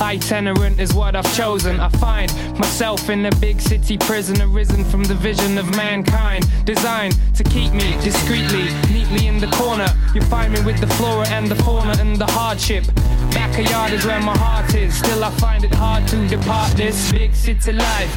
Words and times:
itinerant 0.00 0.78
is 0.78 0.94
what 0.94 1.16
I've 1.16 1.34
chosen. 1.34 1.80
I 1.80 1.88
find 1.88 2.30
myself 2.58 3.08
in 3.08 3.26
a 3.26 3.30
big 3.36 3.60
city 3.60 3.96
prison, 3.98 4.40
arisen 4.42 4.84
from 4.84 5.04
the 5.04 5.14
vision 5.14 5.58
of 5.58 5.74
mankind. 5.76 6.46
Designed 6.64 7.16
to 7.34 7.44
keep 7.44 7.72
me 7.72 7.92
discreetly, 8.02 8.68
neatly 8.92 9.26
in 9.26 9.38
the 9.38 9.48
corner. 9.48 9.88
You 10.14 10.20
find 10.22 10.52
me 10.52 10.60
with 10.62 10.78
the 10.80 10.86
flora 10.94 11.26
and 11.28 11.48
the 11.48 11.56
fauna 11.56 11.96
and 11.98 12.16
the 12.16 12.26
hardship. 12.26 12.84
Backyard 13.32 13.92
is 13.92 14.04
where 14.04 14.20
my 14.20 14.36
heart 14.38 14.74
is. 14.74 14.94
Still, 14.94 15.24
I 15.24 15.30
find 15.30 15.64
it 15.64 15.74
hard 15.74 16.06
to 16.08 16.28
depart 16.28 16.72
this 16.76 17.10
big 17.10 17.34
city 17.34 17.72
life. 17.72 18.12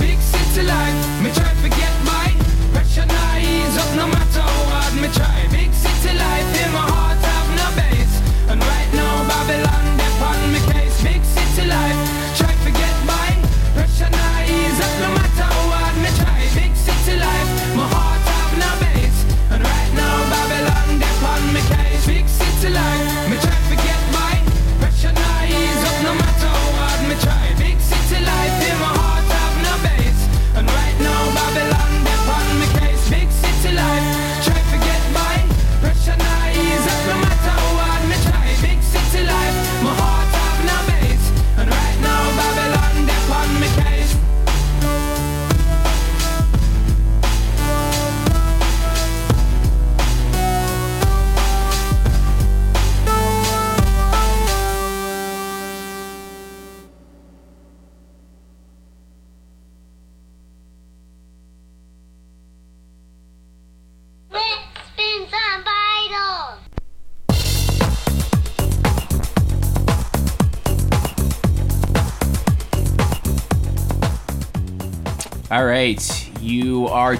Big 0.00 0.18
city 0.18 0.66
life, 0.66 1.22
me 1.22 1.30
try 1.32 1.48
to 1.48 1.56
forget 1.56 1.94
my 2.04 2.26
pressure 2.72 3.06
now 3.06 3.26
up 3.78 3.96
no 3.96 4.06
matter 4.06 4.40
hard 4.42 4.94
me 5.00 5.08
try. 5.14 5.46
Big 5.50 5.72
city 5.72 6.16
life 6.16 6.66
in 6.66 6.72
my 6.72 6.90
heart 6.90 7.05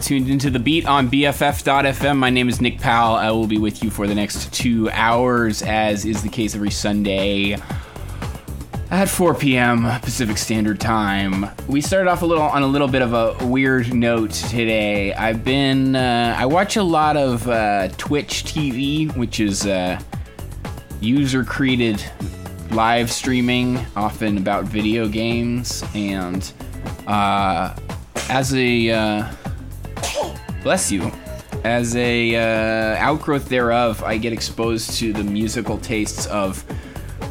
tuned 0.07 0.31
into 0.31 0.51
the 0.51 0.59
beat 0.61 0.87
on 0.87 1.11
BFF.fm. 1.11 2.17
My 2.17 2.31
name 2.31 2.49
is 2.49 2.61
Nick 2.61 2.79
Powell. 2.79 3.17
I 3.17 3.33
will 3.33 3.49
be 3.49 3.59
with 3.59 3.83
you 3.83 3.91
for 3.91 4.07
the 4.07 4.15
next 4.15 4.53
two 4.55 4.89
hours, 4.91 5.63
as 5.63 6.05
is 6.05 6.23
the 6.23 6.29
case 6.29 6.55
every 6.55 6.71
Sunday 6.71 7.57
at 8.93 9.09
4 9.09 9.35
p.m. 9.35 9.83
Pacific 10.03 10.39
Standard 10.39 10.79
Time. 10.79 11.47
We 11.67 11.81
started 11.81 12.09
off 12.09 12.23
a 12.23 12.27
little 12.27 12.45
on 12.45 12.63
a 12.63 12.67
little 12.69 12.87
bit 12.87 13.03
of 13.03 13.15
a 13.15 13.45
weird 13.47 13.93
note 13.93 14.31
today. 14.31 15.13
I've 15.13 15.43
been 15.43 15.97
uh, 15.97 16.37
I 16.39 16.47
watch 16.47 16.77
a 16.77 16.85
lot 16.85 17.17
of 17.17 17.49
uh, 17.49 17.89
Twitch 17.97 18.45
TV, 18.45 19.13
which 19.17 19.41
is 19.41 19.67
uh, 19.67 20.01
user 21.01 21.43
created 21.43 22.01
live 22.71 23.11
streaming, 23.11 23.85
often 23.97 24.39
about 24.39 24.67
video 24.67 25.09
games, 25.09 25.83
and 25.97 26.53
uh, 27.09 27.75
as 28.29 28.55
a 28.55 28.91
uh, 28.91 29.33
bless 30.67 30.91
you. 30.91 31.13
As 31.63 31.95
a 31.95 32.35
uh, 32.35 32.97
outgrowth 32.97 33.49
thereof, 33.49 34.03
I 34.03 34.19
get 34.19 34.33
exposed 34.33 34.99
to 34.99 35.13
the 35.13 35.23
musical 35.23 35.79
tastes 35.79 36.27
of 36.27 36.65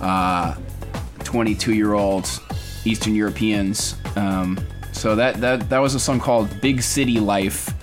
uh, 0.02 0.56
22 1.26 1.74
year 1.74 1.96
old 1.96 2.30
Eastern 2.86 3.14
Europeans. 3.14 3.98
Um, 4.16 4.58
so 4.94 5.18
that, 5.18 5.42
that 5.42 5.70
that 5.70 5.80
was 5.80 5.96
a 5.96 6.00
song 6.00 6.18
called 6.18 6.62
Big 6.62 6.82
City 6.82 7.20
Life 7.20 7.74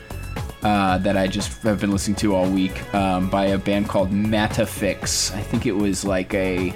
uh, 0.62 0.96
that 0.96 1.18
I 1.18 1.26
just 1.26 1.62
have 1.64 1.82
been 1.82 1.90
listening 1.90 2.16
to 2.24 2.34
all 2.34 2.48
week 2.48 2.94
um, 2.94 3.28
by 3.28 3.48
a 3.48 3.58
band 3.58 3.90
called 3.90 4.10
Mattafix. 4.10 5.34
I 5.34 5.42
think 5.42 5.66
it 5.66 5.76
was 5.76 6.02
like 6.02 6.32
a 6.32 6.72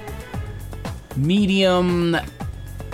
medium 1.17 2.15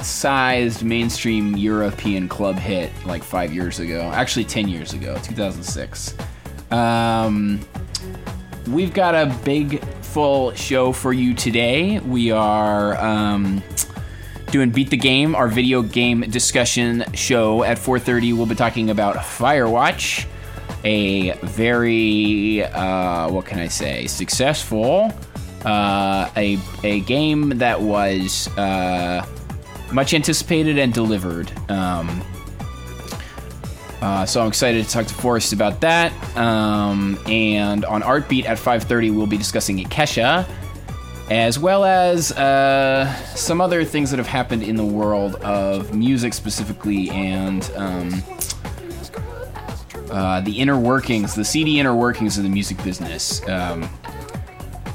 sized 0.03 0.85
mainstream 0.85 1.57
European 1.57 2.29
club 2.29 2.57
hit 2.57 2.91
like 3.05 3.23
five 3.23 3.53
years 3.53 3.81
ago. 3.81 4.03
Actually, 4.15 4.45
10 4.45 4.69
years 4.69 4.93
ago, 4.93 5.15
2006. 5.23 6.15
Um, 6.71 7.61
we've 8.69 8.93
got 8.93 9.15
a 9.15 9.35
big 9.45 9.85
full 10.03 10.53
show 10.55 10.93
for 10.93 11.13
you 11.13 11.35
today. 11.35 11.99
We 12.01 12.31
are 12.31 12.97
um, 12.97 13.63
doing 14.51 14.71
Beat 14.71 14.91
the 14.91 14.97
Game, 14.97 15.35
our 15.35 15.49
video 15.49 15.83
game 15.83 16.21
discussion 16.23 17.05
show 17.15 17.63
at 17.63 17.79
4:30. 17.79 18.37
We'll 18.37 18.47
be 18.47 18.55
talking 18.55 18.91
about 18.91 19.17
Firewatch, 19.17 20.27
a 20.85 21.33
very 21.39 22.65
uh, 22.65 23.31
what 23.31 23.47
can 23.47 23.59
I 23.59 23.69
say, 23.69 24.07
successful 24.07 25.13
uh, 25.65 26.31
a 26.37 26.59
a 26.83 27.01
game 27.01 27.51
that 27.59 27.81
was 27.81 28.49
uh, 28.59 29.25
much 29.93 30.15
anticipated 30.15 30.79
and 30.79 30.93
delivered. 30.93 31.53
Um, 31.71 32.23
uh, 34.03 34.27
so 34.27 34.41
I'm 34.41 34.49
excited 34.49 34.85
to 34.85 34.91
talk 34.91 35.07
to 35.07 35.15
Forrest 35.15 35.53
about 35.53 35.81
that. 35.83 36.13
Um, 36.37 37.19
and 37.27 37.85
on 37.85 38.03
Artbeat 38.03 38.47
at 38.47 38.59
5:30, 38.59 39.15
we'll 39.15 39.29
be 39.29 39.39
discussing 39.39 39.79
Kesha, 39.85 40.45
as 41.31 41.59
well 41.59 41.85
as 41.85 42.33
uh, 42.33 43.15
some 43.37 43.61
other 43.61 43.85
things 43.85 44.11
that 44.11 44.17
have 44.17 44.27
happened 44.27 44.65
in 44.65 44.75
the 44.75 44.85
world 44.85 45.37
of 45.37 45.95
music 45.95 46.35
specifically, 46.35 47.11
and 47.11 47.71
um, 47.77 48.23
uh, 50.11 50.41
the 50.41 50.59
inner 50.59 50.79
workings, 50.79 51.37
the 51.37 51.45
CD 51.45 51.79
inner 51.79 51.95
workings 51.95 52.37
of 52.37 52.43
the 52.43 52.51
music 52.51 52.83
business. 52.83 53.47
Um, 53.49 53.89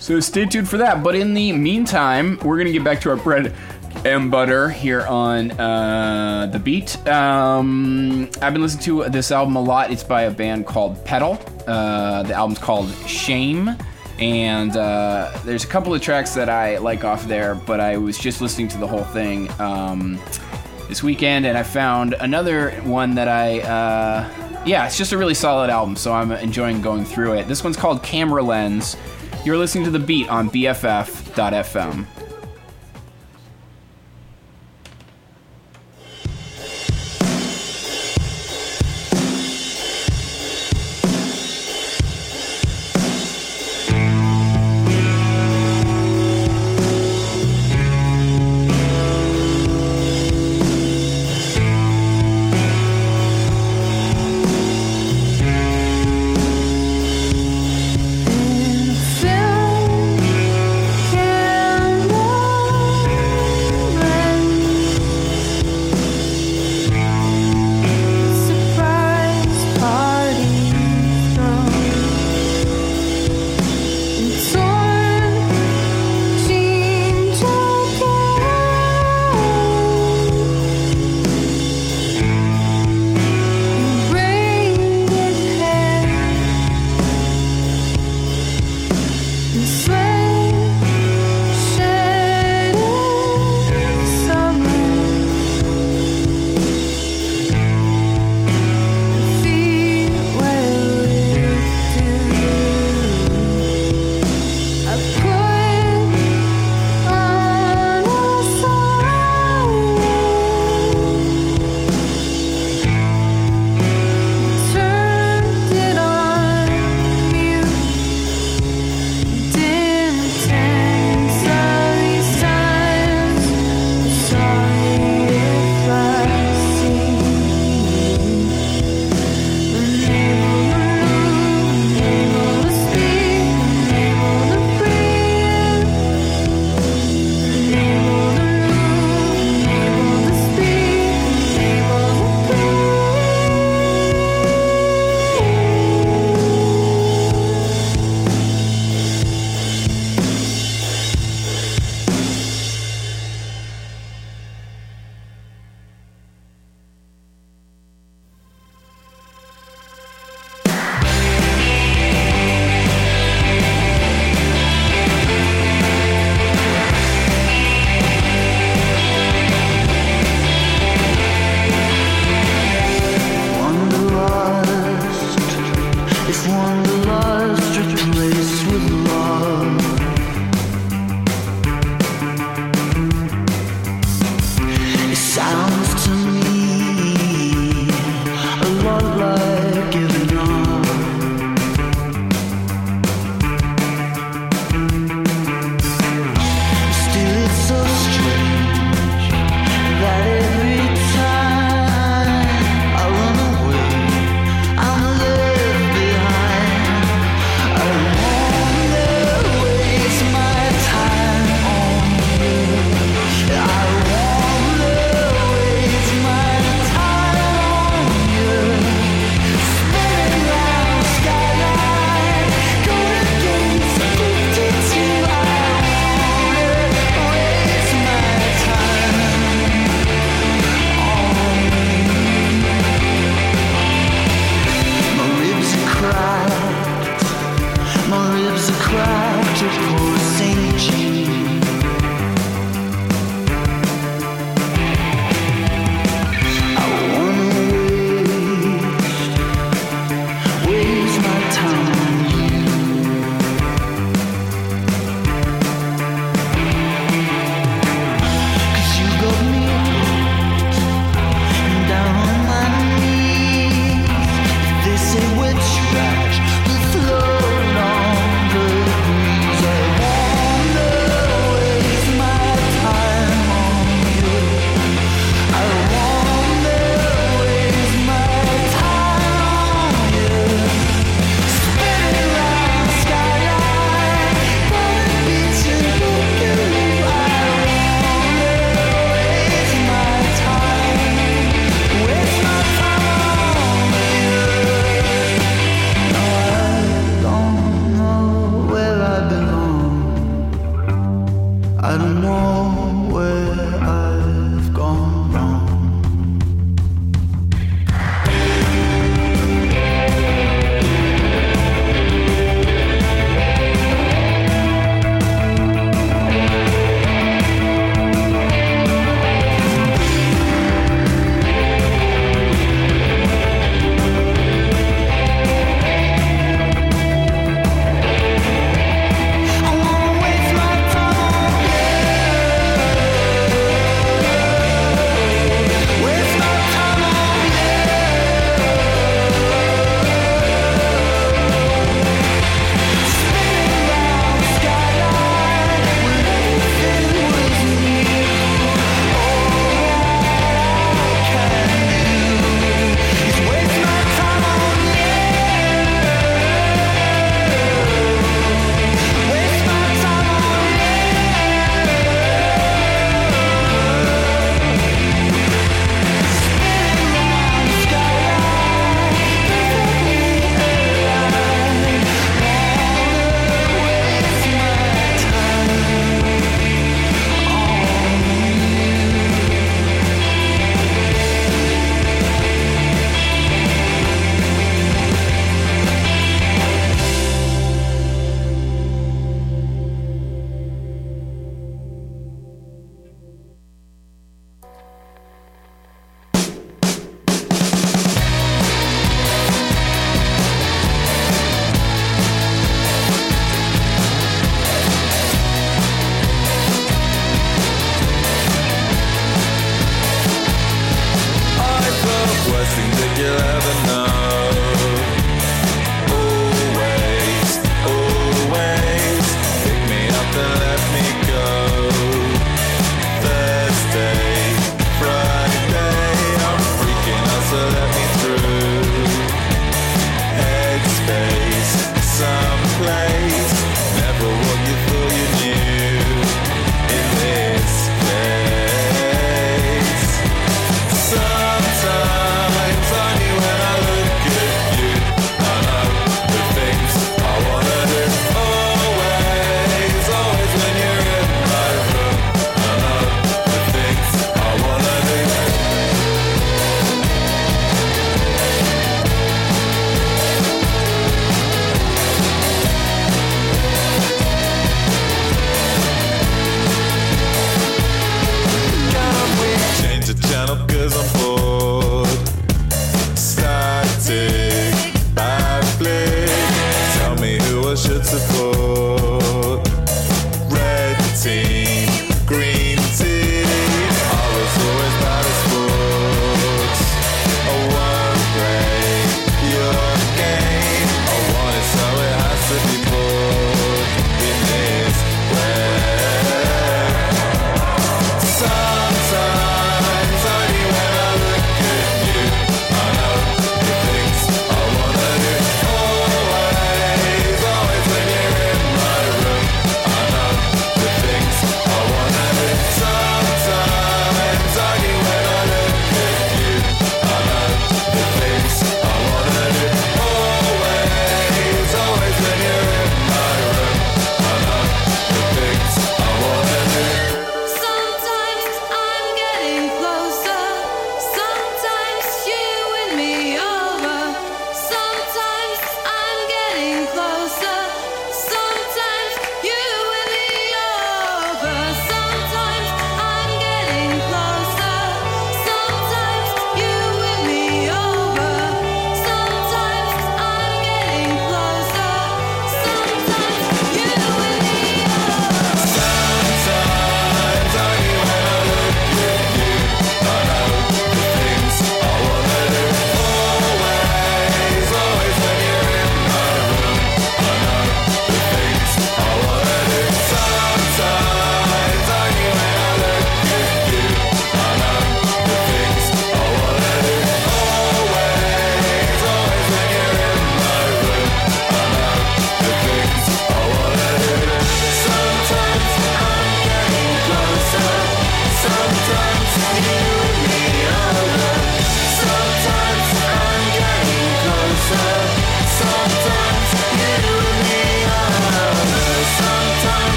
so 0.00 0.18
stay 0.18 0.44
tuned 0.44 0.68
for 0.68 0.78
that. 0.78 1.04
But 1.04 1.14
in 1.14 1.34
the 1.34 1.52
meantime, 1.52 2.38
we're 2.42 2.58
gonna 2.58 2.72
get 2.72 2.82
back 2.82 3.00
to 3.02 3.10
our 3.10 3.16
bread 3.16 3.54
and 4.04 4.30
butter 4.30 4.68
here 4.68 5.02
on 5.06 5.50
uh, 5.52 6.48
the 6.52 6.58
beat. 6.58 6.96
Um, 7.06 8.30
I've 8.40 8.52
been 8.52 8.62
listening 8.62 8.84
to 8.84 9.08
this 9.08 9.30
album 9.30 9.56
a 9.56 9.62
lot. 9.62 9.90
It's 9.90 10.04
by 10.04 10.22
a 10.22 10.30
band 10.30 10.66
called 10.66 11.04
Petal. 11.04 11.40
Uh, 11.66 12.22
the 12.22 12.34
album's 12.34 12.58
called 12.58 12.90
Shame. 13.06 13.76
And 14.18 14.76
uh, 14.76 15.30
there's 15.44 15.64
a 15.64 15.66
couple 15.68 15.94
of 15.94 16.02
tracks 16.02 16.34
that 16.34 16.48
I 16.48 16.78
like 16.78 17.04
off 17.04 17.26
there, 17.28 17.54
but 17.54 17.80
I 17.80 17.98
was 17.98 18.18
just 18.18 18.40
listening 18.40 18.68
to 18.68 18.78
the 18.78 18.86
whole 18.86 19.04
thing 19.04 19.48
um, 19.60 20.18
this 20.88 21.02
weekend, 21.02 21.46
and 21.46 21.56
I 21.56 21.62
found 21.62 22.14
another 22.14 22.70
one 22.82 23.14
that 23.14 23.28
I, 23.28 23.60
uh, 23.60 24.62
yeah, 24.66 24.86
it's 24.86 24.98
just 24.98 25.12
a 25.12 25.18
really 25.18 25.34
solid 25.34 25.70
album, 25.70 25.94
so 25.94 26.12
I'm 26.12 26.32
enjoying 26.32 26.82
going 26.82 27.04
through 27.04 27.34
it. 27.34 27.46
This 27.46 27.62
one's 27.62 27.76
called 27.76 28.02
Camera 28.02 28.42
Lens. 28.42 28.96
You're 29.44 29.56
listening 29.56 29.84
to 29.84 29.90
the 29.90 30.00
beat 30.00 30.28
on 30.28 30.50
BFF.fm. 30.50 32.06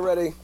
get 0.00 0.06
ready. 0.06 0.39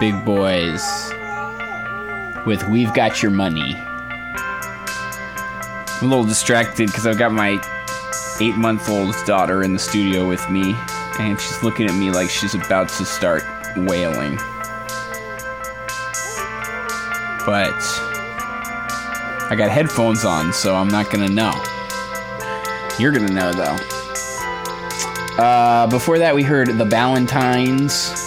Big 0.00 0.24
Boys 0.24 1.12
with 2.46 2.66
We've 2.70 2.94
Got 2.94 3.22
Your 3.22 3.30
Money. 3.30 3.76
I'm 3.76 3.84
a 6.00 6.06
little 6.06 6.24
distracted 6.24 6.86
because 6.86 7.06
I've 7.06 7.18
got 7.18 7.32
my 7.32 7.60
eight 8.40 8.56
month 8.56 8.88
old 8.88 9.14
daughter 9.26 9.62
in 9.62 9.74
the 9.74 9.78
studio 9.78 10.26
with 10.26 10.48
me, 10.48 10.74
and 11.18 11.38
she's 11.38 11.62
looking 11.62 11.84
at 11.84 11.94
me 11.94 12.10
like 12.10 12.30
she's 12.30 12.54
about 12.54 12.88
to 12.88 13.04
start 13.04 13.42
wailing. 13.76 14.36
But 17.44 17.76
I 19.50 19.54
got 19.54 19.70
headphones 19.70 20.24
on, 20.24 20.54
so 20.54 20.76
I'm 20.76 20.88
not 20.88 21.10
gonna 21.10 21.28
know. 21.28 21.52
You're 22.98 23.12
gonna 23.12 23.34
know 23.34 23.52
though. 23.52 23.76
Uh, 25.42 25.86
before 25.88 26.18
that, 26.18 26.34
we 26.34 26.42
heard 26.42 26.68
the 26.68 26.86
Ballantynes 26.86 28.19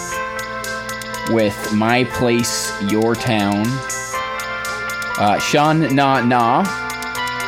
with 1.29 1.73
My 1.73 2.03
Place, 2.05 2.71
Your 2.91 3.15
Town. 3.15 3.65
Uh, 5.17 5.39
Sean 5.39 5.95
Na 5.95 6.21
Na, 6.21 6.63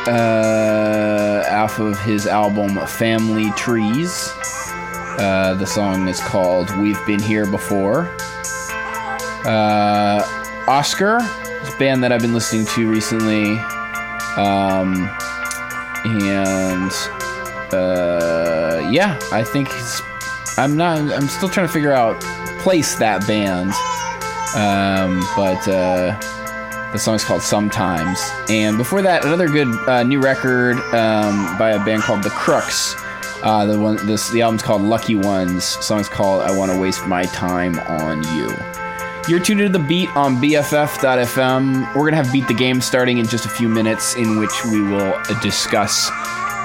uh, 0.06 1.44
off 1.50 1.78
of 1.78 1.98
his 2.02 2.26
album 2.26 2.76
Family 2.86 3.50
Trees. 3.52 4.30
Uh, 5.18 5.56
the 5.58 5.66
song 5.66 6.08
is 6.08 6.20
called 6.20 6.70
We've 6.78 7.04
Been 7.06 7.20
Here 7.20 7.46
Before. 7.46 8.08
Uh, 9.44 10.22
Oscar, 10.68 11.18
a 11.18 11.76
band 11.78 12.02
that 12.04 12.12
I've 12.12 12.20
been 12.20 12.34
listening 12.34 12.66
to 12.66 12.90
recently. 12.90 13.58
Um, 14.36 15.08
and 16.04 16.92
uh, 17.72 18.88
yeah, 18.90 19.18
I 19.32 19.42
think 19.42 19.68
I'm 20.58 20.76
not. 20.76 20.98
I'm 21.12 21.28
still 21.28 21.48
trying 21.48 21.66
to 21.66 21.72
figure 21.72 21.92
out 21.92 22.22
place 22.66 22.96
that 22.96 23.24
band. 23.28 23.70
Um, 24.56 25.20
but 25.36 25.68
uh, 25.68 26.18
the 26.90 26.98
song's 26.98 27.22
called 27.22 27.42
Sometimes. 27.42 28.18
And 28.48 28.76
before 28.76 29.02
that, 29.02 29.24
another 29.24 29.46
good 29.46 29.68
uh, 29.88 30.02
new 30.02 30.20
record 30.20 30.76
um, 30.92 31.56
by 31.58 31.70
a 31.70 31.84
band 31.84 32.02
called 32.02 32.24
The 32.24 32.30
Crookes. 32.30 32.96
Uh, 33.44 33.66
the 33.66 33.78
one, 33.78 34.04
this 34.04 34.30
the 34.30 34.42
album's 34.42 34.62
called 34.62 34.82
Lucky 34.82 35.14
Ones. 35.14 35.62
song's 35.64 36.08
called 36.08 36.42
I 36.42 36.50
Want 36.58 36.72
to 36.72 36.76
Waste 36.80 37.06
My 37.06 37.22
Time 37.26 37.78
on 37.78 38.24
You. 38.36 38.52
You're 39.28 39.38
tuned 39.38 39.60
to 39.60 39.68
the 39.68 39.78
beat 39.78 40.08
on 40.16 40.34
BFF.fm. 40.42 41.94
We're 41.94 42.10
gonna 42.10 42.16
have 42.16 42.32
beat 42.32 42.48
the 42.48 42.54
game 42.54 42.80
starting 42.80 43.18
in 43.18 43.28
just 43.28 43.46
a 43.46 43.48
few 43.48 43.68
minutes, 43.68 44.16
in 44.16 44.40
which 44.40 44.64
we 44.64 44.82
will 44.82 45.16
discuss 45.40 46.08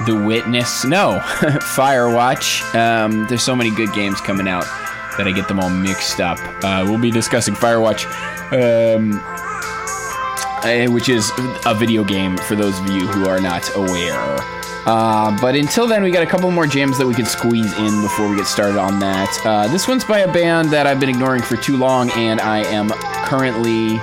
the 0.04 0.20
Witness. 0.20 0.84
No, 0.84 1.20
Firewatch. 1.22 2.74
Um, 2.74 3.24
there's 3.28 3.44
so 3.44 3.54
many 3.54 3.70
good 3.70 3.92
games 3.92 4.20
coming 4.20 4.48
out 4.48 4.66
that 5.16 5.26
I 5.26 5.32
get 5.32 5.48
them 5.48 5.60
all 5.60 5.70
mixed 5.70 6.20
up. 6.20 6.38
Uh, 6.64 6.84
we'll 6.86 7.00
be 7.00 7.10
discussing 7.10 7.54
Firewatch, 7.54 8.06
um, 8.52 9.20
eh, 10.64 10.86
which 10.86 11.08
is 11.08 11.30
a 11.66 11.74
video 11.74 12.04
game 12.04 12.36
for 12.36 12.56
those 12.56 12.78
of 12.80 12.88
you 12.90 13.06
who 13.06 13.28
are 13.28 13.40
not 13.40 13.68
aware. 13.76 14.38
Uh, 14.84 15.36
but 15.40 15.54
until 15.54 15.86
then, 15.86 16.02
we 16.02 16.10
got 16.10 16.24
a 16.24 16.26
couple 16.26 16.50
more 16.50 16.66
jams 16.66 16.98
that 16.98 17.06
we 17.06 17.14
can 17.14 17.24
squeeze 17.24 17.72
in 17.78 18.02
before 18.02 18.28
we 18.28 18.36
get 18.36 18.46
started 18.46 18.78
on 18.78 18.98
that. 18.98 19.40
Uh, 19.44 19.68
this 19.68 19.86
one's 19.86 20.04
by 20.04 20.20
a 20.20 20.32
band 20.32 20.70
that 20.70 20.86
I've 20.88 20.98
been 20.98 21.08
ignoring 21.08 21.42
for 21.42 21.56
too 21.56 21.76
long, 21.76 22.10
and 22.12 22.40
I 22.40 22.64
am 22.64 22.88
currently 23.24 24.00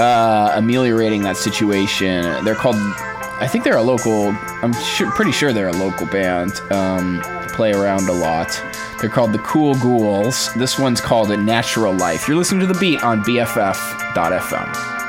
uh, 0.00 0.52
ameliorating 0.56 1.22
that 1.22 1.36
situation. 1.36 2.44
They're 2.44 2.56
called, 2.56 2.76
I 2.76 3.46
think 3.46 3.62
they're 3.62 3.76
a 3.76 3.82
local. 3.82 4.34
I'm 4.62 4.72
sure, 4.72 5.10
pretty 5.12 5.32
sure 5.32 5.52
they're 5.52 5.68
a 5.68 5.72
local 5.72 6.06
band. 6.06 6.60
Um, 6.72 7.20
play 7.50 7.72
around 7.72 8.08
a 8.08 8.12
lot. 8.12 8.60
They're 9.00 9.08
called 9.08 9.32
the 9.32 9.38
Cool 9.38 9.74
Ghouls. 9.76 10.52
This 10.54 10.78
one's 10.78 11.00
called 11.00 11.30
A 11.30 11.36
Natural 11.36 11.94
Life. 11.94 12.28
You're 12.28 12.36
listening 12.36 12.60
to 12.60 12.66
the 12.66 12.78
beat 12.78 13.02
on 13.02 13.22
BFF.fm. 13.24 14.99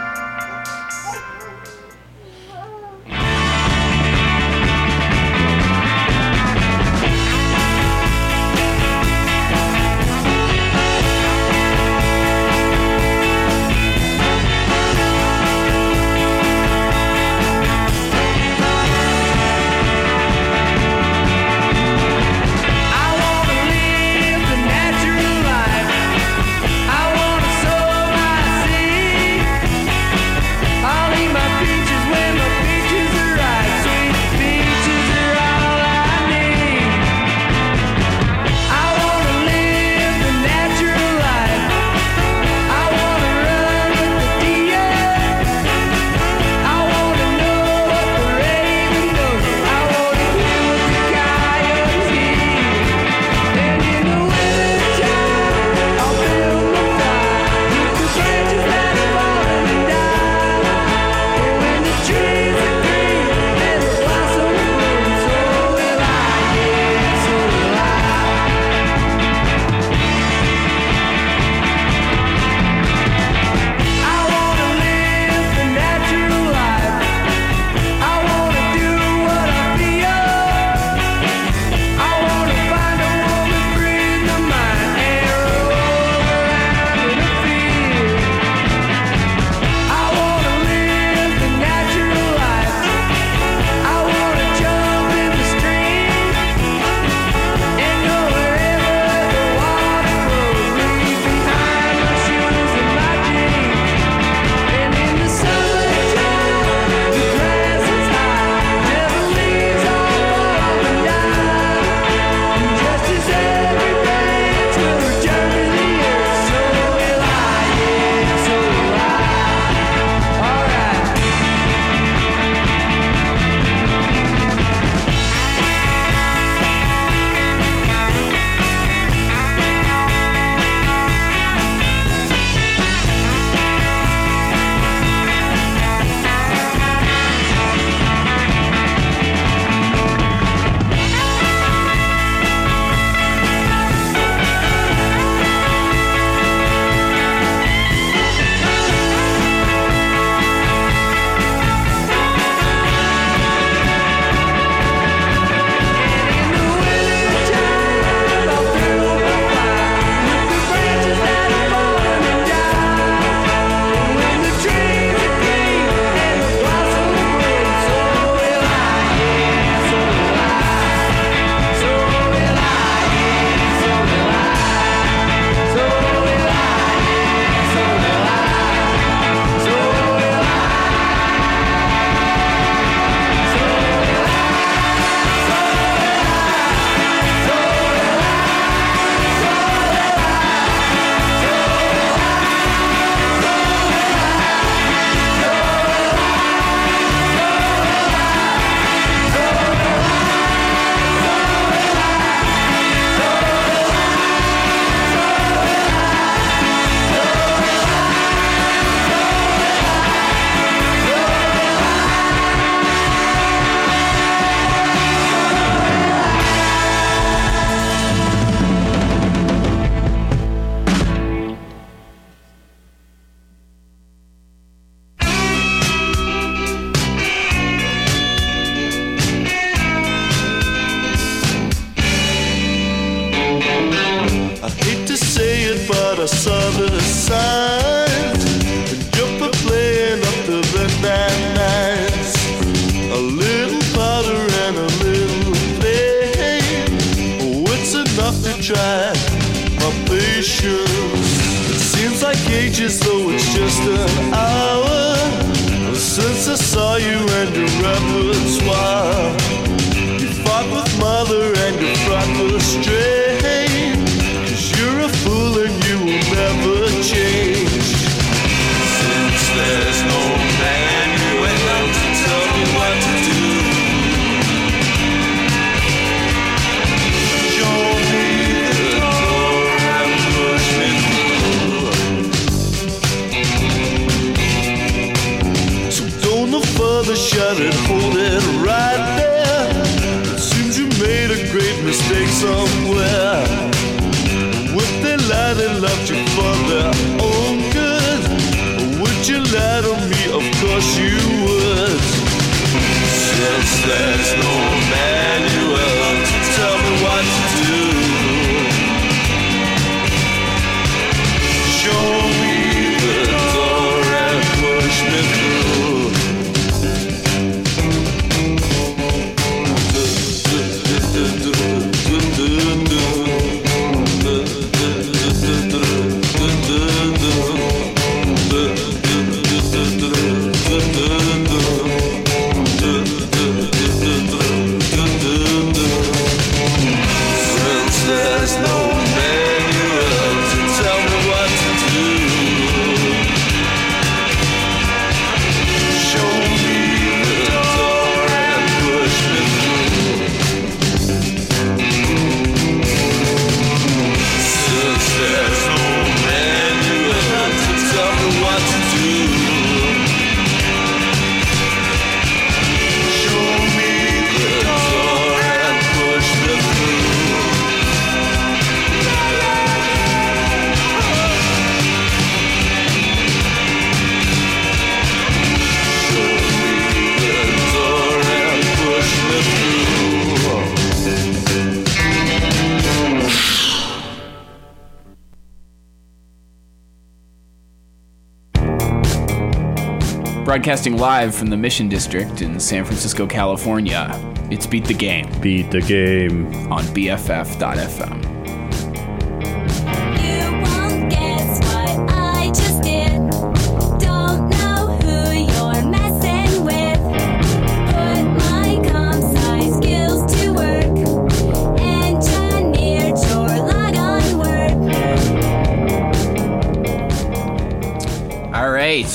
Broadcasting 390.62 390.98
live 390.98 391.34
from 391.34 391.48
the 391.48 391.58
Mission 391.58 391.90
District 391.90 392.44
in 392.44 392.60
San 392.60 392.86
Francisco, 392.86 393.26
California. 393.26 394.12
It's 394.52 394.68
Beat 394.68 394.86
the 394.86 394.94
Game 394.94 395.28
Beat 395.42 395.72
the 395.72 395.82
game. 395.82 396.72
on 396.72 396.84
BFF.fm. 396.84 398.21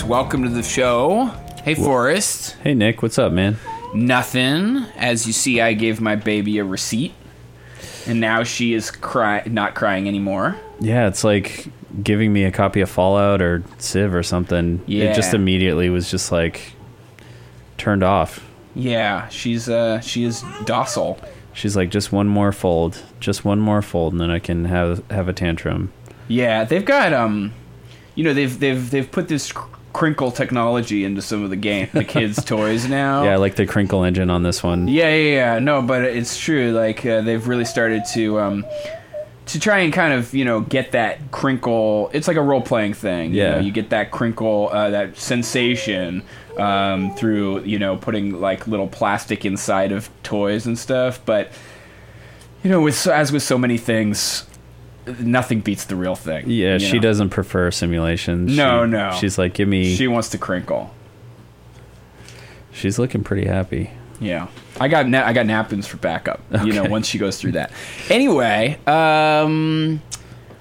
welcome 0.06 0.44
to 0.44 0.48
the 0.48 0.62
show. 0.62 1.26
Hey, 1.64 1.74
Forrest. 1.74 2.56
Hey 2.62 2.74
Nick, 2.74 3.02
what's 3.02 3.18
up, 3.18 3.32
man? 3.32 3.56
Nothing. 3.92 4.78
As 4.96 5.26
you 5.26 5.32
see, 5.32 5.60
I 5.60 5.72
gave 5.72 6.00
my 6.00 6.14
baby 6.14 6.58
a 6.58 6.64
receipt, 6.64 7.12
and 8.06 8.20
now 8.20 8.44
she 8.44 8.72
is 8.74 8.90
cry- 8.90 9.42
not 9.46 9.74
crying 9.74 10.06
anymore. 10.06 10.56
Yeah, 10.78 11.08
it's 11.08 11.24
like 11.24 11.66
giving 12.02 12.32
me 12.32 12.44
a 12.44 12.52
copy 12.52 12.80
of 12.82 12.90
Fallout 12.90 13.42
or 13.42 13.64
Civ 13.78 14.14
or 14.14 14.22
something. 14.22 14.82
Yeah. 14.86 15.06
It 15.06 15.14
just 15.14 15.34
immediately 15.34 15.90
was 15.90 16.10
just 16.10 16.30
like 16.30 16.72
turned 17.78 18.04
off. 18.04 18.46
Yeah, 18.74 19.28
she's 19.28 19.68
uh, 19.68 20.00
she 20.00 20.24
is 20.24 20.44
docile. 20.64 21.18
She's 21.52 21.74
like, 21.74 21.90
just 21.90 22.12
one 22.12 22.28
more 22.28 22.52
fold, 22.52 23.02
just 23.18 23.44
one 23.44 23.58
more 23.60 23.80
fold, 23.82 24.12
and 24.12 24.20
then 24.20 24.30
I 24.30 24.38
can 24.38 24.66
have 24.66 25.02
have 25.10 25.26
a 25.26 25.32
tantrum. 25.32 25.92
Yeah, 26.28 26.62
they've 26.64 26.84
got 26.84 27.12
um, 27.12 27.54
you 28.14 28.22
know, 28.22 28.34
they've 28.34 28.60
they've 28.60 28.88
they've 28.90 29.10
put 29.10 29.28
this 29.28 29.50
cr- 29.52 29.75
crinkle 29.96 30.30
technology 30.30 31.04
into 31.04 31.22
some 31.22 31.42
of 31.42 31.48
the 31.48 31.56
game, 31.56 31.88
the 31.94 32.04
kids' 32.04 32.44
toys 32.54 32.86
now. 32.86 33.24
Yeah, 33.24 33.32
I 33.32 33.36
like 33.36 33.56
the 33.56 33.64
crinkle 33.66 34.04
engine 34.04 34.28
on 34.28 34.42
this 34.42 34.62
one. 34.62 34.88
Yeah, 34.88 35.08
yeah, 35.14 35.34
yeah. 35.54 35.58
No, 35.58 35.80
but 35.80 36.02
it's 36.04 36.38
true. 36.38 36.72
Like 36.72 37.06
uh, 37.06 37.22
they've 37.22 37.48
really 37.48 37.64
started 37.64 38.02
to 38.12 38.38
um, 38.38 38.66
to 39.46 39.58
try 39.60 39.78
and 39.78 39.92
kind 39.94 40.12
of 40.12 40.34
you 40.34 40.44
know 40.44 40.60
get 40.60 40.92
that 40.92 41.30
crinkle. 41.30 42.10
It's 42.12 42.28
like 42.28 42.36
a 42.36 42.42
role 42.42 42.60
playing 42.60 42.92
thing. 42.94 43.32
you 43.32 43.40
Yeah. 43.42 43.50
know, 43.52 43.60
you 43.60 43.72
get 43.72 43.88
that 43.90 44.10
crinkle, 44.10 44.68
uh, 44.70 44.90
that 44.90 45.16
sensation 45.16 46.22
um, 46.58 47.14
through 47.16 47.62
you 47.64 47.78
know 47.78 47.96
putting 47.96 48.38
like 48.40 48.66
little 48.66 48.88
plastic 48.88 49.44
inside 49.46 49.92
of 49.92 50.10
toys 50.22 50.66
and 50.66 50.78
stuff. 50.78 51.20
But 51.24 51.50
you 52.62 52.70
know, 52.70 52.82
with 52.82 53.06
as 53.06 53.32
with 53.32 53.42
so 53.42 53.56
many 53.56 53.78
things, 53.78 54.45
nothing 55.20 55.60
beats 55.60 55.84
the 55.84 55.96
real 55.96 56.14
thing. 56.14 56.44
Yeah, 56.48 56.78
she 56.78 56.94
know? 56.96 57.02
doesn't 57.02 57.30
prefer 57.30 57.70
simulations. 57.70 58.56
No, 58.56 58.84
She- 58.84 58.90
no. 58.90 59.10
She's 59.20 59.38
like, 59.38 59.54
give 59.54 59.68
me. 59.68 59.94
She 59.94 60.06
wants 60.08 60.28
to 60.30 60.38
crinkle. 60.38 60.92
she's 62.72 62.98
looking 62.98 63.24
pretty 63.24 63.46
happy. 63.46 63.90
Yeah, 64.20 64.46
I 64.80 64.88
got 64.88 65.06
na- 65.08 65.24
I 65.26 65.32
got 65.34 65.44
napkins 65.46 65.86
for 65.86 65.98
backup. 65.98 66.40
You 66.64 66.72
know, 66.72 66.84
once 66.84 67.06
she 67.06 67.18
goes 67.18 67.38
through 67.40 67.52
that. 67.52 67.70
Anyway, 68.08 68.78
um, 68.86 70.00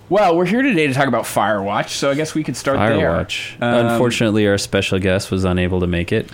well, 0.10 0.36
we're 0.36 0.46
here 0.46 0.62
today 0.62 0.88
to 0.88 0.94
talk 0.94 1.08
about 1.08 1.24
Firewatch, 1.24 1.90
so 1.90 2.12
I 2.12 2.16
guess 2.16 2.36
we 2.36 2.44
could 2.44 2.58
start 2.58 2.78
Firewatch. 2.78 3.58
there. 3.60 3.70
Um, 3.80 3.88
Unfortunately, 3.88 4.46
our 4.48 4.58
special 4.58 5.00
guest 5.00 5.32
was 5.32 5.46
unable 5.46 5.80
to 5.80 5.88
make 5.88 6.12
it. 6.12 6.30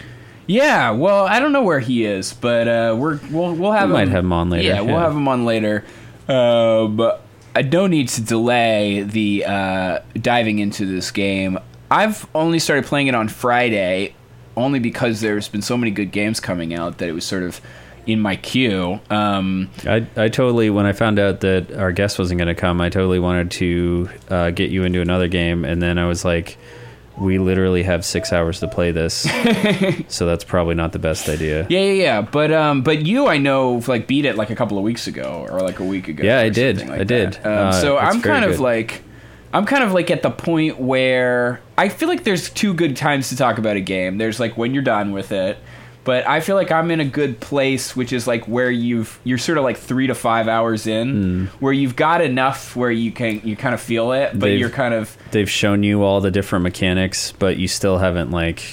yeah. 0.48 0.90
Well, 0.90 1.26
I 1.28 1.40
don't 1.40 1.52
know 1.54 1.62
where 1.64 1.80
he 1.80 2.06
is, 2.06 2.34
but 2.34 2.68
uh, 2.68 2.96
we're 2.98 3.20
we'll 3.30 3.54
we'll 3.54 3.72
have 3.72 3.90
We 3.90 3.96
him, 3.96 4.00
might 4.00 4.08
have 4.10 4.24
him 4.24 4.34
on 4.34 4.50
later, 4.50 4.68
Yeah, 4.68 4.82
we'll 4.82 4.98
have 5.00 5.16
him 5.16 5.28
on 5.28 5.46
later. 5.46 5.86
Uh, 6.28 6.88
but 6.88 7.21
I 7.56 7.62
don't 7.64 7.90
need 7.92 8.08
to 8.10 8.22
delay 8.22 9.04
the 9.04 9.46
uh, 9.46 10.00
diving 10.16 10.60
into 10.60 10.86
this 10.86 11.12
game. 11.12 11.60
I've 11.90 12.26
only 12.34 12.60
started 12.60 12.86
playing 12.86 13.08
it 13.08 13.16
on 13.16 13.28
Friday, 13.28 14.16
only 14.56 14.80
because 14.80 15.20
there's 15.20 15.50
been 15.50 15.62
so 15.62 15.78
many 15.78 15.92
good 15.92 16.12
games 16.12 16.40
coming 16.40 16.74
out 16.74 17.00
that 17.00 17.10
it 17.10 17.12
was 17.12 17.26
sort 17.26 17.44
of 17.44 17.60
in 18.08 18.20
my 18.20 18.36
queue. 18.36 19.00
Um, 19.10 19.70
I, 19.86 20.08
I 20.16 20.30
totally 20.30 20.70
when 20.70 20.86
I 20.86 20.94
found 20.94 21.20
out 21.20 21.42
that 21.42 21.74
our 21.74 21.92
guest 21.92 22.18
wasn't 22.18 22.38
going 22.38 22.48
to 22.48 22.60
come, 22.60 22.80
I 22.80 22.90
totally 22.90 23.20
wanted 23.20 23.52
to 23.52 24.10
uh, 24.30 24.50
get 24.52 24.72
you 24.72 24.84
into 24.84 25.02
another 25.02 25.28
game, 25.28 25.66
and 25.66 25.82
then 25.82 25.98
I 25.98 26.08
was 26.08 26.24
like, 26.24 26.58
we 27.18 27.38
literally 27.40 27.84
have 27.84 28.04
six 28.06 28.32
hours 28.34 28.60
to 28.62 28.68
play 28.68 28.92
this, 28.92 29.14
so 30.08 30.26
that's 30.26 30.44
probably 30.44 30.76
not 30.76 30.92
the 30.92 31.00
best 31.00 31.28
idea. 31.30 31.68
Yeah, 31.70 31.80
yeah, 31.82 31.92
yeah. 31.92 32.22
But 32.22 32.52
um, 32.52 32.82
but 32.84 33.06
you, 33.06 33.28
I 33.28 33.38
know, 33.38 33.82
like 33.88 34.08
beat 34.08 34.26
it 34.26 34.36
like 34.38 34.50
a 34.50 34.56
couple 34.56 34.78
of 34.78 34.84
weeks 34.84 35.08
ago 35.08 35.46
or 35.50 35.60
like 35.62 35.80
a 35.80 35.84
week 35.86 36.08
ago. 36.08 36.24
Yeah, 36.24 36.40
I 36.40 36.50
did. 36.50 36.80
like 36.88 37.02
I 37.02 37.04
did. 37.04 37.36
Um, 37.46 37.68
Uh, 37.68 37.72
so 37.74 37.98
I'm 37.98 38.22
kind 38.22 38.46
of 38.46 38.52
good. 38.52 38.60
like, 38.62 39.02
I'm 39.54 39.66
kind 39.66 39.84
of 39.84 39.92
like 39.92 40.10
at 40.10 40.22
the 40.24 40.32
point 40.32 40.80
where 40.80 41.60
I 41.78 41.90
feel 41.90 42.08
like 42.08 42.24
there's 42.24 42.50
two 42.50 42.74
good 42.74 42.96
times 42.96 43.30
to 43.30 43.36
talk 43.36 43.58
about 43.58 43.76
a 43.76 43.82
game. 43.82 44.18
There's 44.18 44.40
like 44.40 44.58
when 44.58 44.74
you're 44.74 44.84
done 44.84 45.12
with 45.12 45.32
it, 45.32 45.58
but 46.04 46.28
I 46.28 46.40
feel 46.40 46.56
like 46.56 46.72
I'm 46.72 46.90
in 46.92 47.00
a 47.00 47.06
good 47.06 47.40
place, 47.40 47.96
which 47.96 48.12
is 48.12 48.26
like 48.28 48.48
where 48.48 48.72
you've 48.72 49.20
you're 49.24 49.38
sort 49.38 49.58
of 49.58 49.64
like 49.64 49.78
three 49.78 50.08
to 50.08 50.16
five 50.16 50.48
hours 50.48 50.88
in, 50.88 51.48
where 51.60 51.74
you've 51.74 51.96
got 51.96 52.22
enough 52.22 52.76
where 52.76 52.92
you 52.92 53.12
can 53.12 53.42
you 53.44 53.56
kind 53.56 53.74
of 53.76 53.82
feel 53.82 54.12
it, 54.12 54.32
but 54.34 54.42
They've- 54.48 54.60
you're 54.60 54.70
kind 54.70 54.94
of 54.94 55.16
They've 55.32 55.50
shown 55.50 55.84
you 55.84 56.04
all 56.04 56.20
the 56.22 56.32
different 56.32 56.64
mechanics, 56.64 57.34
but 57.38 57.58
you 57.58 57.68
still 57.68 57.98
haven't 58.00 58.32
like 58.32 58.64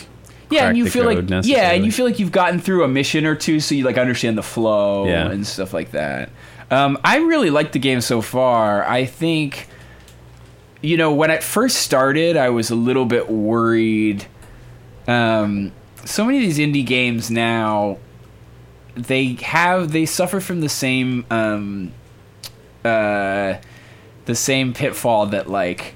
yeah, 0.51 0.69
and 0.69 0.79
you 0.79 0.85
the 0.85 0.91
feel 0.91 1.05
like 1.05 1.45
yeah, 1.45 1.73
and 1.73 1.85
you 1.85 1.93
feel 1.93 2.07
like 2.07 2.19
you've 2.19 2.33
gotten 2.33 2.59
through 2.59 2.83
a 2.83 2.89
mission 2.89 3.27
or 3.27 3.35
two, 3.35 3.61
so 3.61 3.75
you 3.75 3.85
like 3.85 3.99
understand 3.99 4.39
the 4.39 4.43
flow 4.43 5.07
Yeah. 5.07 5.31
and 5.31 5.47
stuff 5.47 5.75
like 5.75 5.91
that. 5.91 6.31
Um, 6.71 6.97
I 7.05 7.19
really 7.19 7.51
like 7.51 7.73
the 7.73 7.79
game 7.79 8.01
so 8.01 8.23
far. 8.23 8.83
I 8.89 9.05
think, 9.05 9.69
you 10.81 10.97
know, 10.97 11.13
when 11.13 11.31
it 11.31 11.43
first 11.43 11.79
started, 11.79 12.37
I 12.39 12.49
was 12.51 12.71
a 12.71 12.75
little 12.75 13.05
bit 13.05 13.29
worried. 13.31 14.27
Um, 15.07 15.73
so 16.09 16.25
many 16.25 16.39
of 16.39 16.43
these 16.43 16.59
indie 16.59 16.87
games 16.87 17.31
now, 17.31 17.99
they 18.95 19.35
have 19.43 19.93
they 19.93 20.07
suffer 20.07 20.41
from 20.41 20.61
the 20.61 20.69
same 20.69 21.27
um, 21.31 21.93
uh, 22.85 23.55
the 24.25 24.35
same 24.35 24.73
pitfall 24.73 25.27
that 25.27 25.49
like 25.49 25.95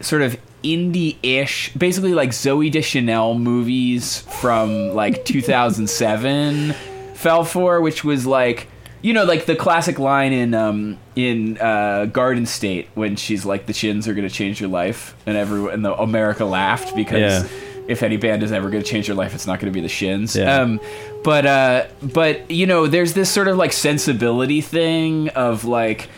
sort 0.00 0.22
of 0.22 0.36
indie-ish, 0.62 1.72
basically 1.74 2.14
like 2.14 2.30
Zooey 2.30 2.70
Deschanel 2.72 3.34
movies 3.38 4.20
from 4.40 4.88
like 4.94 5.24
2007 5.26 6.72
fell 7.14 7.44
for, 7.44 7.80
which 7.80 8.02
was 8.04 8.26
like 8.26 8.66
you 9.00 9.12
know 9.12 9.24
like 9.24 9.44
the 9.46 9.54
classic 9.54 9.98
line 9.98 10.32
in 10.32 10.54
um 10.54 10.98
in 11.14 11.56
uh 11.58 12.06
Garden 12.06 12.46
State 12.46 12.88
when 12.94 13.16
she's 13.16 13.44
like 13.46 13.66
the 13.66 13.72
Shins 13.72 14.08
are 14.08 14.14
gonna 14.14 14.30
change 14.30 14.60
your 14.60 14.70
life 14.70 15.14
and 15.26 15.36
everyone 15.36 15.72
and 15.72 15.84
the 15.84 15.94
America 15.94 16.44
laughed 16.44 16.96
because 16.96 17.44
Yeah. 17.44 17.48
If 17.88 18.02
any 18.02 18.16
band 18.16 18.42
is 18.42 18.52
ever 18.52 18.70
gonna 18.70 18.82
change 18.82 19.06
your 19.08 19.16
life 19.16 19.34
it's 19.34 19.46
not 19.46 19.60
gonna 19.60 19.72
be 19.72 19.80
the 19.80 19.88
shins 19.88 20.34
Yeah. 20.36 20.60
um 20.62 20.80
but 21.22 21.46
uh 21.46 21.86
but 22.02 22.50
you 22.50 22.66
know 22.66 22.86
there's 22.86 23.12
this 23.14 23.30
sort 23.30 23.48
of 23.48 23.56
like 23.56 23.72
sensibility 23.72 24.60
thing 24.60 25.28
of 25.30 25.64
like 25.64 26.08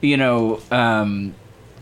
you 0.00 0.16
know 0.16 0.60
um 0.70 1.34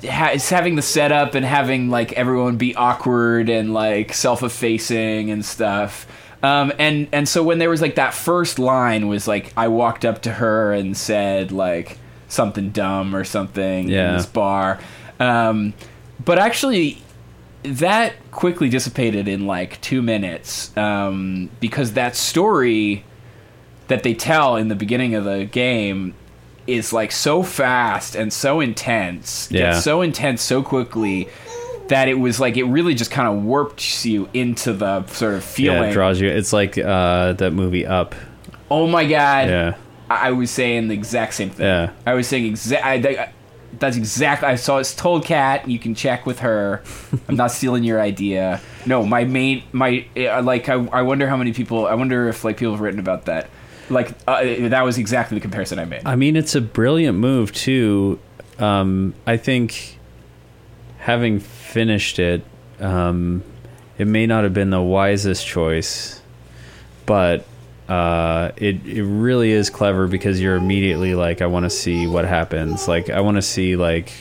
ha- 0.09 0.31
it's 0.35 0.49
having 0.51 0.77
the 0.77 0.83
setup 0.83 1.35
and 1.35 1.45
having 1.45 1.91
like 1.91 2.13
everyone 2.15 2.57
be 2.57 2.75
awkward 2.75 3.49
and 3.49 3.73
like 3.75 4.13
self-effacing 4.15 5.31
and 5.31 5.45
stuff. 5.45 6.07
Um, 6.43 6.73
and 6.79 7.09
and 7.13 7.27
so 7.27 7.43
when 7.43 7.59
there 7.59 7.71
was 7.71 7.81
like 7.81 7.95
that 7.95 8.13
first 8.13 8.59
line 8.59 9.09
was 9.09 9.27
like 9.27 9.53
I 9.57 9.69
walked 9.69 10.05
up 10.05 10.23
to 10.23 10.31
her 10.33 10.75
and 10.75 10.95
said 10.95 11.53
like 11.53 11.97
something 12.29 12.69
dumb 12.71 13.17
or 13.17 13.25
something 13.25 13.89
in 13.89 14.17
this 14.17 14.27
bar, 14.27 14.79
um, 15.19 15.73
but 16.23 16.39
actually 16.39 16.99
that 17.65 18.15
quickly 18.31 18.69
dissipated 18.69 19.27
in 19.27 19.47
like 19.47 19.81
two 19.81 20.03
minutes 20.03 20.75
um, 20.77 21.51
because 21.61 21.95
that 21.95 22.15
story 22.15 23.05
that 23.89 24.03
they 24.03 24.15
tell 24.15 24.57
in 24.57 24.69
the 24.69 24.75
beginning 24.75 25.15
of 25.15 25.25
the 25.25 25.45
game 25.47 26.15
is 26.67 26.93
like 26.93 27.13
so 27.13 27.43
fast 27.43 28.15
and 28.15 28.33
so 28.33 28.61
intense, 28.61 29.49
Yeah. 29.51 29.79
so 29.79 30.01
intense 30.03 30.41
so 30.43 30.63
quickly 30.63 31.29
that 31.89 32.09
it 32.09 32.15
was 32.15 32.41
like 32.41 32.57
it 32.57 32.65
really 32.65 32.95
just 32.95 33.11
kind 33.11 33.29
of 33.29 33.43
warped 33.45 34.05
you 34.07 34.29
into 34.33 34.73
the 34.73 35.05
sort 35.07 35.35
of 35.35 35.41
yeah, 35.41 35.47
feeling. 35.75 35.91
it 35.91 35.93
draws 35.93 36.21
you. 36.21 36.29
It's 36.29 36.53
like 36.53 36.79
uh, 36.79 37.35
that 37.35 37.53
movie 37.53 37.85
Up. 37.85 38.15
oh 38.71 38.87
my 38.87 39.05
god! 39.07 39.49
Yeah, 39.49 39.75
I 40.09 40.29
I 40.29 40.31
was 40.33 40.51
saying 40.51 40.89
the 40.89 40.95
exact 40.95 41.35
same 41.35 41.51
thing. 41.51 41.67
Yeah. 41.67 41.91
I 42.07 42.15
was 42.15 42.27
saying 42.27 42.47
exact. 42.47 43.27
That's 43.79 43.97
exactly. 43.97 44.49
I 44.49 44.57
saw 44.57 44.79
it's 44.79 44.95
told 44.95 45.25
Kat. 45.25 45.69
You 45.69 45.79
can 45.79 45.95
check 45.95 46.27
with 46.27 46.41
her. 46.41 46.83
I'm 47.29 47.37
not 47.37 47.51
stealing 47.51 47.85
your 47.85 48.01
idea. 48.01 48.61
No, 48.87 49.05
my 49.05 49.25
main 49.25 49.65
my 49.73 50.07
uh, 50.17 50.43
like. 50.43 50.69
I, 50.69 50.75
I 50.75 51.03
wonder 51.03 51.27
how 51.27 51.37
many 51.37 51.53
people. 51.53 51.87
I 51.87 51.95
wonder 51.95 52.29
if 52.29 52.45
like 52.45 52.57
people 52.57 52.73
have 52.73 52.81
written 52.81 53.01
about 53.01 53.27
that. 53.27 53.49
Like 53.91 54.11
uh, 54.27 54.69
that 54.69 54.83
was 54.83 54.99
exactly 54.99 55.37
the 55.37 55.43
comparison 55.43 55.79
I 55.79 55.85
made. 55.85 56.03
I 56.07 56.17
mean 56.17 56.37
it's 56.37 56.55
a 56.55 56.61
brilliant 56.61 57.19
move 57.19 57.53
too. 57.53 58.19
Um, 58.59 59.15
I 59.27 59.37
think 59.37 59.99
having 60.99 61.41
finished 61.41 62.19
it, 62.19 62.43
um, 62.81 63.43
it 63.99 64.07
may 64.07 64.27
not 64.27 64.45
have 64.45 64.55
been 64.55 64.71
the 64.71 64.81
wisest 64.81 65.47
choice, 65.47 66.23
but 67.05 67.45
uh, 67.89 68.53
it 68.57 68.85
it 68.87 69.05
really 69.05 69.51
is 69.51 69.71
clever 69.71 70.07
because 70.07 70.41
you're 70.41 70.57
immediately 70.57 71.15
like, 71.15 71.43
I 71.43 71.47
want 71.47 71.65
to 71.65 71.71
see 71.71 72.07
what 72.07 72.25
happens. 72.25 72.89
Like 72.89 73.11
I 73.11 73.21
want 73.21 73.37
to 73.37 73.43
see 73.43 73.77
like 73.77 74.13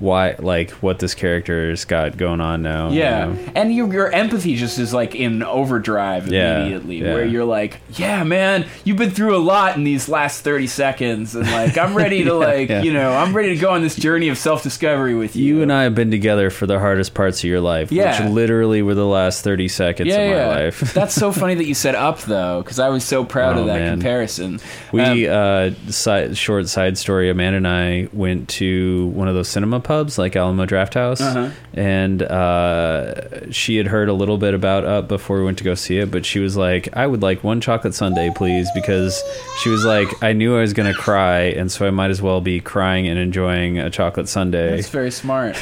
why 0.00 0.34
like 0.38 0.70
what 0.82 0.98
this 0.98 1.14
character's 1.14 1.84
got 1.84 2.16
going 2.16 2.40
on 2.40 2.62
now. 2.62 2.90
you 2.90 2.98
Yeah, 3.00 3.26
know? 3.26 3.38
and 3.54 3.74
your 3.74 3.92
your 3.92 4.10
empathy 4.10 4.56
just 4.56 4.78
is 4.78 4.92
like 4.92 5.14
in 5.14 5.42
overdrive 5.42 6.26
Yeah, 6.28 6.60
immediately, 6.60 6.96
yeah. 7.02 7.14
where 7.14 7.24
you're 7.24 7.44
like, 7.44 7.78
"Yeah, 7.94 8.24
man, 8.24 8.66
you've 8.84 8.96
been 8.96 9.10
through 9.10 9.36
a 9.36 9.38
lot 9.38 9.76
in 9.76 9.84
these 9.84 10.08
last 10.08 10.42
thirty 10.42 10.66
seconds, 10.66 11.34
and 11.34 11.46
like, 11.50 11.76
I'm 11.78 11.94
ready 11.94 12.24
to 12.24 12.34
like, 12.34 12.68
yeah. 12.68 12.82
you 12.82 12.92
know, 12.92 13.12
I'm 13.12 13.34
ready 13.36 13.50
to 13.54 13.60
go 13.60 13.70
on 13.70 13.82
this 13.82 13.94
journey 13.96 14.28
of 14.28 14.38
self 14.38 14.62
discovery 14.62 15.14
with 15.14 15.36
you." 15.36 15.40
You 15.56 15.62
and 15.62 15.72
I 15.72 15.82
have 15.84 15.94
been 15.94 16.10
together 16.10 16.50
for 16.50 16.66
the 16.66 16.78
hardest 16.78 17.14
parts 17.14 17.38
of 17.40 17.44
your 17.44 17.60
life, 17.60 17.92
Yeah. 17.92 18.22
which 18.24 18.32
literally 18.32 18.82
were 18.82 18.94
the 18.94 19.06
last 19.06 19.44
thirty 19.44 19.68
seconds 19.68 20.10
of 20.12 20.18
my 20.18 20.24
yeah. 20.30 20.46
life. 20.48 20.80
That's 20.94 21.14
so 21.14 21.30
funny 21.32 21.54
that 21.56 21.66
you 21.66 21.74
said 21.74 21.94
up 21.94 22.20
though, 22.22 22.62
because 22.62 22.78
I 22.78 22.88
was 22.88 23.04
so 23.04 23.24
proud 23.24 23.56
Oh, 23.56 23.60
of 23.60 23.66
that 23.66 23.80
man. 23.80 23.92
comparison. 23.94 24.60
We 24.92 25.26
Um, 25.26 25.74
uh, 25.86 25.90
side, 25.92 26.36
short 26.36 26.68
side 26.68 26.96
story. 26.98 27.30
Amanda 27.30 27.58
and 27.58 27.68
I 27.68 28.08
went 28.12 28.48
to 28.60 29.08
one 29.08 29.28
of 29.28 29.34
those 29.34 29.48
cinema 29.48 29.80
pubs, 29.90 30.18
like 30.18 30.36
Alamo 30.36 30.66
Drafthouse, 30.66 31.20
Uh-huh. 31.20 31.50
and 31.74 32.22
uh, 32.22 33.50
she 33.50 33.76
had 33.76 33.88
heard 33.88 34.08
a 34.08 34.12
little 34.12 34.38
bit 34.38 34.54
about 34.54 34.84
Up 34.84 35.08
before 35.08 35.38
we 35.38 35.44
went 35.44 35.58
to 35.58 35.64
go 35.64 35.74
see 35.74 35.98
it. 35.98 36.12
But 36.12 36.24
she 36.24 36.38
was 36.38 36.56
like, 36.56 36.88
"I 36.96 37.08
would 37.08 37.22
like 37.22 37.42
one 37.42 37.60
chocolate 37.60 37.94
sundae, 37.94 38.30
please," 38.36 38.68
because 38.72 39.20
she 39.60 39.68
was 39.68 39.84
like, 39.84 40.22
"I 40.22 40.32
knew 40.32 40.56
I 40.56 40.60
was 40.60 40.74
going 40.74 40.92
to 40.92 40.96
cry, 40.96 41.40
and 41.58 41.72
so 41.72 41.88
I 41.88 41.90
might 41.90 42.10
as 42.10 42.22
well 42.22 42.40
be 42.40 42.60
crying 42.60 43.08
and 43.08 43.18
enjoying 43.18 43.78
a 43.80 43.90
chocolate 43.90 44.28
sundae, 44.28 44.76
that's 44.76 44.90
very 44.90 45.10
smart. 45.10 45.56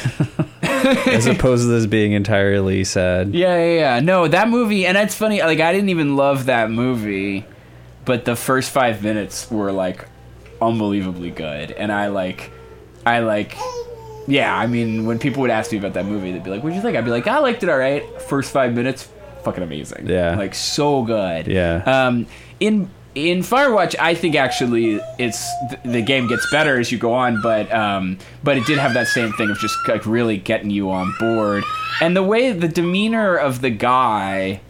as 0.62 1.26
opposed 1.26 1.62
to 1.62 1.68
this 1.68 1.86
being 1.86 2.12
entirely 2.12 2.84
sad." 2.84 3.34
Yeah, 3.34 3.56
yeah, 3.56 3.74
yeah. 3.96 4.00
No, 4.00 4.28
that 4.28 4.50
movie, 4.50 4.84
and 4.84 4.98
it's 4.98 5.14
funny. 5.14 5.40
Like, 5.40 5.60
I 5.60 5.72
didn't 5.72 5.88
even 5.88 6.16
love 6.16 6.44
that 6.46 6.70
movie, 6.70 7.46
but 8.04 8.26
the 8.26 8.36
first 8.36 8.70
five 8.72 9.02
minutes 9.02 9.50
were 9.50 9.72
like 9.72 10.04
unbelievably 10.60 11.30
good, 11.30 11.70
and 11.72 11.90
I 11.90 12.08
like, 12.08 12.50
I 13.06 13.20
like, 13.20 13.56
yeah. 14.28 14.56
I 14.56 14.66
mean, 14.66 15.06
when 15.06 15.18
people 15.18 15.40
would 15.42 15.50
ask 15.50 15.72
me 15.72 15.78
about 15.78 15.94
that 15.94 16.06
movie, 16.06 16.30
they'd 16.32 16.44
be 16.44 16.50
like, 16.50 16.62
"What'd 16.62 16.76
you 16.76 16.82
think?" 16.82 16.96
I'd 16.96 17.04
be 17.04 17.10
like, 17.10 17.26
"I 17.26 17.38
liked 17.38 17.62
it. 17.62 17.68
All 17.68 17.78
right. 17.78 18.02
First 18.22 18.52
five 18.52 18.74
minutes, 18.74 19.08
fucking 19.42 19.62
amazing. 19.62 20.06
Yeah. 20.08 20.36
like 20.36 20.54
so 20.54 21.02
good. 21.02 21.46
Yeah. 21.48 21.82
Um, 21.86 22.26
in 22.60 22.90
in 23.14 23.40
Firewatch, 23.40 23.96
I 23.98 24.14
think 24.14 24.36
actually 24.36 25.00
it's 25.18 25.44
th- 25.70 25.82
the 25.84 26.02
game 26.02 26.28
gets 26.28 26.48
better 26.52 26.78
as 26.78 26.92
you 26.92 26.98
go 26.98 27.14
on, 27.14 27.40
but 27.42 27.72
um, 27.72 28.18
but 28.44 28.56
it 28.56 28.66
did 28.66 28.78
have 28.78 28.94
that 28.94 29.08
same 29.08 29.32
thing 29.32 29.50
of 29.50 29.58
just 29.58 29.76
like 29.88 30.06
really 30.06 30.36
getting 30.36 30.70
you 30.70 30.90
on 30.90 31.12
board, 31.18 31.64
and 32.00 32.14
the 32.16 32.22
way 32.22 32.52
the 32.52 32.68
demeanor 32.68 33.36
of 33.36 33.60
the 33.60 33.70
guy. 33.70 34.60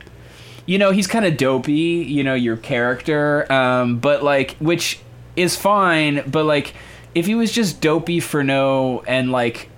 You 0.66 0.76
know, 0.76 0.90
he's 0.90 1.06
kind 1.06 1.24
of 1.24 1.38
dopey, 1.38 1.72
you 1.72 2.22
know, 2.22 2.34
your 2.34 2.58
character, 2.58 3.50
um, 3.50 4.00
but 4.00 4.22
like, 4.22 4.50
which 4.58 4.98
is 5.34 5.56
fine, 5.56 6.22
but 6.30 6.44
like, 6.44 6.74
if 7.18 7.26
he 7.26 7.34
was 7.34 7.52
just 7.52 7.80
dopey 7.80 8.20
for 8.20 8.42
no, 8.44 9.02
and 9.06 9.30
like, 9.32 9.68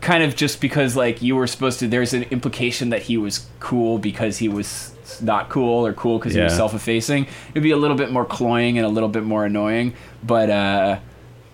kind 0.00 0.22
of 0.24 0.34
just 0.36 0.60
because 0.60 0.96
like 0.96 1.22
you 1.22 1.36
were 1.36 1.46
supposed 1.46 1.78
to 1.78 1.86
there's 1.86 2.12
an 2.12 2.24
implication 2.24 2.90
that 2.90 3.02
he 3.02 3.16
was 3.16 3.46
cool 3.60 3.98
because 3.98 4.38
he 4.38 4.48
was 4.48 4.92
not 5.22 5.48
cool 5.48 5.86
or 5.86 5.92
cool 5.92 6.18
because 6.18 6.34
he 6.34 6.40
was 6.40 6.56
self-effacing 6.56 7.24
it'd 7.50 7.62
be 7.62 7.70
a 7.70 7.76
little 7.76 7.96
bit 7.96 8.10
more 8.10 8.24
cloying 8.24 8.78
and 8.78 8.84
a 8.84 8.88
little 8.88 9.08
bit 9.08 9.22
more 9.22 9.44
annoying 9.44 9.94
but 10.24 10.50
uh 10.50 10.98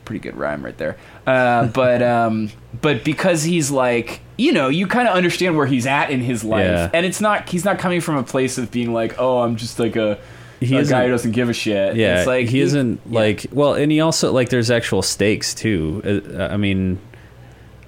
pretty 0.06 0.18
good 0.20 0.34
rhyme 0.34 0.64
right 0.64 0.78
there 0.78 0.96
uh 1.26 1.66
but 1.74 2.02
um 2.02 2.48
but 2.80 3.04
because 3.04 3.42
he's 3.42 3.70
like 3.70 4.20
you 4.38 4.50
know 4.52 4.68
you 4.70 4.86
kind 4.86 5.06
of 5.06 5.14
understand 5.14 5.54
where 5.54 5.66
he's 5.66 5.86
at 5.86 6.08
in 6.10 6.20
his 6.20 6.42
life 6.42 6.64
Yeah. 6.64 6.90
and 6.94 7.04
it's 7.04 7.20
not 7.20 7.50
he's 7.50 7.66
not 7.66 7.78
coming 7.78 8.00
from 8.00 8.16
a 8.16 8.22
place 8.22 8.56
of 8.56 8.70
being 8.70 8.94
like 8.94 9.16
oh 9.18 9.40
i'm 9.42 9.56
just 9.56 9.78
like 9.78 9.94
a, 9.96 10.18
He 10.60 10.76
a 10.76 10.84
guy 10.84 11.04
who 11.04 11.10
doesn't 11.10 11.32
give 11.32 11.48
a 11.48 11.52
shit 11.52 11.96
Yeah, 11.96 12.18
it's 12.18 12.26
like 12.26 12.48
he, 12.48 12.60
isn't 12.60 13.00
yeah. 13.06 13.18
like 13.20 13.46
well, 13.52 13.74
and 13.74 13.92
he 13.92 14.00
also 14.00 14.32
like 14.32 14.48
there's 14.48 14.70
actual 14.70 15.02
stakes 15.02 15.54
too. 15.54 16.24
Uh, 16.34 16.44
I 16.44 16.56
mean, 16.56 16.98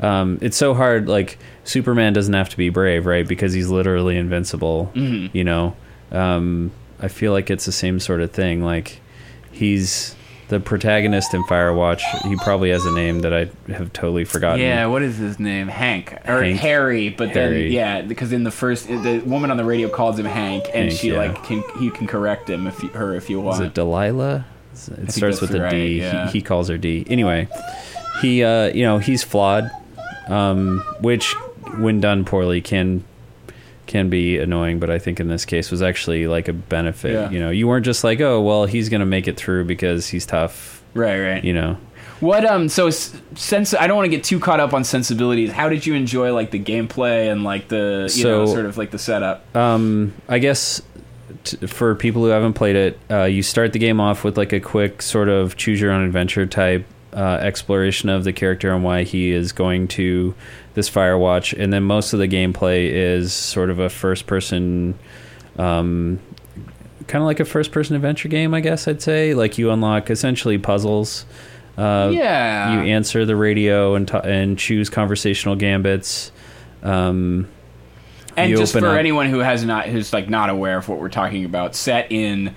um, 0.01 0.39
it's 0.41 0.57
so 0.57 0.75
hard. 0.75 1.09
Like 1.09 1.39
Superman 1.65 2.13
doesn't 2.13 2.35
have 2.35 2.49
to 2.51 2.57
be 2.57 2.69
brave, 2.69 3.07
right? 3.07 3.27
Because 3.27 3.53
he's 3.53 3.69
literally 3.69 4.17
invincible. 4.17 4.93
Mm-hmm. 4.95 5.37
You 5.37 5.45
know, 5.45 5.77
um, 6.13 6.71
I 7.01 7.09
feel 7.09 7.33
like 7.33 7.51
it's 7.51 7.67
the 7.67 7.73
same 7.73 7.99
sort 8.01 8.21
of 8.21 8.31
thing. 8.31 8.63
Like 8.63 9.01
he's 9.53 10.15
the 10.51 10.61
protagonist 10.61 11.33
in 11.33 11.43
Firewatch. 11.45 12.03
He 12.29 12.37
probably 12.37 12.71
has 12.71 12.85
a 12.85 12.93
name 12.93 13.21
that 13.21 13.33
I 13.33 13.49
have 13.73 13.93
totally 13.93 14.25
forgotten. 14.25 14.61
Yeah, 14.61 14.87
what 14.87 15.03
is 15.03 15.17
his 15.17 15.41
name? 15.41 15.69
Hank 15.69 16.13
or 16.29 16.43
Hank. 16.43 16.59
Harry? 16.59 17.09
But 17.09 17.31
Harry. 17.31 17.63
then, 17.63 17.73
yeah, 17.73 18.03
because 18.03 18.33
in 18.33 18.45
the 18.45 18.51
first, 18.51 18.89
the 18.89 19.23
woman 19.25 19.51
on 19.51 19.57
the 19.57 19.65
radio 19.65 19.89
calls 19.89 20.19
him 20.19 20.27
Hank, 20.27 20.65
and 20.67 20.91
Hank, 20.91 20.93
she 20.93 21.13
yeah. 21.13 21.19
like 21.19 21.43
can 21.45 21.65
he 21.79 21.91
can 21.91 22.07
correct 22.07 22.51
him 22.51 22.67
if 22.67 22.83
you, 22.83 22.91
her 22.91 23.15
if 23.15 23.31
you 23.31 23.41
want. 23.41 23.63
Is 23.63 23.69
it 23.69 23.75
Delilah? 23.75 24.45
It 24.73 25.13
starts 25.13 25.41
with 25.41 25.51
a 25.51 25.55
D. 25.55 25.61
right, 25.61 25.75
yeah. 25.75 26.27
He, 26.27 26.39
he 26.39 26.43
calls 26.43 26.69
her 26.69 26.79
D. 26.79 27.07
Anyway, 27.09 27.49
he 28.21 28.45
uh, 28.45 28.67
you 28.67 28.83
know 28.83 28.99
he's 28.99 29.23
flawed. 29.23 29.71
um, 30.31 30.81
which 31.01 31.35
when 31.79 32.01
done 32.01 32.25
poorly 32.25 32.61
can 32.61 33.05
can 33.91 34.09
be 34.09 34.39
annoying. 34.39 34.79
But 34.79 34.89
I 34.91 34.99
think 34.99 35.21
in 35.21 35.29
this 35.29 35.45
case 35.45 35.71
was 35.71 35.83
actually 35.83 36.27
like 36.27 36.49
a 36.49 36.53
benefit. 36.55 37.13
Yeah. 37.13 37.31
You 37.31 37.41
know, 37.41 37.51
you 37.51 37.69
weren't 37.69 37.85
just 37.85 38.03
like, 38.05 38.21
oh 38.21 38.41
well, 38.41 38.65
he's 38.65 38.89
gonna 38.89 39.05
make 39.07 39.29
it 39.29 39.37
through 39.37 39.65
because 39.65 40.07
he's 40.09 40.25
tough. 40.25 40.83
Right, 40.95 41.21
right. 41.21 41.45
You 41.45 41.53
know, 41.53 41.77
What 42.21 42.45
um 42.45 42.69
so 42.69 42.87
s- 42.87 43.15
sense 43.35 43.75
I 43.75 43.87
don't 43.87 43.97
want 43.97 44.11
to 44.11 44.17
get 44.17 44.25
too 44.25 44.41
caught 44.41 44.61
up 44.61 44.73
on 44.73 44.85
sensibilities. 44.85 45.51
How 45.53 45.69
did 45.69 45.87
you 45.87 45.95
enjoy 45.95 46.33
like 46.35 46.51
the 46.51 46.59
gameplay 46.59 47.31
and 47.31 47.45
like 47.45 47.69
the 47.69 48.11
you 48.17 48.25
know 48.25 48.47
sort 48.47 48.65
of 48.67 48.77
like 48.79 48.91
the 48.91 48.99
setup? 48.99 49.55
Um, 49.57 50.13
I 50.29 50.39
guess 50.39 50.81
t- 51.45 51.57
for 51.67 51.95
people 51.95 52.23
who 52.23 52.29
haven't 52.29 52.55
played 52.55 52.77
it, 52.77 52.99
uh, 53.11 53.25
you 53.25 53.43
start 53.43 53.73
the 53.73 53.79
game 53.79 54.01
off 54.01 54.25
with 54.25 54.37
like 54.39 54.53
a 54.53 54.61
quick 54.61 55.03
sort 55.03 55.29
of 55.29 55.57
choose 55.57 55.81
your 55.81 55.93
own 55.93 56.05
adventure 56.05 56.47
type 56.47 56.85
uh, 57.13 57.39
exploration 57.41 58.09
of 58.09 58.23
the 58.25 58.33
character 58.33 58.73
and 58.73 58.85
why 58.85 59.03
he 59.03 59.31
is 59.33 59.51
going 59.53 59.89
to 59.89 60.35
this 60.75 60.89
Firewatch, 60.91 61.59
and 61.59 61.73
then 61.73 61.83
most 61.83 62.13
of 62.13 62.19
the 62.19 62.29
gameplay 62.29 62.91
is 62.91 63.33
sort 63.33 63.71
of 63.71 63.79
a 63.79 63.89
first 63.89 64.27
person. 64.27 64.99
Um, 65.59 66.21
Kind 67.07 67.23
of 67.23 67.27
like 67.27 67.41
a 67.41 67.45
first-person 67.45 67.97
adventure 67.97 68.29
game, 68.29 68.55
I 68.55 68.61
guess 68.61 68.87
I'd 68.87 69.03
say. 69.03 69.35
Like 69.35 69.59
you 69.59 69.73
unlock 69.73 70.11
essentially 70.11 70.59
puzzles. 70.59 71.25
Uh, 71.77 72.11
Yeah. 72.15 72.73
You 72.85 72.93
answer 72.93 73.25
the 73.25 73.35
radio 73.35 73.97
and 73.97 74.07
t- 74.07 74.21
and 74.23 74.57
choose 74.57 74.89
conversational 74.89 75.57
gambits. 75.57 76.31
Um, 76.85 77.49
And 78.37 78.55
just 78.57 78.75
for 78.79 78.87
up- 78.87 78.97
anyone 78.99 79.27
who 79.29 79.41
has 79.41 79.65
not 79.65 79.87
who's 79.87 80.13
like 80.13 80.29
not 80.31 80.51
aware 80.51 80.77
of 80.79 80.89
what 80.89 81.01
we're 81.01 81.09
talking 81.09 81.45
about, 81.45 81.75
set 81.75 82.13
in 82.13 82.55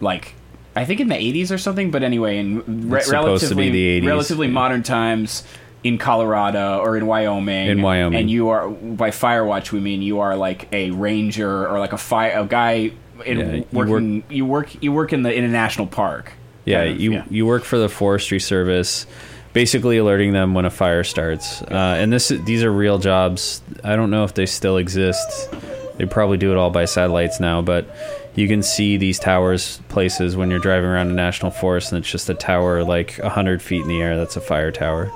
like 0.00 0.34
I 0.74 0.84
think 0.84 0.98
in 1.00 1.08
the 1.08 1.14
80s 1.14 1.52
or 1.52 1.58
something, 1.58 1.92
but 1.92 2.02
anyway, 2.02 2.38
in 2.38 2.88
re- 2.90 2.98
It's 2.98 3.06
supposed 3.08 3.46
to 3.50 3.54
be 3.54 3.68
relatively 3.68 3.70
the 3.70 4.00
80s, 4.00 4.06
relatively 4.08 4.46
yeah. 4.48 4.52
modern 4.54 4.82
times 4.82 5.44
in 5.84 5.98
Colorado 5.98 6.78
or 6.78 6.96
in 6.96 7.06
Wyoming. 7.06 7.66
In 7.68 7.82
Wyoming. 7.82 8.18
and 8.18 8.30
you 8.30 8.50
are 8.50 8.68
by 8.68 9.10
Firewatch 9.10 9.72
we 9.72 9.80
mean 9.80 10.02
you 10.02 10.20
are 10.20 10.36
like 10.36 10.72
a 10.72 10.90
ranger 10.92 11.66
or 11.68 11.78
like 11.78 11.92
a 11.92 11.98
fire 11.98 12.38
a 12.38 12.46
guy 12.46 12.92
in 13.26 13.38
Yeah, 13.38 13.52
you 13.54 13.66
working 13.72 14.24
you 14.30 14.46
work 14.46 14.82
you 14.82 14.92
work 14.92 15.12
in 15.12 15.22
the 15.22 15.32
in 15.32 15.44
a 15.44 15.48
national 15.48 15.86
park. 15.86 16.32
Yeah, 16.64 16.84
Kind 16.84 16.90
of, 16.92 17.00
you 17.00 17.22
you 17.30 17.46
work 17.46 17.64
for 17.64 17.78
the 17.78 17.88
Forestry 17.88 18.38
Service, 18.38 19.06
basically 19.52 19.98
alerting 19.98 20.32
them 20.32 20.54
when 20.54 20.64
a 20.64 20.70
fire 20.70 21.02
starts. 21.04 21.62
Uh, 21.62 21.96
and 21.98 22.12
this 22.12 22.28
these 22.28 22.62
are 22.62 22.72
real 22.72 22.98
jobs. 22.98 23.62
I 23.82 23.96
don't 23.96 24.10
know 24.10 24.24
if 24.24 24.34
they 24.34 24.46
still 24.46 24.76
exist. 24.76 25.50
They 25.96 26.06
probably 26.06 26.38
do 26.38 26.52
it 26.52 26.56
all 26.56 26.70
by 26.70 26.84
satellites 26.86 27.38
now, 27.40 27.60
but 27.60 27.86
you 28.34 28.48
can 28.48 28.62
see 28.62 28.96
these 28.96 29.18
towers 29.18 29.80
places 29.88 30.36
when 30.36 30.50
you're 30.50 30.58
driving 30.58 30.88
around 30.88 31.10
a 31.10 31.14
national 31.14 31.50
forest, 31.50 31.92
and 31.92 31.98
it's 31.98 32.10
just 32.10 32.30
a 32.30 32.34
tower 32.34 32.84
like 32.84 33.18
hundred 33.18 33.60
feet 33.60 33.82
in 33.82 33.88
the 33.88 34.00
air. 34.00 34.16
That's 34.16 34.36
a 34.36 34.40
fire 34.40 34.70
tower. 34.70 35.12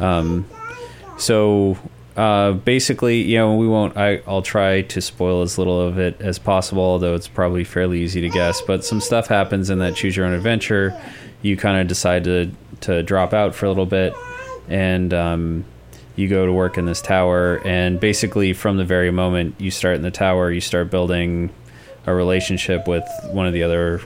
Um, 0.00 0.46
so 1.16 1.78
uh, 2.16 2.52
basically, 2.52 3.22
you 3.22 3.38
know, 3.38 3.54
we 3.54 3.68
won't. 3.68 3.96
I, 3.96 4.22
I'll 4.26 4.42
try 4.42 4.82
to 4.82 5.00
spoil 5.00 5.42
as 5.42 5.58
little 5.58 5.80
of 5.80 5.98
it 5.98 6.20
as 6.20 6.38
possible, 6.38 6.82
although 6.82 7.14
it's 7.14 7.28
probably 7.28 7.64
fairly 7.64 8.00
easy 8.00 8.20
to 8.20 8.28
guess. 8.28 8.60
But 8.60 8.84
some 8.84 9.00
stuff 9.00 9.28
happens 9.28 9.70
in 9.70 9.78
that 9.78 9.94
choose 9.94 10.16
your 10.16 10.26
own 10.26 10.32
adventure. 10.32 11.00
You 11.42 11.56
kind 11.56 11.80
of 11.80 11.86
decide 11.86 12.24
to 12.24 12.50
to 12.82 13.02
drop 13.02 13.32
out 13.32 13.54
for 13.54 13.66
a 13.66 13.68
little 13.68 13.86
bit, 13.86 14.14
and 14.68 15.14
um, 15.14 15.64
you 16.16 16.28
go 16.28 16.46
to 16.46 16.52
work 16.52 16.78
in 16.78 16.84
this 16.84 17.00
tower. 17.00 17.60
And 17.64 18.00
basically, 18.00 18.52
from 18.54 18.76
the 18.76 18.84
very 18.84 19.10
moment 19.10 19.54
you 19.58 19.70
start 19.70 19.96
in 19.96 20.02
the 20.02 20.10
tower, 20.10 20.50
you 20.50 20.60
start 20.60 20.90
building 20.90 21.50
a 22.06 22.14
relationship 22.14 22.88
with 22.88 23.04
one 23.30 23.46
of 23.46 23.52
the 23.52 23.62
other 23.62 24.00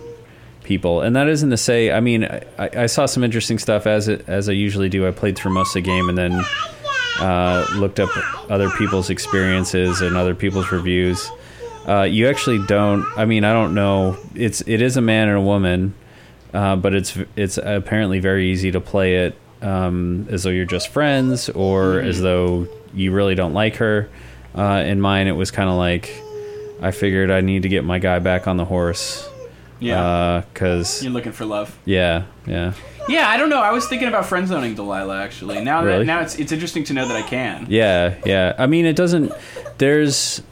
people. 0.64 1.02
And 1.02 1.14
that 1.14 1.28
isn't 1.28 1.50
to 1.50 1.56
say. 1.56 1.92
I 1.92 2.00
mean, 2.00 2.24
I, 2.24 2.70
I 2.76 2.86
saw 2.86 3.06
some 3.06 3.22
interesting 3.22 3.58
stuff 3.58 3.86
as 3.86 4.08
it 4.08 4.28
as 4.28 4.48
I 4.48 4.52
usually 4.52 4.88
do. 4.88 5.06
I 5.06 5.12
played 5.12 5.36
through 5.36 5.52
most 5.52 5.76
of 5.76 5.82
the 5.84 5.88
game 5.88 6.08
and 6.08 6.18
then 6.18 6.44
uh, 7.20 7.66
looked 7.74 8.00
up 8.00 8.10
other 8.50 8.70
people's 8.70 9.10
experiences 9.10 10.00
and 10.00 10.16
other 10.16 10.34
people's 10.34 10.72
reviews. 10.72 11.30
Uh, 11.86 12.02
you 12.02 12.28
actually 12.28 12.64
don't. 12.66 13.06
I 13.16 13.26
mean, 13.26 13.44
I 13.44 13.52
don't 13.52 13.74
know. 13.74 14.16
It's 14.34 14.62
it 14.62 14.80
is 14.80 14.96
a 14.96 15.02
man 15.02 15.28
and 15.28 15.38
a 15.38 15.42
woman, 15.42 15.94
uh, 16.52 16.76
but 16.76 16.94
it's 16.94 17.16
it's 17.36 17.58
apparently 17.58 18.20
very 18.20 18.50
easy 18.50 18.72
to 18.72 18.80
play 18.80 19.26
it 19.26 19.36
um, 19.62 20.26
as 20.30 20.42
though 20.42 20.50
you're 20.50 20.64
just 20.64 20.88
friends 20.88 21.48
or 21.50 22.00
as 22.00 22.20
though 22.20 22.66
you 22.94 23.12
really 23.12 23.34
don't 23.34 23.52
like 23.52 23.76
her. 23.76 24.08
Uh, 24.56 24.82
in 24.86 25.00
mine, 25.00 25.26
it 25.26 25.32
was 25.32 25.50
kind 25.50 25.68
of 25.68 25.76
like 25.76 26.22
I 26.80 26.90
figured 26.90 27.30
I 27.30 27.40
need 27.40 27.62
to 27.62 27.68
get 27.68 27.84
my 27.84 27.98
guy 27.98 28.18
back 28.18 28.46
on 28.46 28.56
the 28.56 28.64
horse. 28.64 29.28
Yeah. 29.84 30.42
because 30.52 31.02
You're 31.02 31.12
looking 31.12 31.32
for 31.32 31.44
love. 31.44 31.76
yeah, 31.84 32.24
yeah. 32.46 32.72
Yeah, 33.08 33.28
I 33.28 33.36
don't 33.36 33.50
know. 33.50 33.60
I 33.60 33.70
was 33.70 33.86
thinking 33.86 34.08
about 34.08 34.24
friend 34.26 34.48
zoning 34.48 34.74
Delilah 34.74 35.22
actually. 35.22 35.62
Now 35.62 35.82
that 35.82 35.86
Really? 35.88 36.04
now 36.06 36.20
it's 36.20 36.36
it's 36.38 36.52
interesting 36.52 36.84
to 36.84 36.92
know 36.94 37.06
that 37.06 37.16
I 37.16 37.22
can. 37.22 37.66
Yeah, 37.68 38.14
yeah. 38.24 38.54
I 38.58 38.66
mean, 38.66 38.86
it 38.86 38.96
doesn't. 38.96 39.30
There's. 39.78 40.42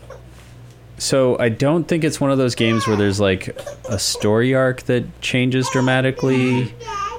So 0.99 1.37
I 1.39 1.49
don't 1.49 1.89
think 1.89 2.05
it's 2.05 2.21
one 2.21 2.31
of 2.31 2.39
those 2.39 2.55
games 2.55 2.87
where 2.87 2.97
there's 2.97 3.19
like 3.19 3.59
a 3.89 3.99
story 3.99 4.55
arc 4.55 4.83
that 4.83 5.21
changes 5.21 5.69
dramatically. 5.71 6.75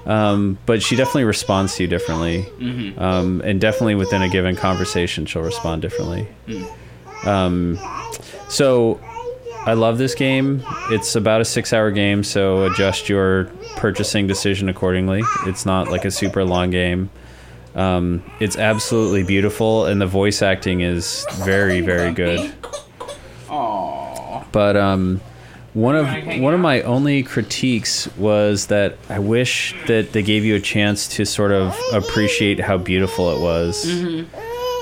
Um, 0.05 0.57
but 0.66 0.84
she 0.84 0.95
definitely 0.97 1.24
responds 1.24 1.76
to 1.78 1.84
you 1.84 1.88
differently, 1.89 2.45
Mhm. 2.59 2.99
um, 2.99 3.41
and 3.45 3.59
definitely 3.61 3.95
within 3.95 4.22
a 4.22 4.28
given 4.28 4.55
conversation, 4.57 5.26
she'll 5.26 5.41
respond 5.43 5.82
differently. 5.82 6.28
Um, 7.26 7.80
so 8.49 8.99
I 9.66 9.74
love 9.74 9.97
this 9.97 10.14
game. 10.14 10.61
It's 10.89 11.16
about 11.16 11.39
a 11.39 11.45
six-hour 11.45 11.91
game, 11.91 12.24
so 12.24 12.66
adjust 12.66 13.07
your 13.07 13.45
purchasing 13.78 14.28
decision 14.28 14.68
accordingly. 14.68 15.24
It's 15.45 15.66
not 15.66 15.89
like 15.89 16.03
a 16.03 16.11
super 16.11 16.43
long 16.43 16.70
game. 16.70 17.09
Um, 17.74 18.24
it's 18.39 18.57
absolutely 18.57 19.24
beautiful, 19.24 19.86
and 19.86 20.01
the 20.01 20.05
voice 20.05 20.41
acting 20.41 20.82
is 20.82 21.26
very, 21.43 21.82
very 21.82 22.11
good. 22.14 22.53
Aww. 23.47 24.45
But 24.51 24.76
um, 24.76 25.22
one 25.74 25.95
of 25.95 26.07
one 26.41 26.53
of 26.53 26.59
my 26.59 26.82
only 26.82 27.24
critiques 27.24 28.07
was 28.18 28.68
that 28.68 28.97
I 29.09 29.20
wish 29.20 29.74
that 29.88 30.11
they 30.11 30.22
gave 30.22 30.43
you 30.43 30.55
a 30.55 30.59
chance 30.59 31.07
to 31.16 31.26
sort 31.26 31.51
of 31.51 31.76
appreciate 31.93 32.59
how 32.59 32.78
beautiful 32.78 33.36
it 33.36 33.41
was. 33.41 33.86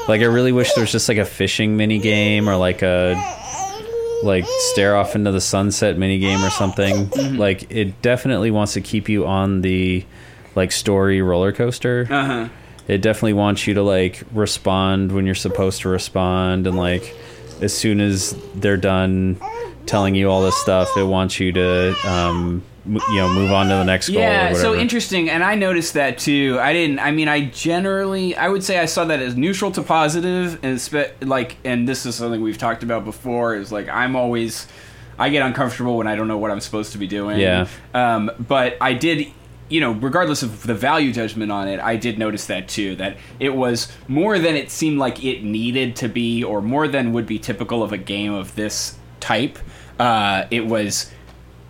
Like 0.10 0.22
I 0.22 0.26
really 0.26 0.52
wish 0.52 0.74
there 0.74 0.82
was 0.82 0.92
just 0.92 1.08
like 1.08 1.20
a 1.20 1.26
fishing 1.26 1.78
mini 1.78 2.00
game 2.00 2.50
or 2.50 2.58
like 2.58 2.82
a 2.82 3.14
like 4.24 4.46
stare 4.72 4.96
off 4.96 5.16
into 5.16 5.32
the 5.32 5.42
sunset 5.42 5.98
mini 5.98 6.20
game 6.20 6.44
or 6.44 6.50
something. 6.50 7.10
Like 7.38 7.72
it 7.72 8.02
definitely 8.02 8.52
wants 8.52 8.74
to 8.74 8.82
keep 8.82 9.10
you 9.10 9.26
on 9.26 9.62
the 9.62 10.06
like 10.56 10.72
story 10.72 11.22
roller 11.22 11.52
coaster. 11.52 12.08
Uh 12.10 12.26
huh. 12.26 12.50
It 12.88 13.02
definitely 13.02 13.34
wants 13.34 13.68
you 13.68 13.76
to 13.76 13.84
like 13.84 14.24
respond 14.34 15.12
when 15.12 15.26
you're 15.26 15.36
supposed 15.36 15.82
to 15.82 15.90
respond 15.90 16.68
and 16.68 16.76
like 16.78 17.16
as 17.62 17.74
soon 17.74 18.02
as 18.02 18.36
they're 18.56 18.78
done 18.78 19.40
telling 19.86 20.16
you 20.16 20.30
all 20.30 20.42
this 20.42 20.58
stuff, 20.58 20.90
it 20.98 21.04
wants 21.04 21.40
you 21.40 21.52
to 21.54 21.96
um 22.06 22.64
you 22.92 23.16
know 23.16 23.34
move 23.34 23.52
on 23.52 23.68
to 23.68 23.76
the 23.76 23.84
next 23.84 24.10
goal 24.10 24.18
or 24.18 24.22
Yeah, 24.22 24.54
so 24.54 24.76
interesting, 24.76 25.30
and 25.30 25.44
I 25.44 25.56
noticed 25.56 25.94
that 25.94 26.18
too. 26.18 26.58
I 26.60 26.74
didn't. 26.74 27.00
I 27.00 27.12
mean, 27.12 27.28
I 27.28 27.46
generally, 27.46 28.36
I 28.36 28.50
would 28.50 28.64
say 28.64 28.80
I 28.80 28.86
saw 28.86 29.06
that 29.06 29.22
as 29.22 29.36
neutral 29.36 29.72
to 29.72 29.82
positive, 29.82 30.60
and 30.64 30.80
spe- 30.80 31.14
like, 31.22 31.58
and 31.64 31.88
this 31.88 32.06
is 32.06 32.16
something 32.16 32.42
we've 32.42 32.58
talked 32.58 32.84
about 32.84 33.06
before. 33.06 33.56
Is 33.56 33.72
like 33.72 33.88
I'm 33.88 34.16
always, 34.16 34.68
I 35.18 35.30
get 35.30 35.46
uncomfortable 35.46 35.98
when 35.98 36.08
I 36.08 36.16
don't 36.16 36.28
know 36.28 36.38
what 36.38 36.52
I'm 36.52 36.60
supposed 36.60 36.92
to 36.94 36.98
be 36.98 37.08
doing. 37.08 37.40
Yeah. 37.40 37.68
Um, 37.94 38.32
but 38.40 38.76
I 38.82 38.94
did, 38.94 39.28
you 39.70 39.80
know, 39.80 39.92
regardless 39.94 40.44
of 40.44 40.68
the 40.68 40.76
value 40.76 41.14
judgment 41.14 41.52
on 41.52 41.68
it, 41.68 41.80
I 41.80 41.96
did 41.96 42.20
notice 42.20 42.48
that 42.48 42.68
too. 42.68 42.96
That 42.98 43.18
it 43.40 43.56
was 43.56 43.92
more 44.08 44.38
than 44.38 44.56
it 44.56 44.70
seemed 44.70 45.00
like 45.00 45.24
it 45.24 45.44
needed 45.44 45.96
to 45.98 46.10
be, 46.10 46.44
or 46.44 46.62
more 46.62 46.88
than 46.88 47.14
would 47.14 47.26
be 47.26 47.40
typical 47.40 47.84
of 47.84 47.94
a 47.94 47.98
game 47.98 48.34
of 48.34 48.56
this 48.56 48.98
type. 49.22 49.60
Uh, 50.00 50.48
it 50.50 50.66
was 50.66 51.12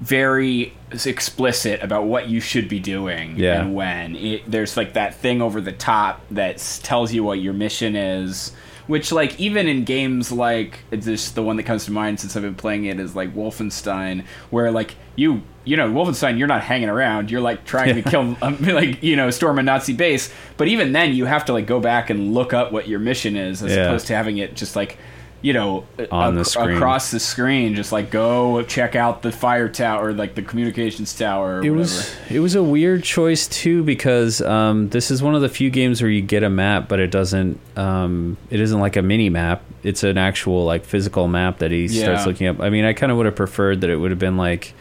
very 0.02 0.74
explicit 1.06 1.82
about 1.84 2.06
what 2.06 2.28
you 2.28 2.40
should 2.42 2.68
be 2.68 2.80
doing 2.80 3.38
Yeah. 3.38 3.62
and 3.62 3.74
when. 3.76 4.16
It, 4.16 4.50
there's 4.50 4.76
like 4.76 4.94
that 4.94 5.16
thing 5.16 5.42
over 5.42 5.62
the 5.62 5.72
top 5.72 6.22
that 6.32 6.58
tells 6.84 7.14
you 7.14 7.24
what 7.24 7.40
your 7.40 7.54
mission 7.54 7.96
is. 7.96 8.52
Which, 8.88 9.12
like, 9.12 9.40
even 9.40 9.68
in 9.68 9.86
games 9.86 10.32
like 10.34 10.80
it's 10.90 11.06
just 11.06 11.36
the 11.36 11.44
one 11.44 11.56
that 11.58 11.64
comes 11.64 11.86
to 11.86 11.92
mind 11.92 12.20
since 12.20 12.36
I've 12.36 12.42
been 12.42 12.56
playing 12.56 12.86
it 12.86 13.00
is 13.00 13.16
like 13.16 13.34
Wolfenstein, 13.34 14.26
where 14.50 14.70
like 14.72 14.96
you, 15.16 15.44
you 15.64 15.78
know, 15.78 15.88
Wolfenstein, 15.90 16.38
you're 16.40 16.48
not 16.48 16.64
hanging 16.64 16.90
around. 16.90 17.30
You're 17.32 17.40
like 17.42 17.64
trying 17.64 17.96
to 17.96 18.02
kill, 18.02 18.36
um, 18.42 18.58
like 18.62 19.02
you 19.04 19.16
know, 19.16 19.30
storm 19.30 19.60
a 19.60 19.64
Nazi 19.64 19.94
base. 19.94 20.34
But 20.58 20.68
even 20.68 20.92
then, 20.92 21.14
you 21.14 21.26
have 21.26 21.46
to 21.46 21.54
like 21.54 21.68
go 21.68 21.80
back 21.80 22.10
and 22.10 22.34
look 22.34 22.54
up 22.54 22.74
what 22.74 22.88
your 22.90 23.00
mission 23.00 23.38
is, 23.38 23.62
as 23.64 23.72
Yeah. 23.72 23.84
opposed 23.86 24.08
to 24.08 24.16
having 24.16 24.40
it 24.40 24.56
just 24.56 24.76
like, 24.76 24.98
you 25.42 25.54
know, 25.54 25.86
On 26.12 26.36
the 26.36 26.42
ac- 26.42 26.52
screen. 26.52 26.76
across 26.78 27.10
the 27.12 27.20
screen, 27.20 27.74
just 27.76 27.92
like 27.92 28.12
go 28.12 28.62
check 28.64 28.96
out 28.96 29.22
the 29.24 29.32
fire 29.32 29.68
tower, 29.70 30.14
like 30.14 30.36
the 30.36 30.42
communications 30.42 31.14
tower. 31.16 31.56
Or 31.60 31.64
it 31.66 31.70
whatever. 31.72 31.78
was 31.78 32.16
it 32.30 32.40
was 32.40 32.56
a 32.56 32.62
weird 32.64 33.04
choice 33.04 33.48
too 33.48 33.84
because 33.84 34.42
um, 34.42 34.90
this 34.90 35.10
is 35.12 35.24
one 35.24 35.34
of 35.36 35.42
the 35.42 35.50
few 35.50 35.70
games 35.70 36.02
where 36.02 36.12
you 36.12 36.22
get 36.22 36.44
a 36.44 36.50
map, 36.50 36.88
but 36.88 37.00
it 37.00 37.10
doesn't. 37.12 37.60
Um, 37.76 38.38
it 38.50 38.60
isn't 38.60 38.80
like 38.80 38.96
a 38.98 39.02
mini 39.02 39.30
map. 39.30 39.64
It's 39.84 40.04
an 40.04 40.18
actual 40.18 40.64
like 40.66 40.86
physical 40.86 41.28
map 41.28 41.58
that 41.60 41.72
he 41.72 41.88
starts 41.88 42.26
looking 42.26 42.48
up. 42.48 42.60
I 42.60 42.70
mean, 42.70 42.86
I 42.86 42.94
kind 42.94 43.12
of 43.12 43.18
would 43.18 43.26
have 43.26 43.36
preferred 43.36 43.82
that 43.82 43.90
it 43.90 43.98
would 43.98 44.12
have 44.12 44.20
been 44.20 44.38
like. 44.38 44.74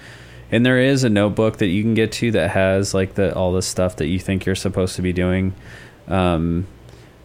And 0.53 0.67
there 0.67 0.81
is 0.81 1.05
a 1.05 1.09
notebook 1.09 1.59
that 1.59 1.69
you 1.69 1.83
can 1.83 1.95
get 1.95 2.11
to 2.13 2.33
that 2.33 2.51
has 2.51 2.93
like 2.93 3.15
the 3.15 3.33
all 3.35 3.53
the 3.53 3.63
stuff 3.63 3.97
that 3.97 4.09
you 4.09 4.19
think 4.19 4.45
you're 4.45 4.57
supposed 4.57 4.97
to 4.97 5.03
be 5.03 5.13
doing. 5.13 5.55
Um, 6.09 6.67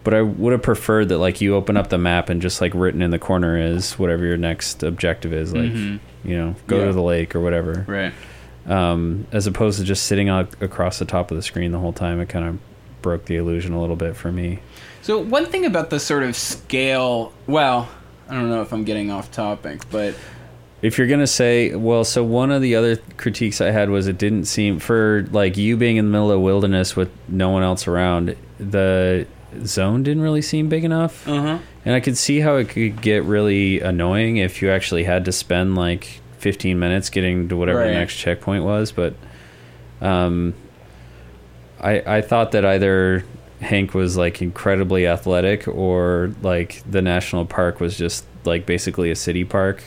But 0.06 0.14
I 0.14 0.22
would 0.22 0.54
have 0.54 0.62
preferred 0.62 1.10
that 1.10 1.18
like 1.18 1.42
you 1.42 1.56
open 1.56 1.76
up 1.76 1.90
the 1.90 1.98
map 1.98 2.30
and 2.30 2.42
just 2.42 2.62
like 2.62 2.72
written 2.74 3.02
in 3.02 3.12
the 3.12 3.20
corner 3.20 3.58
is 3.58 4.00
whatever 4.00 4.24
your 4.24 4.38
next 4.38 4.82
objective 4.84 5.34
is, 5.34 5.52
like 5.54 5.72
Mhm. 5.74 6.00
you 6.24 6.38
know, 6.38 6.56
go 6.68 6.80
Yeah. 6.80 6.86
to 6.86 6.94
the 6.94 7.02
lake 7.02 7.36
or 7.36 7.42
whatever. 7.42 7.84
Right. 7.88 8.14
Um, 8.68 9.28
as 9.34 9.46
opposed 9.48 9.80
to 9.80 9.84
just 9.86 10.04
sitting 10.06 10.30
out 10.30 10.50
across 10.62 10.98
the 11.00 11.06
top 11.06 11.30
of 11.32 11.38
the 11.38 11.44
screen 11.44 11.72
the 11.72 11.80
whole 11.80 11.92
time, 11.94 12.20
it 12.22 12.30
kind 12.30 12.48
of 12.48 12.58
broke 13.02 13.26
the 13.26 13.36
illusion 13.36 13.74
a 13.74 13.82
little 13.82 13.96
bit 13.98 14.16
for 14.16 14.32
me. 14.32 14.60
So 15.02 15.20
one 15.20 15.46
thing 15.46 15.66
about 15.66 15.90
the 15.92 16.00
sort 16.00 16.24
of 16.24 16.36
scale, 16.36 17.34
well, 17.46 17.90
I 18.30 18.34
don't 18.34 18.50
know 18.50 18.62
if 18.62 18.72
I'm 18.74 18.84
getting 18.86 19.12
off 19.12 19.32
topic, 19.32 19.82
but 19.92 20.16
If 20.82 21.00
you're 21.00 21.08
gonna 21.08 21.26
say, 21.26 21.74
well, 21.74 22.04
so 22.04 22.24
one 22.24 22.52
of 22.52 22.62
the 22.62 22.76
other 22.76 22.98
critiques 23.18 23.60
I 23.60 23.72
had 23.72 23.90
was 23.90 24.08
it 24.08 24.20
didn't 24.20 24.46
seem 24.46 24.78
for 24.78 25.26
like 25.32 25.58
you 25.58 25.78
being 25.78 25.98
in 25.98 26.06
the 26.06 26.12
middle 26.12 26.32
of 26.32 26.42
wilderness 26.42 26.96
with 26.96 27.10
no 27.28 27.50
one 27.50 27.64
else 27.64 27.88
around, 27.88 28.36
the 28.60 29.26
zone 29.66 30.04
didn't 30.04 30.24
really 30.24 30.42
seem 30.42 30.70
big 30.70 30.84
enough, 30.84 31.28
uh-huh. 31.28 31.60
and 31.86 31.96
I 31.96 32.00
could 32.00 32.18
see 32.18 32.40
how 32.40 32.56
it 32.58 32.70
could 32.70 33.02
get 33.02 33.24
really 33.24 33.80
annoying 33.82 34.38
if 34.38 34.62
you 34.62 34.70
actually 34.70 35.04
had 35.04 35.26
to 35.26 35.32
spend 35.32 35.76
like 35.76 36.22
15 36.40 36.78
minutes 36.80 37.10
getting 37.10 37.48
to 37.50 37.56
whatever 37.58 37.80
Right. 37.80 37.88
the 37.88 37.94
next 37.94 38.18
checkpoint 38.18 38.64
was. 38.64 38.92
But 38.92 39.16
um, 40.02 40.54
I 41.82 42.18
I 42.18 42.22
thought 42.22 42.52
that 42.52 42.66
either 42.66 43.26
Hank 43.62 43.94
was 43.94 44.18
like 44.18 44.42
incredibly 44.42 45.08
athletic 45.08 45.68
or 45.68 46.32
like 46.42 46.84
the 46.90 47.02
national 47.02 47.46
park 47.46 47.80
was 47.80 47.98
just 47.98 48.26
like 48.44 48.66
basically 48.66 49.12
a 49.12 49.16
city 49.16 49.44
park 49.44 49.84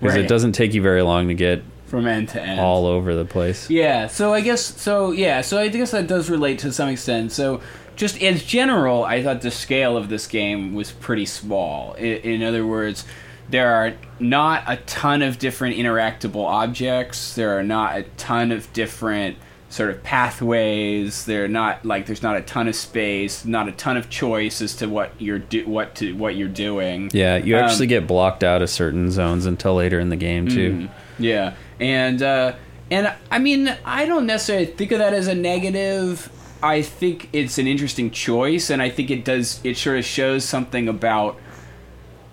because 0.00 0.16
Right. 0.16 0.24
it 0.24 0.28
doesn't 0.28 0.52
take 0.52 0.74
you 0.74 0.82
very 0.82 1.02
long 1.02 1.28
to 1.28 1.34
get 1.34 1.62
from 1.86 2.06
end 2.06 2.28
to 2.30 2.42
end. 2.42 2.60
all 2.60 2.84
over 2.84 3.14
the 3.14 3.24
place. 3.24 3.70
Yeah, 3.70 4.08
so 4.08 4.34
I 4.34 4.40
guess 4.40 4.60
so 4.62 5.12
yeah, 5.12 5.40
so 5.40 5.58
I 5.58 5.68
guess 5.68 5.92
that 5.92 6.06
does 6.08 6.28
relate 6.28 6.58
to 6.60 6.72
some 6.72 6.88
extent. 6.88 7.32
So 7.32 7.60
just 7.96 8.22
as 8.22 8.44
general, 8.44 9.04
I 9.04 9.22
thought 9.22 9.40
the 9.40 9.50
scale 9.50 9.96
of 9.96 10.08
this 10.08 10.26
game 10.26 10.74
was 10.74 10.92
pretty 10.92 11.26
small. 11.26 11.94
In, 11.94 12.16
in 12.18 12.42
other 12.42 12.66
words, 12.66 13.04
there 13.48 13.74
are 13.74 13.94
not 14.20 14.64
a 14.66 14.76
ton 14.86 15.22
of 15.22 15.38
different 15.38 15.76
interactable 15.76 16.44
objects. 16.44 17.34
There 17.34 17.58
are 17.58 17.62
not 17.62 17.96
a 17.96 18.02
ton 18.16 18.52
of 18.52 18.72
different 18.72 19.36
sort 19.68 19.90
of 19.90 20.02
pathways. 20.02 21.24
They're 21.24 21.48
not 21.48 21.84
like 21.84 22.06
there's 22.06 22.22
not 22.22 22.36
a 22.36 22.40
ton 22.42 22.68
of 22.68 22.74
space, 22.74 23.44
not 23.44 23.68
a 23.68 23.72
ton 23.72 23.96
of 23.96 24.08
choice 24.10 24.60
as 24.60 24.74
to 24.76 24.86
what 24.88 25.12
you're 25.20 25.38
do, 25.38 25.66
what 25.66 25.94
to 25.96 26.14
what 26.16 26.36
you're 26.36 26.48
doing. 26.48 27.10
Yeah, 27.12 27.36
you 27.36 27.56
Um, 27.56 27.64
actually 27.64 27.86
get 27.86 28.06
blocked 28.06 28.44
out 28.44 28.62
of 28.62 28.70
certain 28.70 29.10
zones 29.10 29.46
until 29.46 29.74
later 29.74 30.00
in 30.00 30.08
the 30.08 30.16
game 30.16 30.48
too. 30.48 30.72
Mm, 30.72 30.88
yeah, 31.18 31.54
and 31.80 32.22
uh, 32.22 32.52
and 32.90 33.12
I 33.30 33.38
mean, 33.38 33.76
I 33.84 34.06
don't 34.06 34.26
necessarily 34.26 34.66
think 34.66 34.92
of 34.92 34.98
that 34.98 35.14
as 35.14 35.26
a 35.28 35.34
negative. 35.34 36.30
I 36.66 36.82
think 36.82 37.28
it's 37.32 37.58
an 37.58 37.66
interesting 37.66 38.10
choice, 38.10 38.70
and 38.70 38.82
I 38.82 38.90
think 38.90 39.10
it 39.10 39.24
does. 39.24 39.60
It 39.64 39.76
sort 39.76 39.98
of 39.98 40.04
shows 40.04 40.44
something 40.44 40.88
about 40.88 41.36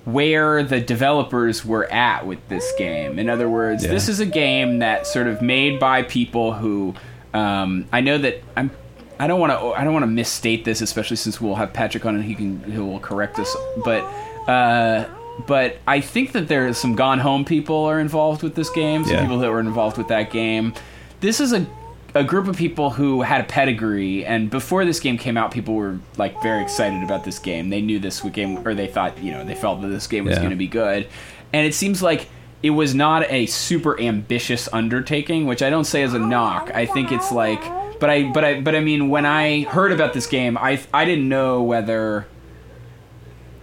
where 0.06 0.64
the 0.64 0.82
developers 0.82 1.64
were 1.64 1.92
at 1.92 2.26
with 2.28 2.40
this 2.50 2.70
game. 2.78 3.18
In 3.20 3.30
other 3.30 3.50
words, 3.50 3.86
Yeah. 3.86 3.92
this 3.92 4.10
is 4.10 4.20
a 4.20 4.26
game 4.26 4.80
that 4.80 5.08
sort 5.08 5.28
of 5.28 5.42
made 5.42 5.80
by 5.80 6.04
people 6.04 6.54
who 6.54 6.94
um, 7.34 7.86
I 7.92 8.02
know 8.02 8.18
that 8.20 8.44
I'm. 8.56 8.70
I 9.20 9.28
don't 9.28 9.40
want 9.40 9.52
to. 9.54 9.80
I 9.80 9.84
don't 9.84 9.94
want 9.94 10.04
to 10.04 10.08
misstate 10.12 10.66
this, 10.66 10.82
especially 10.82 11.18
since 11.18 11.40
we'll 11.42 11.56
have 11.56 11.72
Patrick 11.74 12.06
on 12.06 12.16
and 12.16 12.24
he 12.24 12.36
can 12.36 12.64
he 12.72 12.78
will 12.78 13.00
correct 13.00 13.40
us. 13.40 13.56
But 13.84 14.02
uh, 14.48 15.06
but 15.48 15.78
I 15.88 16.00
think 16.02 16.34
that 16.34 16.48
there's 16.48 16.78
some 16.78 16.96
Gone 16.96 17.20
Home 17.20 17.44
people 17.46 17.86
are 17.86 18.00
involved 18.00 18.44
with 18.44 18.54
this 18.56 18.70
game. 18.70 19.04
Some 19.04 19.14
Yeah. 19.14 19.22
people 19.22 19.40
that 19.40 19.50
were 19.50 19.60
involved 19.62 19.98
with 19.98 20.10
that 20.10 20.30
game. 20.32 20.74
This 21.22 21.40
is 21.40 21.54
a 21.54 21.66
a 22.16 22.24
group 22.24 22.48
of 22.48 22.56
people 22.56 22.92
who 22.92 23.22
had 23.24 23.42
a 23.42 23.44
pedigree, 23.46 24.24
and 24.26 24.50
before 24.50 24.86
this 24.86 25.00
game 25.00 25.18
came 25.18 25.36
out, 25.38 25.52
people 25.52 25.74
were 25.74 26.00
like 26.18 26.42
very 26.44 26.62
excited 26.62 27.02
about 27.04 27.24
this 27.24 27.40
game. 27.40 27.70
They 27.70 27.82
knew 27.82 28.00
this 28.00 28.22
game, 28.22 28.66
or 28.68 28.74
they 28.76 28.88
thought, 28.88 29.18
you 29.24 29.32
know, 29.32 29.44
they 29.44 29.56
felt 29.56 29.82
that 29.82 29.88
this 29.88 30.06
game 30.08 30.26
was 30.26 30.34
Yeah. 30.36 30.40
going 30.40 30.52
to 30.52 30.56
be 30.56 30.68
good. 30.68 31.08
And 31.52 31.66
it 31.66 31.74
seems 31.74 32.02
like 32.04 32.28
it 32.62 32.70
was 32.72 32.94
not 32.96 33.30
a 33.32 33.46
super 33.48 34.00
ambitious 34.00 34.70
undertaking, 34.72 35.48
which 35.48 35.62
I 35.64 35.70
don't 35.70 35.86
say 35.86 36.04
as 36.04 36.14
a 36.14 36.20
knock. 36.20 36.72
I 36.74 36.86
think 36.86 37.12
it's 37.12 37.32
like, 37.32 37.62
but 38.00 38.10
I, 38.10 38.32
but 38.32 38.44
I, 38.46 38.62
but 38.62 38.76
I 38.76 38.80
mean, 38.80 39.10
when 39.10 39.26
I 39.26 39.62
heard 39.64 39.92
about 39.92 40.14
this 40.14 40.28
game, 40.28 40.58
I, 40.58 40.80
I 40.94 41.06
didn't 41.06 41.28
know 41.28 41.62
whether 41.64 42.28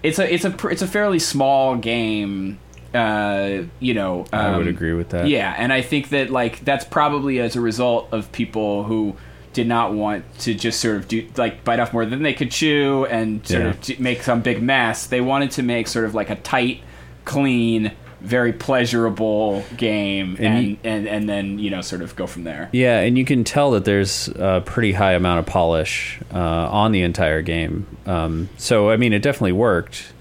it's 0.03 0.19
a, 0.19 0.33
it's 0.33 0.45
a, 0.45 0.69
it's 0.69 0.83
a 0.83 0.87
fairly 0.87 1.19
small 1.19 1.77
game. 1.77 2.59
Uh, 2.95 3.65
you 3.79 3.95
know, 3.95 4.25
I 4.33 4.57
would 4.57 4.63
um, 4.67 4.69
agree 4.69 4.95
with 4.95 5.11
that. 5.11 5.29
yeah, 5.29 5.55
and 5.57 5.73
I 5.73 5.83
think 5.83 6.09
that 6.11 6.31
like 6.31 6.65
that's 6.65 6.85
probably 6.85 7.39
as 7.41 7.55
a 7.57 7.61
result 7.61 8.09
of 8.13 8.31
people 8.33 8.83
who 8.85 9.15
did 9.53 9.67
not 9.67 9.93
want 9.93 10.25
to 10.41 10.55
just 10.55 10.81
sort 10.81 10.97
of 10.97 11.09
do 11.09 11.27
like 11.37 11.65
bite 11.65 11.81
off 11.81 11.93
more 11.93 12.05
than 12.07 12.23
they 12.23 12.33
could 12.35 12.51
chew 12.51 13.05
and 13.07 13.47
sort 13.47 13.89
Yeah. 13.89 13.95
of 13.95 14.01
make 14.01 14.23
some 14.23 14.41
big 14.43 14.63
mess. 14.63 15.07
They 15.07 15.21
wanted 15.21 15.51
to 15.53 15.63
make 15.63 15.89
sort 15.89 16.05
of 16.05 16.15
like 16.15 16.31
a 16.31 16.37
tight, 16.37 16.81
clean, 17.25 17.91
very 18.21 18.53
pleasurable 18.53 19.65
game, 19.77 20.37
And 20.39 20.47
and 20.47 20.67
you- 20.67 20.77
and, 20.85 21.09
and 21.09 21.29
then 21.29 21.59
you 21.59 21.71
know 21.71 21.81
sort 21.81 22.03
of 22.03 22.15
go 22.17 22.27
from 22.27 22.45
there. 22.45 22.69
Yeah, 22.73 23.01
and 23.01 23.17
you 23.17 23.25
can 23.25 23.45
tell 23.45 23.71
that 23.73 23.85
there's 23.85 24.29
a 24.29 24.63
pretty 24.65 24.93
high 24.93 25.13
amount 25.15 25.39
of 25.41 25.47
polish 25.47 26.21
uh, 26.35 26.39
on 26.39 26.93
the 26.93 27.03
entire 27.03 27.41
game. 27.43 27.87
Um, 28.07 28.49
so, 28.57 28.91
I 28.91 28.97
mean, 28.99 29.13
it 29.13 29.23
definitely 29.23 29.53
worked. 29.53 30.13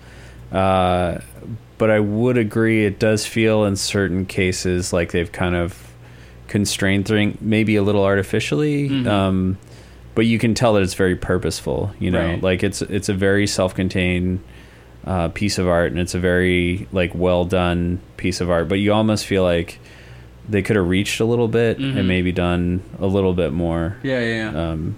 Uh, 0.51 1.19
but 1.79 1.89
I 1.89 1.99
would 1.99 2.37
agree, 2.37 2.85
it 2.85 2.99
does 2.99 3.25
feel 3.25 3.65
in 3.65 3.75
certain 3.75 4.27
cases 4.27 4.93
like 4.93 5.11
they've 5.11 5.31
kind 5.31 5.55
of 5.55 5.91
constrained 6.47 7.07
thing, 7.07 7.37
maybe 7.41 7.75
a 7.75 7.81
little 7.83 8.03
artificially. 8.03 8.89
Mhm. 8.89 9.07
Um, 9.07 9.57
but 10.15 10.25
you 10.27 10.37
can 10.37 10.53
tell 10.53 10.73
that 10.73 10.83
it's 10.83 10.93
very 10.95 11.15
purposeful. 11.15 11.91
You 11.99 12.11
know, 12.11 12.25
Right. 12.33 12.43
like 12.43 12.63
it's 12.63 12.81
it's 12.83 13.09
a 13.09 13.13
very 13.13 13.47
self-contained 13.47 14.39
uh, 15.05 15.29
piece 15.29 15.57
of 15.57 15.67
art, 15.67 15.91
and 15.91 15.99
it's 15.99 16.13
a 16.13 16.19
very 16.19 16.87
like 16.91 17.11
well 17.15 17.45
done 17.45 17.99
piece 18.17 18.41
of 18.41 18.49
art. 18.51 18.67
But 18.67 18.79
you 18.79 18.91
almost 18.93 19.25
feel 19.25 19.43
like 19.43 19.79
they 20.49 20.61
could 20.61 20.75
have 20.75 20.87
reached 20.89 21.19
a 21.21 21.25
little 21.25 21.47
bit 21.47 21.79
Mhm. 21.79 21.97
and 21.97 22.07
maybe 22.07 22.31
done 22.31 22.81
a 22.99 23.07
little 23.07 23.33
bit 23.33 23.53
more. 23.53 23.95
Yeah, 24.03 24.19
yeah, 24.19 24.51
yeah. 24.51 24.69
Um, 24.71 24.95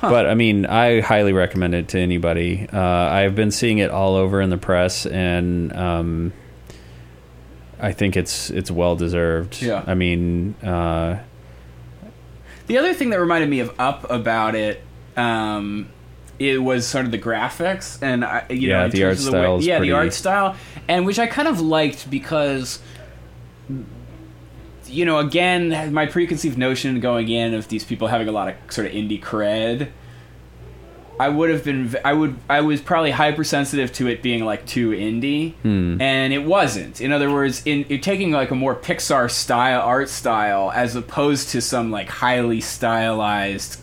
But 0.00 0.26
I 0.26 0.34
mean, 0.34 0.66
I 0.66 1.00
highly 1.00 1.32
recommend 1.32 1.74
it 1.74 1.88
to 1.88 1.98
anybody. 1.98 2.68
Uh, 2.72 2.78
I've 2.80 3.34
been 3.34 3.50
seeing 3.50 3.78
it 3.78 3.90
all 3.90 4.14
over 4.14 4.40
in 4.40 4.50
the 4.50 4.58
press, 4.58 5.06
and 5.06 5.72
um, 5.74 6.32
I 7.80 7.92
think 7.92 8.16
it's 8.16 8.50
it's 8.50 8.70
well 8.70 8.94
deserved. 8.96 9.60
Yeah. 9.62 9.82
I 9.86 9.94
mean, 9.94 10.54
uh, 10.62 11.18
The 12.66 12.78
other 12.78 12.94
thing 12.94 13.10
that 13.10 13.20
reminded 13.20 13.48
me 13.48 13.60
of 13.60 13.72
Up 13.78 14.08
about 14.10 14.54
it, 14.54 14.82
um, 15.16 15.88
it 16.38 16.62
was 16.62 16.86
sort 16.86 17.06
of 17.06 17.10
the 17.10 17.18
graphics 17.18 18.02
and 18.02 18.22
I, 18.24 18.44
you 18.50 18.68
Yeah, 18.68 18.80
know 18.80 18.84
in 18.86 18.90
the 18.90 18.98
terms 19.00 19.26
art 19.26 19.32
way- 19.34 19.40
style 19.40 19.56
is 19.58 19.66
yeah, 19.66 19.76
pretty- 19.78 19.90
the 19.92 19.96
art 19.96 20.12
style, 20.14 20.56
and 20.88 21.06
which 21.06 21.18
I 21.18 21.26
kind 21.26 21.48
of 21.48 21.60
liked 21.60 22.10
because. 22.10 22.80
You 24.88 25.04
know, 25.04 25.18
again, 25.18 25.92
my 25.92 26.06
preconceived 26.06 26.58
notion 26.58 27.00
going 27.00 27.28
in 27.28 27.54
of 27.54 27.68
these 27.68 27.84
people 27.84 28.08
having 28.08 28.28
a 28.28 28.32
lot 28.32 28.48
of 28.48 28.54
sort 28.72 28.86
of 28.86 28.92
indie 28.92 29.20
cred, 29.22 29.88
I 31.18 31.30
would 31.30 31.48
have 31.48 31.64
been, 31.64 31.96
I 32.04 32.12
would, 32.12 32.36
I 32.48 32.60
was 32.60 32.82
probably 32.82 33.10
hypersensitive 33.10 33.90
to 33.94 34.06
it 34.06 34.22
being 34.22 34.44
like 34.44 34.66
too 34.66 34.90
indie, 34.90 35.54
Hmm. 35.62 36.00
and 36.00 36.32
it 36.32 36.44
wasn't. 36.44 37.00
In 37.00 37.10
other 37.10 37.30
words, 37.32 37.62
in, 37.64 37.84
in 37.84 38.00
taking 38.02 38.32
like 38.32 38.50
a 38.50 38.54
more 38.54 38.74
Pixar 38.74 39.30
style 39.30 39.80
art 39.80 40.10
style 40.10 40.70
as 40.74 40.94
opposed 40.94 41.48
to 41.50 41.62
some 41.62 41.90
like 41.90 42.08
highly 42.08 42.60
stylized, 42.60 43.80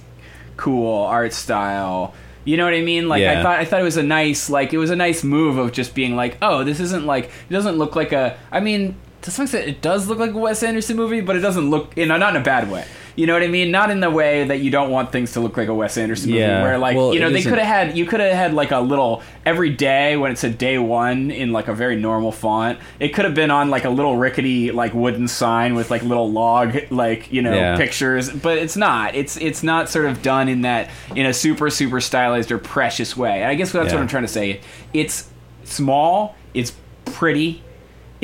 cool 0.57 1.01
art 1.05 1.33
style. 1.33 2.13
You 2.45 2.57
know 2.57 2.65
what 2.65 2.73
I 2.75 2.81
mean? 2.81 3.07
Like 3.07 3.23
I 3.39 3.41
thought, 3.43 3.59
I 3.59 3.65
thought 3.65 3.79
it 3.79 3.83
was 3.85 3.97
a 3.97 4.03
nice, 4.03 4.49
like 4.49 4.71
it 4.73 4.77
was 4.77 4.91
a 4.91 4.95
nice 4.95 5.23
move 5.23 5.57
of 5.57 5.71
just 5.71 5.95
being 5.95 6.15
like, 6.15 6.37
oh, 6.41 6.63
this 6.63 6.79
isn't 6.81 7.05
like, 7.05 7.25
it 7.49 7.53
doesn't 7.53 7.77
look 7.77 7.95
like 7.95 8.11
a. 8.11 8.37
I 8.51 8.59
mean, 8.59 8.95
to 9.23 9.31
some 9.31 9.43
extent, 9.43 9.67
it 9.67 9.81
does 9.81 10.07
look 10.07 10.19
like 10.19 10.31
a 10.31 10.37
Wes 10.37 10.63
Anderson 10.63 10.95
movie, 10.97 11.21
but 11.21 11.35
it 11.35 11.39
doesn't 11.39 11.69
look, 11.69 11.95
you 11.97 12.05
know, 12.05 12.17
not 12.17 12.35
in 12.35 12.41
a 12.41 12.45
bad 12.45 12.69
way. 12.71 12.85
You 13.15 13.27
know 13.27 13.33
what 13.33 13.43
I 13.43 13.47
mean? 13.47 13.69
Not 13.69 13.91
in 13.91 13.99
the 13.99 14.09
way 14.09 14.43
that 14.45 14.61
you 14.61 14.71
don't 14.71 14.89
want 14.89 15.11
things 15.11 15.33
to 15.33 15.39
look 15.39 15.55
like 15.55 15.67
a 15.67 15.73
Wes 15.73 15.97
Anderson 15.99 16.31
movie, 16.31 16.39
Yeah. 16.41 16.63
where 16.63 16.79
like 16.79 16.97
Well, 16.97 17.13
you 17.13 17.19
know 17.19 17.29
they 17.29 17.43
could 17.43 17.59
have 17.59 17.67
had 17.67 17.95
you 17.95 18.05
could 18.07 18.19
have 18.19 18.33
had 18.33 18.53
like 18.55 18.71
a 18.71 18.79
little 18.79 19.21
every 19.45 19.69
day 19.69 20.17
when 20.17 20.31
it 20.31 20.39
said 20.39 20.57
day 20.57 20.79
one 20.79 21.29
in 21.29 21.51
like 21.51 21.67
a 21.67 21.75
very 21.75 21.95
normal 21.95 22.31
font. 22.31 22.79
It 22.99 23.09
could 23.09 23.25
have 23.25 23.35
been 23.35 23.51
on 23.51 23.69
like 23.69 23.85
a 23.85 23.89
little 23.91 24.17
rickety 24.17 24.71
like 24.71 24.95
wooden 24.95 25.27
sign 25.27 25.75
with 25.75 25.91
like 25.91 26.01
little 26.01 26.31
log 26.31 26.75
like 26.89 27.31
you 27.31 27.43
know 27.43 27.53
Yeah. 27.53 27.77
pictures, 27.77 28.31
but 28.31 28.57
it's 28.57 28.75
not. 28.75 29.13
It's 29.13 29.37
it's 29.37 29.61
not 29.61 29.89
sort 29.89 30.07
of 30.07 30.23
done 30.23 30.49
in 30.49 30.63
that 30.63 30.89
in 31.15 31.27
a 31.27 31.33
super 31.35 31.69
super 31.69 32.01
stylized 32.01 32.51
or 32.51 32.57
precious 32.57 33.15
way. 33.15 33.41
And 33.43 33.45
I 33.51 33.53
guess 33.53 33.71
that's 33.71 33.89
Yeah. 33.89 33.93
what 33.97 34.01
I'm 34.01 34.07
trying 34.07 34.23
to 34.23 34.27
say. 34.27 34.59
It's 34.91 35.29
small. 35.65 36.35
It's 36.55 36.73
pretty. 37.05 37.61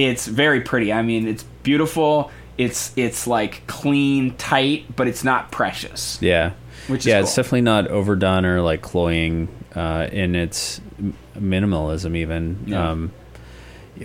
It's 0.02 0.28
very 0.28 0.62
pretty. 0.62 0.94
I 0.94 1.02
mean, 1.02 1.28
it's 1.28 1.44
beautiful. 1.64 2.32
It's 2.58 2.94
it's 2.96 3.28
like 3.28 3.66
clean, 3.68 4.36
tight, 4.36 4.96
but 4.96 5.08
it's 5.08 5.24
not 5.24 5.52
precious. 5.52 6.18
yeah, 6.22 6.52
Which 6.88 7.02
is 7.02 7.06
yeah, 7.08 7.20
it's 7.20 7.36
definitely 7.36 7.62
not 7.62 7.88
overdone 7.88 8.46
or 8.46 8.62
like 8.62 8.82
cloying 8.82 9.48
uh, 9.76 10.08
in 10.12 10.36
its 10.36 10.80
minimalism, 11.38 12.16
even. 12.16 12.64
Yeah. 12.66 12.90
Um, 12.92 13.12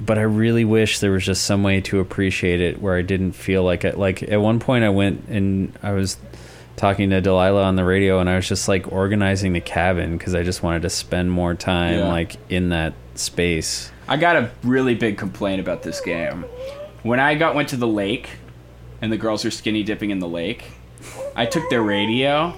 but 0.01 0.19
I 0.19 0.23
really 0.23 0.65
wish 0.65 0.99
there 0.99 1.13
was 1.13 1.25
just 1.25 1.45
some 1.45 1.63
way 1.63 1.81
to 1.83 2.01
appreciate 2.01 2.61
it 2.61 2.81
where 2.83 2.97
I 2.97 3.03
didn't 3.03 3.33
feel 3.33 3.63
like 3.63 3.85
it. 3.85 3.97
Like 3.97 4.23
at 4.25 4.41
one 4.41 4.59
point, 4.59 4.85
I 4.85 4.89
went 4.89 5.29
and 5.29 5.77
I 5.83 5.93
was 5.93 6.17
talking 6.77 7.11
to 7.11 7.21
Delilah 7.21 7.63
on 7.63 7.77
the 7.77 7.85
radio, 7.85 8.19
and 8.19 8.29
I 8.29 8.35
was 8.37 8.49
just 8.49 8.67
like 8.67 8.91
organizing 8.93 9.53
the 9.53 9.61
cabin 9.61 10.19
because 10.19 10.35
I 10.35 10.43
just 10.43 10.63
wanted 10.63 10.83
to 10.83 10.91
spend 10.91 11.31
more 11.31 11.55
time 11.55 11.99
Yeah. 12.01 12.09
like 12.09 12.37
in 12.49 12.71
that 12.71 12.95
space. 13.15 13.93
I 14.09 14.17
got 14.17 14.37
a 14.37 14.51
really 14.63 14.95
big 14.95 15.17
complaint 15.19 15.61
about 15.61 15.83
this 15.83 16.01
game. 16.01 16.45
When 17.03 17.21
I 17.21 17.35
got 17.35 17.55
went 17.55 17.69
to 17.71 17.77
the 17.77 17.89
lake, 17.89 18.31
and 19.03 19.13
the 19.13 19.17
girls 19.17 19.45
were 19.45 19.51
skinny 19.51 19.83
dipping 19.83 20.11
in 20.11 20.19
the 20.19 20.29
lake, 20.29 20.65
I 21.37 21.47
took 21.47 21.69
their 21.71 21.83
radio, 21.83 22.55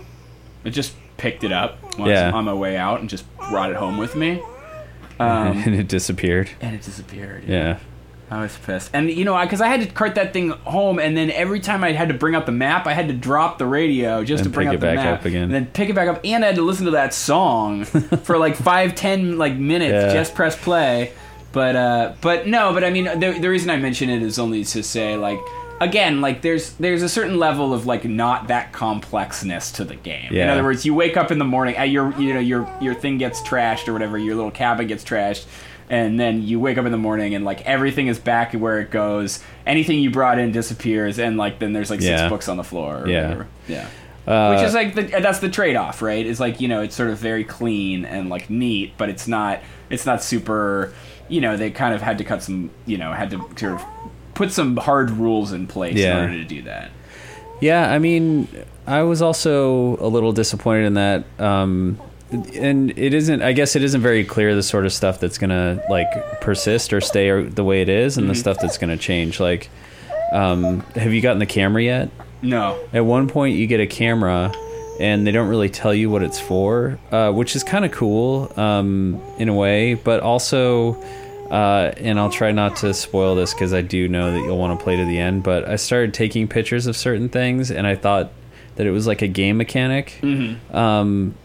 and 0.64 0.72
just 0.74 0.94
picked 1.16 1.44
it 1.44 1.52
up 1.52 1.78
Yeah. 1.98 2.30
on 2.32 2.44
my 2.44 2.54
way 2.54 2.76
out, 2.76 3.00
and 3.00 3.08
just 3.08 3.24
brought 3.50 3.70
it 3.70 3.76
home 3.76 3.98
with 3.98 4.16
me. 4.16 4.42
Um, 5.18 5.62
and 5.64 5.74
it 5.74 5.88
disappeared. 5.88 6.50
and 6.60 6.74
it 6.74 6.82
disappeared. 6.82 7.44
Yeah. 7.48 7.78
I 8.30 8.42
was 8.42 8.54
pissed. 8.58 8.90
And 8.92 9.08
you 9.08 9.24
know, 9.24 9.40
because 9.40 9.62
I 9.62 9.68
had 9.68 9.80
to 9.80 9.86
cart 9.86 10.14
that 10.16 10.34
thing 10.34 10.50
home, 10.50 10.98
and 10.98 11.16
then 11.16 11.30
every 11.30 11.58
time 11.58 11.82
I 11.82 11.92
had 11.92 12.08
to 12.08 12.14
bring 12.14 12.34
up 12.34 12.44
the 12.44 12.52
map, 12.52 12.86
I 12.86 12.92
had 12.92 13.08
to 13.08 13.14
drop 13.14 13.56
the 13.56 13.64
radio 13.64 14.22
just 14.24 14.44
And 14.44 14.52
to 14.52 14.54
bring 14.54 14.68
pick 14.68 14.72
up 14.72 14.76
it 14.76 14.80
the 14.80 14.86
back 14.94 14.96
map, 14.96 15.20
up 15.20 15.24
again. 15.24 15.44
and 15.44 15.54
then 15.54 15.66
pick 15.68 15.88
it 15.88 15.94
back 15.94 16.08
up, 16.08 16.20
and 16.22 16.44
I 16.44 16.48
had 16.48 16.56
to 16.56 16.62
listen 16.62 16.84
to 16.84 16.90
that 16.90 17.14
song 17.14 17.84
for 18.24 18.36
like 18.36 18.56
five, 18.56 18.94
ten 18.94 19.38
like 19.38 19.54
minutes. 19.54 19.92
Yeah. 19.92 20.12
Just 20.12 20.34
press 20.34 20.54
play. 20.54 21.14
But 21.56 21.74
uh, 21.74 22.12
but 22.20 22.46
no, 22.46 22.74
but 22.74 22.84
I 22.84 22.90
mean, 22.90 23.04
the, 23.04 23.38
the 23.40 23.48
reason 23.48 23.70
I 23.70 23.76
mention 23.78 24.10
it 24.10 24.20
is 24.22 24.38
only 24.38 24.62
to 24.64 24.82
say 24.82 25.16
like. 25.16 25.40
Again, 25.78 26.22
like 26.22 26.40
there's 26.40 26.72
there's 26.74 27.02
a 27.02 27.08
certain 27.08 27.38
level 27.38 27.74
of 27.74 27.84
like 27.84 28.06
not 28.06 28.48
that 28.48 28.72
complexness 28.72 29.74
to 29.76 29.84
the 29.84 29.94
game. 29.94 30.32
In 30.32 30.48
other 30.48 30.62
words, 30.64 30.86
you 30.86 30.94
wake 30.94 31.18
up 31.18 31.30
in 31.30 31.38
the 31.38 31.44
morning, 31.44 31.76
uh, 31.78 31.82
your 31.82 32.18
you 32.18 32.32
know 32.32 32.40
your 32.40 32.66
your 32.80 32.94
thing 32.94 33.18
gets 33.18 33.42
trashed 33.42 33.86
or 33.86 33.92
whatever, 33.92 34.16
your 34.16 34.36
little 34.36 34.50
cabin 34.50 34.86
gets 34.86 35.04
trashed, 35.04 35.44
and 35.90 36.18
then 36.18 36.42
you 36.42 36.58
wake 36.58 36.78
up 36.78 36.86
in 36.86 36.92
the 36.92 36.96
morning 36.98 37.34
and 37.34 37.44
like 37.44 37.60
everything 37.66 38.06
is 38.06 38.18
back 38.18 38.54
where 38.54 38.80
it 38.80 38.90
goes. 38.90 39.40
Anything 39.66 39.98
you 39.98 40.10
brought 40.10 40.38
in 40.38 40.50
disappears, 40.50 41.18
and 41.18 41.36
like 41.36 41.58
then 41.58 41.74
there's 41.74 41.90
like 41.90 42.00
six 42.00 42.20
Yeah. 42.22 42.30
books 42.30 42.48
on 42.48 42.56
the 42.56 42.64
floor. 42.64 43.02
Or 43.02 43.06
Yeah. 43.08 43.22
whatever. 43.24 43.46
yeah. 43.68 43.88
Uh, 44.26 44.54
Which 44.56 44.64
is 44.66 44.72
like 44.74 44.94
the, 44.94 45.02
that's 45.20 45.40
the 45.40 45.50
trade 45.50 45.76
off, 45.76 46.00
right? 46.00 46.24
It's 46.26 46.40
like 46.40 46.58
you 46.58 46.68
know 46.68 46.80
it's 46.80 46.96
sort 46.96 47.10
of 47.10 47.18
very 47.18 47.44
clean 47.44 48.06
and 48.06 48.30
like 48.30 48.48
neat, 48.48 48.94
but 48.96 49.10
it's 49.10 49.28
not 49.28 49.60
it's 49.90 50.06
not 50.06 50.22
super. 50.22 50.94
You 51.28 51.40
know 51.40 51.56
they 51.56 51.70
kind 51.70 51.94
of 51.94 52.02
had 52.02 52.18
to 52.18 52.24
cut 52.24 52.42
some. 52.42 52.70
You 52.86 52.98
know 52.98 53.12
had 53.12 53.30
to 53.30 53.38
sort 53.56 53.74
of 53.74 53.82
put 54.34 54.52
some 54.52 54.76
hard 54.76 55.10
rules 55.10 55.52
in 55.52 55.66
place 55.66 55.94
Yeah. 55.96 56.18
in 56.18 56.24
order 56.30 56.38
to 56.38 56.44
do 56.44 56.62
that. 56.62 56.90
Yeah, 57.60 57.90
I 57.90 57.98
mean, 57.98 58.48
I 58.86 59.02
was 59.02 59.22
also 59.22 59.96
a 59.98 60.08
little 60.08 60.32
disappointed 60.32 60.84
in 60.86 60.94
that. 60.94 61.24
Um, 61.38 61.98
and 62.30 62.90
it 62.98 63.14
isn't. 63.14 63.40
I 63.42 63.52
guess 63.52 63.76
it 63.76 63.82
isn't 63.84 64.00
very 64.02 64.24
clear 64.24 64.54
the 64.54 64.62
sort 64.62 64.84
of 64.84 64.92
stuff 64.92 65.20
that's 65.20 65.38
gonna 65.38 65.80
like 65.88 66.40
persist 66.40 66.92
or 66.92 67.00
stay 67.00 67.30
or 67.30 67.44
the 67.44 67.64
way 67.64 67.80
it 67.82 67.88
is, 67.88 68.18
and 68.18 68.28
the 68.28 68.34
Mhm. 68.34 68.38
stuff 68.38 68.58
that's 68.60 68.76
gonna 68.78 68.96
change. 68.96 69.38
Like, 69.40 69.70
um, 70.32 70.80
have 70.96 71.12
you 71.14 71.20
gotten 71.20 71.38
the 71.38 71.46
camera 71.46 71.82
yet? 71.82 72.10
No. 72.42 72.76
At 72.92 73.04
one 73.06 73.26
point, 73.28 73.56
you 73.56 73.66
get 73.66 73.80
a 73.80 73.86
camera, 73.86 74.52
and 75.00 75.26
they 75.26 75.30
don't 75.32 75.48
really 75.48 75.68
tell 75.70 75.94
you 75.94 76.10
what 76.10 76.22
it's 76.22 76.40
for, 76.40 76.98
uh, 77.10 77.30
which 77.32 77.54
is 77.56 77.62
kind 77.64 77.84
of 77.84 77.92
cool 77.92 78.52
um, 78.58 79.20
in 79.38 79.48
a 79.48 79.54
way, 79.54 79.94
but 79.94 80.20
also. 80.20 81.02
Uh, 81.50 81.92
and 81.98 82.18
I'll 82.18 82.28
try 82.28 82.50
not 82.50 82.74
to 82.78 82.92
spoil 82.92 83.36
this 83.36 83.54
because 83.54 83.72
I 83.72 83.80
do 83.80 84.08
know 84.08 84.32
that 84.32 84.38
you'll 84.40 84.58
want 84.58 84.76
to 84.76 84.82
play 84.82 84.96
to 84.96 85.04
the 85.04 85.16
end. 85.20 85.44
But 85.44 85.68
I 85.68 85.76
started 85.76 86.12
taking 86.12 86.48
pictures 86.48 86.88
of 86.88 86.96
certain 86.96 87.28
things, 87.28 87.70
and 87.70 87.86
I 87.86 87.94
thought 87.94 88.32
that 88.74 88.84
it 88.84 88.90
was 88.90 89.06
like 89.06 89.22
a 89.22 89.28
game 89.28 89.56
mechanic. 89.56 90.18
Mhm. 90.22 90.56
Um, 90.74 91.36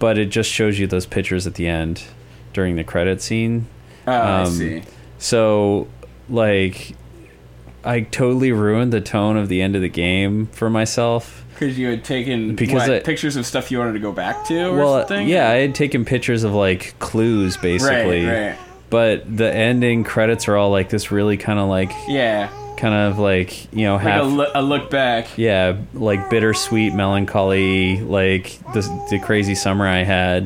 but 0.00 0.18
it 0.18 0.26
just 0.30 0.50
shows 0.50 0.80
you 0.80 0.88
those 0.88 1.06
pictures 1.06 1.46
at 1.46 1.54
the 1.54 1.68
end 1.68 2.02
during 2.52 2.74
the 2.74 2.82
credit 2.82 3.22
scene. 3.22 3.66
Oh, 4.08 4.12
I 4.12 4.40
Um, 4.42 4.46
see. 4.46 4.82
So, 5.18 5.86
like, 6.28 6.96
I 7.84 8.00
totally 8.00 8.50
ruined 8.50 8.92
the 8.92 9.00
tone 9.00 9.36
of 9.36 9.48
the 9.48 9.62
end 9.62 9.76
of 9.76 9.82
the 9.82 9.88
game 9.88 10.48
for 10.50 10.68
myself. 10.68 11.43
Because 11.54 11.78
you 11.78 11.88
had 11.88 12.04
taken 12.04 12.54
Because 12.54 12.74
what, 12.88 12.90
I- 12.90 13.00
pictures 13.00 13.36
of 13.36 13.46
stuff 13.46 13.70
you 13.70 13.78
wanted 13.78 13.94
to 13.94 13.98
go 14.00 14.12
back 14.12 14.44
to, 14.46 14.66
or 14.68 14.76
well, 14.76 14.98
something. 15.00 15.26
yeah, 15.28 15.48
I 15.48 15.54
had 15.56 15.74
taken 15.74 16.04
pictures 16.04 16.44
of 16.44 16.52
like 16.52 16.94
clues 16.98 17.56
basically. 17.56 18.26
Right, 18.26 18.48
right. 18.50 18.58
But 18.90 19.36
the 19.36 19.52
ending 19.52 20.04
credits 20.04 20.46
are 20.48 20.56
all 20.56 20.70
like 20.70 20.88
this 20.90 21.10
really 21.10 21.36
kind 21.36 21.58
of 21.58 21.68
like 21.68 21.90
Yeah, 22.06 22.48
kind 22.76 22.94
of 22.94 23.18
like, 23.18 23.72
you 23.72 23.84
know, 23.86 23.94
like 23.94 24.02
half 24.04 24.24
a, 24.24 24.50
a 24.56 24.62
look 24.62 24.90
back. 24.90 25.36
yeah, 25.38 25.76
like 25.94 26.28
bittersweet 26.30 26.92
melancholy, 26.94 28.00
like 28.00 28.58
the 28.72 28.80
the 29.10 29.18
crazy 29.18 29.54
summer 29.54 29.86
I 29.86 30.04
had 30.04 30.44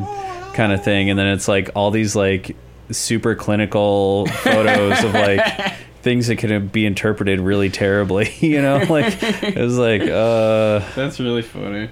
kind 0.54 0.72
of 0.72 0.82
thing. 0.82 1.10
And 1.10 1.18
then 1.18 1.26
it's 1.26 1.48
like 1.48 1.70
all 1.74 1.90
these 1.90 2.14
like 2.16 2.56
super 2.90 3.34
clinical 3.34 4.26
photos 4.26 5.04
of 5.04 5.12
like 5.12 5.74
things 6.02 6.28
that 6.28 6.36
could 6.36 6.72
be 6.72 6.86
interpreted 6.86 7.40
really 7.40 7.70
terribly, 7.70 8.32
you 8.40 8.60
know? 8.62 8.78
Like 8.88 9.22
it 9.22 9.56
was 9.56 9.78
like 9.78 10.02
uh 10.02 10.80
That's 10.94 11.18
really 11.20 11.42
funny. 11.42 11.90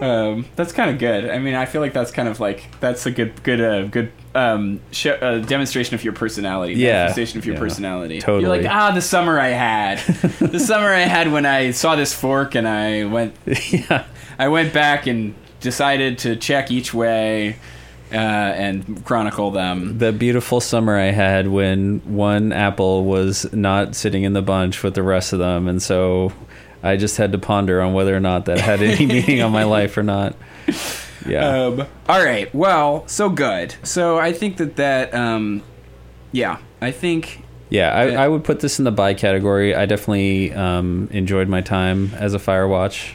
Um, 0.00 0.46
that's 0.54 0.70
kind 0.72 0.90
of 0.90 0.98
good. 0.98 1.28
I 1.28 1.40
mean, 1.40 1.54
I 1.54 1.66
feel 1.66 1.80
like 1.80 1.92
that's 1.92 2.12
kind 2.12 2.28
of 2.28 2.38
like 2.38 2.68
that's 2.78 3.04
a 3.06 3.10
good, 3.10 3.42
good, 3.42 3.60
uh, 3.60 3.82
good 3.86 4.12
um, 4.32 4.80
uh, 5.04 5.38
demonstration 5.38 5.96
of 5.96 6.04
your 6.04 6.12
personality. 6.12 6.74
Yeah. 6.74 6.92
manifestation 6.92 7.38
of 7.40 7.46
your 7.46 7.56
Yeah. 7.56 7.60
personality. 7.60 8.20
Totally. 8.20 8.42
You're 8.42 8.62
like, 8.64 8.72
ah, 8.72 8.92
the 8.92 9.00
summer 9.02 9.40
I 9.40 9.48
had, 9.48 9.98
the 10.38 10.60
summer 10.60 10.86
I 10.94 11.00
had 11.00 11.32
when 11.32 11.44
I 11.46 11.72
saw 11.72 11.96
this 11.96 12.14
fork 12.14 12.54
and 12.54 12.68
I 12.68 13.06
went, 13.06 13.34
yeah. 13.72 14.04
I 14.38 14.46
went 14.46 14.72
back 14.72 15.08
and 15.08 15.34
decided 15.58 16.18
to 16.18 16.36
check 16.36 16.70
each 16.70 16.94
way 16.94 17.56
uh, 18.12 18.16
and 18.16 19.04
chronicle 19.04 19.50
them. 19.50 19.98
the 19.98 20.12
beautiful 20.12 20.60
summer 20.60 20.96
I 20.98 21.10
had 21.10 21.48
when 21.48 22.00
one 22.04 22.52
apple 22.52 23.04
was 23.04 23.52
not 23.52 23.94
sitting 23.94 24.22
in 24.24 24.32
the 24.32 24.42
bunch 24.42 24.82
with 24.82 24.94
the 24.94 25.02
rest 25.02 25.32
of 25.32 25.38
them, 25.38 25.68
and 25.68 25.82
so 25.82 26.32
I 26.82 26.96
just 26.96 27.16
had 27.16 27.32
to 27.32 27.38
ponder 27.38 27.80
on 27.82 27.92
whether 27.92 28.16
or 28.16 28.20
not 28.20 28.46
that 28.46 28.58
had 28.60 28.80
any 28.82 29.04
meaning 29.26 29.42
on 29.42 29.52
my 29.52 29.64
life 29.64 29.96
or 29.96 30.02
not. 30.02 30.36
Yeah, 31.26 31.66
Um, 31.66 31.80
all 32.08 32.24
right. 32.24 32.52
Well, 32.54 33.06
so 33.08 33.28
good. 33.28 33.74
So 33.82 34.18
I 34.18 34.32
think 34.32 34.56
that 34.58 34.76
that, 34.76 35.12
um, 35.14 35.62
yeah, 36.32 36.58
I 36.80 36.90
think 36.92 37.42
yeah. 37.68 37.92
I, 37.94 38.24
I 38.24 38.28
would 38.28 38.44
put 38.44 38.60
this 38.60 38.78
in 38.78 38.84
the 38.86 38.92
buy 38.92 39.12
category. 39.14 39.74
I 39.74 39.84
definitely 39.84 40.54
um, 40.54 41.08
enjoyed 41.10 41.48
my 41.48 41.60
time 41.60 42.12
as 42.14 42.32
a 42.32 42.38
Firewatch. 42.38 43.10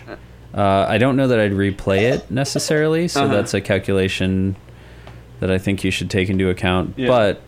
Uh, 0.53 0.85
I 0.87 0.99
don't 0.99 1.15
know 1.15 1.27
that 1.29 1.39
I'd 1.39 1.53
replay 1.53 2.01
it 2.13 2.29
necessarily, 2.29 3.07
so 3.07 3.23
Uh-huh. 3.23 3.33
that's 3.33 3.55
a 3.55 3.61
calculation 3.61 4.55
that 5.43 5.51
I 5.51 5.57
think 5.57 5.83
you 5.83 5.91
should 5.91 6.09
take 6.09 6.29
into 6.29 6.47
account. 6.49 6.93
Yeah. 6.95 7.07
But 7.07 7.41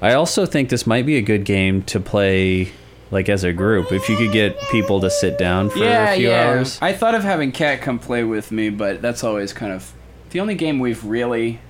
I 0.00 0.14
also 0.14 0.46
think 0.46 0.68
this 0.68 0.86
might 0.86 1.04
be 1.04 1.16
a 1.16 1.20
good 1.20 1.44
game 1.44 1.82
to 1.82 1.98
play 1.98 2.70
like 3.10 3.28
as 3.28 3.42
a 3.42 3.52
group. 3.52 3.90
If 3.90 4.08
you 4.08 4.16
could 4.16 4.30
get 4.30 4.56
people 4.70 5.00
to 5.00 5.10
sit 5.10 5.36
down 5.36 5.68
for 5.68 5.82
a 5.82 6.14
few 6.14 6.32
hours. 6.32 6.78
I 6.80 6.92
thought 6.92 7.16
of 7.16 7.24
having 7.24 7.50
Kat 7.50 7.82
come 7.82 7.98
play 7.98 8.22
with 8.22 8.52
me, 8.52 8.70
but 8.70 9.02
that's 9.02 9.24
always 9.24 9.52
kind 9.52 9.72
of 9.72 9.92
the 10.30 10.38
only 10.38 10.54
game 10.54 10.78
we've 10.78 11.04
really 11.04 11.60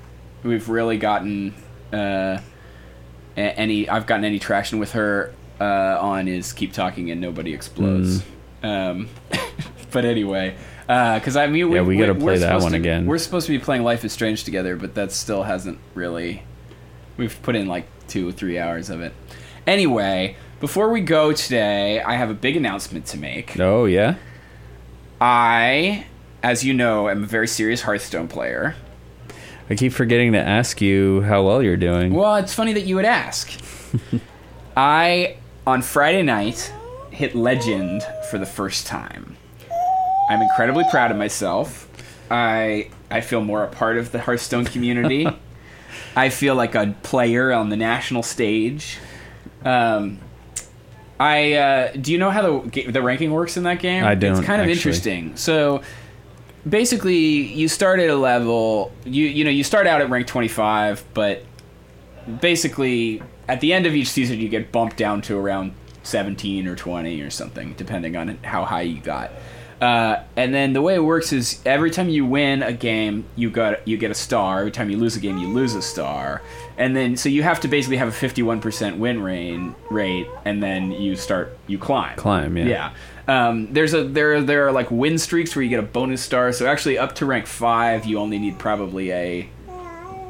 we've 0.42 0.68
really 0.68 0.98
gotten 0.98 1.54
uh, 1.94 2.40
any 3.34 3.88
I've 3.88 4.04
gotten 4.04 4.26
any 4.26 4.38
traction 4.38 4.78
with 4.78 4.92
her 4.92 5.32
uh, 5.62 5.96
on 5.98 6.28
is 6.28 6.52
keep 6.52 6.74
talking 6.74 7.10
and 7.10 7.22
nobody 7.22 7.54
explodes. 7.54 8.22
Mm. 8.62 8.68
Um, 8.68 9.08
but 9.92 10.04
anyway, 10.04 10.56
Uh, 10.88 11.18
because 11.18 11.36
I 11.36 11.46
mean, 11.46 11.70
Yeah, 11.72 11.82
we 11.82 11.96
gotta 11.96 12.12
we're 12.14 12.20
play 12.34 12.38
that 12.38 12.60
one 12.60 12.72
to- 12.72 12.76
again. 12.78 13.06
We're 13.06 13.18
supposed 13.18 13.46
to 13.46 13.52
be 13.52 13.58
playing 13.58 13.82
Life 13.84 14.04
is 14.04 14.12
Strange 14.12 14.44
together, 14.44 14.76
but 14.76 14.94
that 14.94 15.12
still 15.12 15.42
hasn't 15.44 15.78
really. 15.94 16.42
We've 17.16 17.40
put 17.42 17.56
in 17.56 17.66
like 17.66 17.86
two 18.08 18.28
or 18.28 18.32
three 18.32 18.58
hours 18.58 18.90
of 18.90 19.00
it. 19.00 19.12
Anyway, 19.66 20.36
before 20.60 20.90
we 20.90 21.00
go 21.00 21.32
today, 21.32 22.00
I 22.02 22.16
have 22.16 22.28
a 22.28 22.34
big 22.34 22.56
announcement 22.56 23.06
to 23.06 23.18
make. 23.18 23.58
Oh 23.58 23.86
yeah. 23.86 24.16
I, 25.20 26.06
as 26.42 26.64
you 26.64 26.74
know, 26.74 27.08
am 27.08 27.22
a 27.22 27.26
very 27.26 27.48
serious 27.48 27.82
Hearthstone 27.82 28.28
player. 28.28 28.74
I 29.70 29.76
keep 29.76 29.92
forgetting 29.92 30.32
to 30.32 30.38
ask 30.38 30.82
you 30.82 31.22
how 31.22 31.42
well 31.44 31.62
you're 31.62 31.76
doing. 31.78 32.12
Well, 32.12 32.36
it's 32.36 32.52
funny 32.52 32.74
that 32.74 32.82
you 32.82 32.96
would 32.96 33.06
ask. 33.06 33.50
I, 34.76 35.36
on 35.66 35.80
Friday 35.80 36.22
night, 36.22 36.70
hit 37.10 37.34
Legend 37.34 38.02
for 38.30 38.36
the 38.38 38.44
first 38.46 38.86
time. 38.86 39.33
I'm 40.30 40.40
incredibly 40.42 40.84
proud 40.90 41.10
of 41.10 41.16
myself. 41.16 41.88
I 42.30 42.90
I 43.10 43.20
feel 43.20 43.42
more 43.42 43.64
a 43.64 43.68
part 43.68 43.98
of 43.98 44.12
the 44.12 44.20
Hearthstone 44.20 44.64
community. 44.64 45.26
I 46.16 46.28
feel 46.28 46.54
like 46.54 46.74
a 46.74 46.94
player 47.02 47.52
on 47.52 47.68
the 47.70 47.76
national 47.76 48.22
stage. 48.22 48.98
Um, 49.64 50.18
I 51.20 51.52
uh, 51.54 51.92
do 51.92 52.12
you 52.12 52.18
know 52.18 52.30
how 52.30 52.60
the 52.62 52.90
the 52.90 53.02
ranking 53.02 53.32
works 53.32 53.56
in 53.56 53.64
that 53.64 53.78
game? 53.80 54.04
I 54.04 54.14
don't, 54.14 54.38
It's 54.38 54.46
kind 54.46 54.60
of 54.60 54.66
actually. 54.68 54.72
interesting. 54.72 55.36
So 55.36 55.82
basically, 56.68 57.16
you 57.16 57.68
start 57.68 58.00
at 58.00 58.08
a 58.08 58.16
level. 58.16 58.92
You 59.04 59.26
you 59.26 59.44
know 59.44 59.50
you 59.50 59.64
start 59.64 59.86
out 59.86 60.00
at 60.00 60.10
rank 60.10 60.26
25, 60.26 61.04
but 61.14 61.44
basically 62.40 63.22
at 63.48 63.60
the 63.60 63.72
end 63.72 63.86
of 63.86 63.94
each 63.94 64.08
season 64.08 64.40
you 64.40 64.48
get 64.48 64.72
bumped 64.72 64.96
down 64.96 65.20
to 65.22 65.36
around 65.36 65.74
17 66.02 66.66
or 66.66 66.74
20 66.74 67.20
or 67.20 67.30
something, 67.30 67.74
depending 67.74 68.16
on 68.16 68.38
how 68.42 68.64
high 68.64 68.82
you 68.82 69.00
got. 69.00 69.30
Uh, 69.84 70.24
and 70.34 70.54
then 70.54 70.72
the 70.72 70.80
way 70.80 70.94
it 70.94 71.04
works 71.04 71.30
is 71.30 71.60
every 71.66 71.90
time 71.90 72.08
you 72.08 72.24
win 72.24 72.62
a 72.62 72.72
game, 72.72 73.26
you 73.36 73.50
got 73.50 73.86
you 73.86 73.98
get 73.98 74.10
a 74.10 74.14
star. 74.14 74.60
Every 74.60 74.70
time 74.70 74.88
you 74.88 74.96
lose 74.96 75.14
a 75.14 75.20
game, 75.20 75.36
you 75.36 75.48
lose 75.48 75.74
a 75.74 75.82
star. 75.82 76.40
And 76.78 76.96
then 76.96 77.18
so 77.18 77.28
you 77.28 77.42
have 77.42 77.60
to 77.60 77.68
basically 77.68 77.98
have 77.98 78.08
a 78.08 78.12
fifty-one 78.12 78.62
percent 78.62 78.96
win 78.96 79.22
rate, 79.22 79.60
rate, 79.90 80.26
and 80.46 80.62
then 80.62 80.90
you 80.90 81.16
start 81.16 81.58
you 81.66 81.76
climb. 81.76 82.16
Climb, 82.16 82.56
yeah. 82.56 82.64
Yeah. 82.66 82.92
Um, 83.28 83.74
there's 83.74 83.92
a 83.92 84.04
there 84.04 84.40
there 84.40 84.66
are 84.66 84.72
like 84.72 84.90
win 84.90 85.18
streaks 85.18 85.54
where 85.54 85.62
you 85.62 85.68
get 85.68 85.80
a 85.80 85.86
bonus 85.86 86.22
star. 86.22 86.52
So 86.52 86.66
actually, 86.66 86.96
up 86.96 87.14
to 87.16 87.26
rank 87.26 87.46
five, 87.46 88.06
you 88.06 88.18
only 88.18 88.38
need 88.38 88.58
probably 88.58 89.12
a 89.12 89.48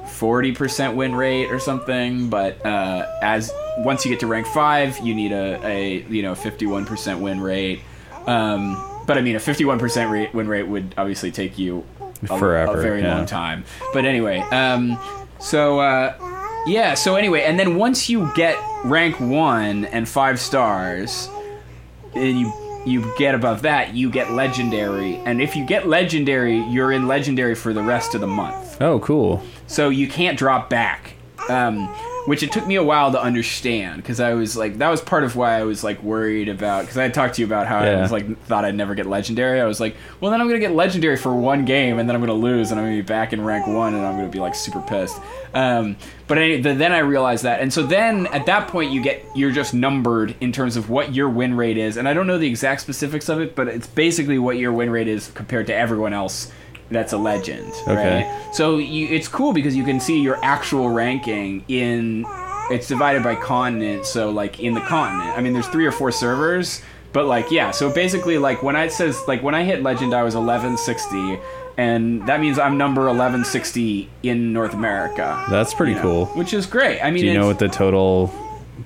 forty 0.09 0.51
percent 0.51 0.97
win 0.97 1.15
rate 1.15 1.53
or 1.53 1.61
something. 1.61 2.29
But 2.29 2.67
uh, 2.67 3.07
as 3.23 3.53
once 3.79 4.05
you 4.05 4.11
get 4.11 4.19
to 4.19 4.27
rank 4.27 4.49
five, 4.49 4.99
you 4.99 5.15
need 5.15 5.31
a, 5.31 5.65
a 5.65 6.03
you 6.09 6.23
know 6.23 6.35
fifty-one 6.35 6.87
percent 6.87 7.21
win 7.21 7.41
rate. 7.41 7.83
Um, 8.27 8.91
but 9.07 9.19
I 9.19 9.21
mean, 9.21 9.37
a 9.37 9.41
fifty-one 9.41 9.79
percent 9.79 10.11
rate 10.11 10.35
win 10.35 10.49
rate 10.49 10.67
would 10.67 10.95
obviously 10.97 11.31
take 11.31 11.59
you 11.59 11.85
a, 12.23 12.39
Forever, 12.39 12.79
a 12.79 12.83
very 12.83 13.03
yeah. 13.03 13.17
long 13.17 13.27
time. 13.27 13.65
But 13.93 14.05
anyway, 14.05 14.39
um, 14.51 14.99
so 15.39 15.81
uh, 15.81 16.17
yeah, 16.67 16.95
so 16.95 17.17
anyway, 17.17 17.43
and 17.43 17.59
then 17.59 17.77
once 17.77 18.09
you 18.09 18.31
get 18.35 18.57
rank 18.85 19.21
one 19.21 19.85
and 19.87 20.09
five 20.09 20.41
stars, 20.41 21.29
and 22.15 22.39
you 22.41 22.53
you 22.87 23.13
get 23.17 23.35
above 23.35 23.63
that, 23.63 23.95
you 23.95 24.11
get 24.11 24.33
legendary. 24.33 25.17
And 25.25 25.41
if 25.41 25.57
you 25.57 25.65
get 25.65 25.89
legendary, 25.89 26.59
you're 26.59 26.93
in 26.93 27.09
legendary 27.09 27.55
for 27.55 27.73
the 27.73 27.83
rest 27.83 28.15
of 28.15 28.21
the 28.21 28.27
month. 28.27 28.81
Oh, 28.81 28.99
cool. 29.01 29.43
So 29.67 29.89
you 29.89 30.07
can't 30.07 30.39
drop 30.39 30.69
back. 30.69 31.15
Um, 31.49 31.89
which 32.27 32.43
it 32.43 32.51
took 32.53 32.67
me 32.67 32.77
a 32.77 32.83
while 32.83 33.13
to 33.13 33.21
understand 33.21 33.97
because 34.03 34.19
I 34.19 34.33
was 34.35 34.57
like, 34.57 34.79
that 34.79 34.89
was 34.89 35.01
part 35.03 35.25
of 35.25 35.37
why 35.37 35.59
I 35.59 35.65
was 35.65 35.85
like 35.85 36.03
worried 36.03 36.49
about 36.49 36.83
because 36.83 36.97
I 36.97 37.03
had 37.03 37.13
talked 37.15 37.35
to 37.35 37.43
you 37.43 37.47
about 37.47 37.67
how 37.67 37.79
I 37.79 38.01
was 38.01 38.11
like 38.13 38.39
thought 38.45 38.65
I'd 38.65 38.75
never 38.75 38.95
get 38.95 39.07
legendary. 39.07 39.61
I 39.61 39.67
was 39.67 39.79
like, 39.81 39.95
well, 40.21 40.31
then 40.31 40.41
I'm 40.41 40.47
gonna 40.49 40.59
get 40.59 40.73
legendary 40.73 41.17
for 41.17 41.35
one 41.35 41.65
game 41.65 41.99
and 41.99 42.09
then 42.09 42.17
I'm 42.17 42.23
gonna 42.23 42.33
lose 42.33 42.71
and 42.71 42.81
I'm 42.81 42.87
gonna 42.87 42.97
be 42.97 43.03
back 43.03 43.33
in 43.33 43.45
rank 43.45 43.67
one 43.67 43.95
and 43.95 44.05
I'm 44.07 44.17
gonna 44.17 44.29
be 44.29 44.41
like 44.41 44.55
super 44.55 44.81
pissed. 44.81 45.21
Um, 45.53 45.97
but 46.27 46.39
any, 46.39 46.63
th- 46.63 46.79
then 46.79 46.93
I 46.93 46.99
realized 46.99 47.45
that, 47.45 47.61
and 47.61 47.73
so 47.73 47.83
then 47.85 48.27
at 48.29 48.47
that 48.47 48.69
point 48.69 48.91
you 48.91 49.03
get 49.03 49.25
you're 49.37 49.53
just 49.53 49.75
numbered 49.75 50.35
in 50.41 50.51
terms 50.51 50.77
of 50.77 50.89
what 50.91 51.15
your 51.15 51.29
win 51.29 51.55
rate 51.55 51.77
is, 51.77 51.97
and 51.97 52.09
I 52.09 52.15
don't 52.15 52.27
know 52.27 52.39
the 52.39 52.49
exact 52.49 52.81
specifics 52.81 53.29
of 53.29 53.41
it, 53.41 53.55
but 53.55 53.69
it's 53.69 53.87
basically 53.87 54.39
what 54.39 54.57
your 54.57 54.73
win 54.73 54.91
rate 54.91 55.07
is 55.09 55.31
compared 55.35 55.67
to 55.69 55.75
everyone 55.75 56.13
else 56.15 56.51
that's 56.91 57.13
a 57.13 57.19
legend, 57.19 57.73
Okay. 57.89 58.25
right? 58.25 58.55
So 58.55 58.79
you, 58.79 59.09
it's 59.09 59.29
cool 59.29 59.53
because 59.53 59.75
you 59.77 59.85
can 59.85 59.99
see 60.01 60.21
your 60.21 60.39
actual 60.45 60.91
ranking 60.91 61.65
in. 61.69 62.25
It's 62.71 62.89
divided 62.89 63.23
by 63.23 63.35
continent, 63.37 64.07
so 64.07 64.31
like 64.31 64.61
in 64.61 64.73
the 64.75 64.81
continent. 64.81 65.37
I 65.37 65.41
mean, 65.43 65.53
there's 65.53 65.69
three 65.69 65.85
or 65.87 65.93
four 65.93 66.11
servers, 66.11 66.81
but 67.13 67.27
like 67.27 67.51
yeah. 67.51 67.71
So 67.73 67.91
basically, 67.93 68.39
like 68.39 68.63
when 68.63 68.75
I 68.77 68.89
says 68.89 69.23
like 69.29 69.43
when 69.43 69.55
I 69.55 69.65
hit 69.65 69.83
legend, 69.83 70.15
I 70.15 70.23
was 70.23 70.35
1160, 70.35 71.39
and 71.77 72.27
that 72.27 72.41
means 72.41 72.59
I'm 72.59 72.79
number 72.79 73.03
1160 73.03 74.09
in 74.23 74.53
North 74.53 74.73
America. 74.73 75.45
That's 75.51 75.75
pretty 75.75 75.93
you 75.93 75.97
know, 75.99 76.03
cool. 76.03 76.27
Which 76.27 76.55
is 76.55 76.65
great. 76.67 77.01
I 77.03 77.11
mean, 77.11 77.23
Do 77.23 77.27
you 77.29 77.35
know 77.39 77.47
what 77.47 77.59
the 77.59 77.69
total 77.69 78.33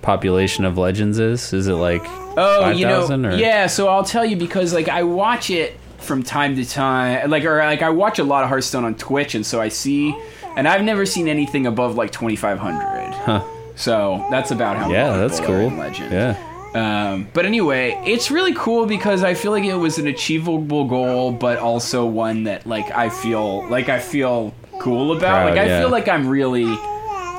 population 0.02 0.64
of 0.64 0.76
legends 0.78 1.18
is? 1.18 1.52
Is 1.52 1.68
it 1.68 1.74
like 1.74 2.02
Oh, 2.40 2.70
you 2.70 2.86
know, 2.86 3.00
5,000 3.00 3.26
or 3.26 3.34
yeah. 3.36 3.66
So 3.66 3.88
I'll 3.88 4.04
tell 4.04 4.24
you 4.24 4.36
because 4.36 4.72
like 4.72 4.88
I 4.88 5.02
watch 5.02 5.50
it 5.50 5.78
from 5.98 6.22
time 6.22 6.56
to 6.56 6.64
time, 6.64 7.30
like 7.30 7.44
or 7.44 7.58
like 7.58 7.82
I 7.82 7.90
watch 7.90 8.18
a 8.18 8.24
lot 8.24 8.42
of 8.44 8.48
Hearthstone 8.48 8.84
on 8.84 8.94
Twitch, 8.94 9.34
and 9.34 9.44
so 9.44 9.60
I 9.60 9.68
see, 9.68 10.16
and 10.56 10.66
I've 10.66 10.82
never 10.82 11.04
seen 11.06 11.28
anything 11.28 11.66
above 11.66 11.96
like 11.96 12.12
twenty 12.12 12.36
five 12.36 12.58
hundred. 12.58 13.14
Huh. 13.14 13.44
So 13.76 14.26
that's 14.30 14.50
about 14.50 14.76
how. 14.76 14.90
Yeah, 14.90 15.16
that's 15.18 15.40
cool. 15.40 15.70
Legend. 15.70 16.12
Yeah. 16.12 16.44
Um, 16.74 17.28
but 17.32 17.46
anyway, 17.46 18.00
it's 18.04 18.30
really 18.30 18.54
cool 18.54 18.86
because 18.86 19.24
I 19.24 19.34
feel 19.34 19.52
like 19.52 19.64
it 19.64 19.74
was 19.74 19.98
an 19.98 20.06
achievable 20.06 20.84
goal, 20.86 21.32
but 21.32 21.58
also 21.58 22.04
one 22.06 22.44
that 22.44 22.66
like 22.66 22.90
I 22.90 23.08
feel 23.08 23.68
like 23.68 23.88
I 23.88 23.98
feel 23.98 24.54
cool 24.78 25.12
about. 25.12 25.20
Proud, 25.44 25.50
like 25.50 25.58
I 25.58 25.66
yeah. 25.66 25.80
feel 25.80 25.90
like 25.90 26.08
I'm 26.08 26.28
really 26.28 26.76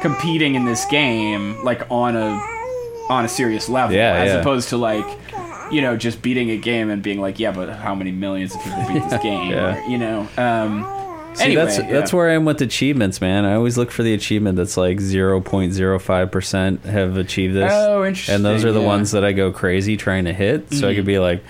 competing 0.02 0.56
in 0.56 0.66
this 0.66 0.86
game, 0.86 1.64
like 1.64 1.90
on 1.92 2.16
a 2.16 2.42
on 3.10 3.26
a 3.26 3.28
serious 3.28 3.70
level, 3.70 3.96
Yeah, 3.96 4.14
as 4.16 4.30
yeah. 4.30 4.40
opposed 4.40 4.70
to 4.70 4.78
like 4.78 5.06
you 5.72 5.82
know 5.82 5.98
just 5.98 6.22
beating 6.22 6.50
a 6.52 6.58
game 6.58 6.90
and 6.90 7.02
being 7.02 7.22
like, 7.22 7.40
yeah, 7.40 7.52
but 7.52 7.70
how 7.70 7.96
many 7.96 8.12
millions 8.12 8.56
of 8.56 8.62
people 8.62 8.84
beat 8.88 9.10
this 9.10 9.22
game? 9.24 9.52
Yeah. 9.52 9.86
Or, 9.86 9.90
you 9.90 9.98
know. 9.98 10.28
Um, 10.38 10.96
See, 11.36 11.44
anyway, 11.44 11.66
that's 11.66 11.78
yeah. 11.78 11.92
that's 11.92 12.12
where 12.12 12.30
I 12.30 12.34
am 12.34 12.44
with 12.46 12.62
achievements, 12.62 13.22
man. 13.22 13.46
I 13.46 13.54
always 13.54 13.78
look 13.78 13.92
for 13.92 14.02
the 14.02 14.14
achievement 14.14 14.58
that's 14.58 14.78
like 14.78 15.00
zero 15.00 15.40
point 15.40 15.74
zero 15.74 16.00
five 16.00 16.32
percent 16.32 16.84
have 16.86 17.18
achieved 17.18 17.56
this. 17.56 17.72
Oh, 17.72 18.04
interesting, 18.04 18.36
And 18.36 18.46
those 18.46 18.66
are 18.66 18.72
the 18.72 18.82
yeah. 18.82 18.88
ones 18.88 19.12
that 19.12 19.24
I 19.24 19.32
go 19.32 19.52
crazy 19.52 19.96
trying 19.96 20.26
to 20.26 20.34
hit. 20.34 20.74
So 20.74 20.90
I 20.90 20.96
could 20.96 21.06
be 21.06 21.20
like, 21.20 21.44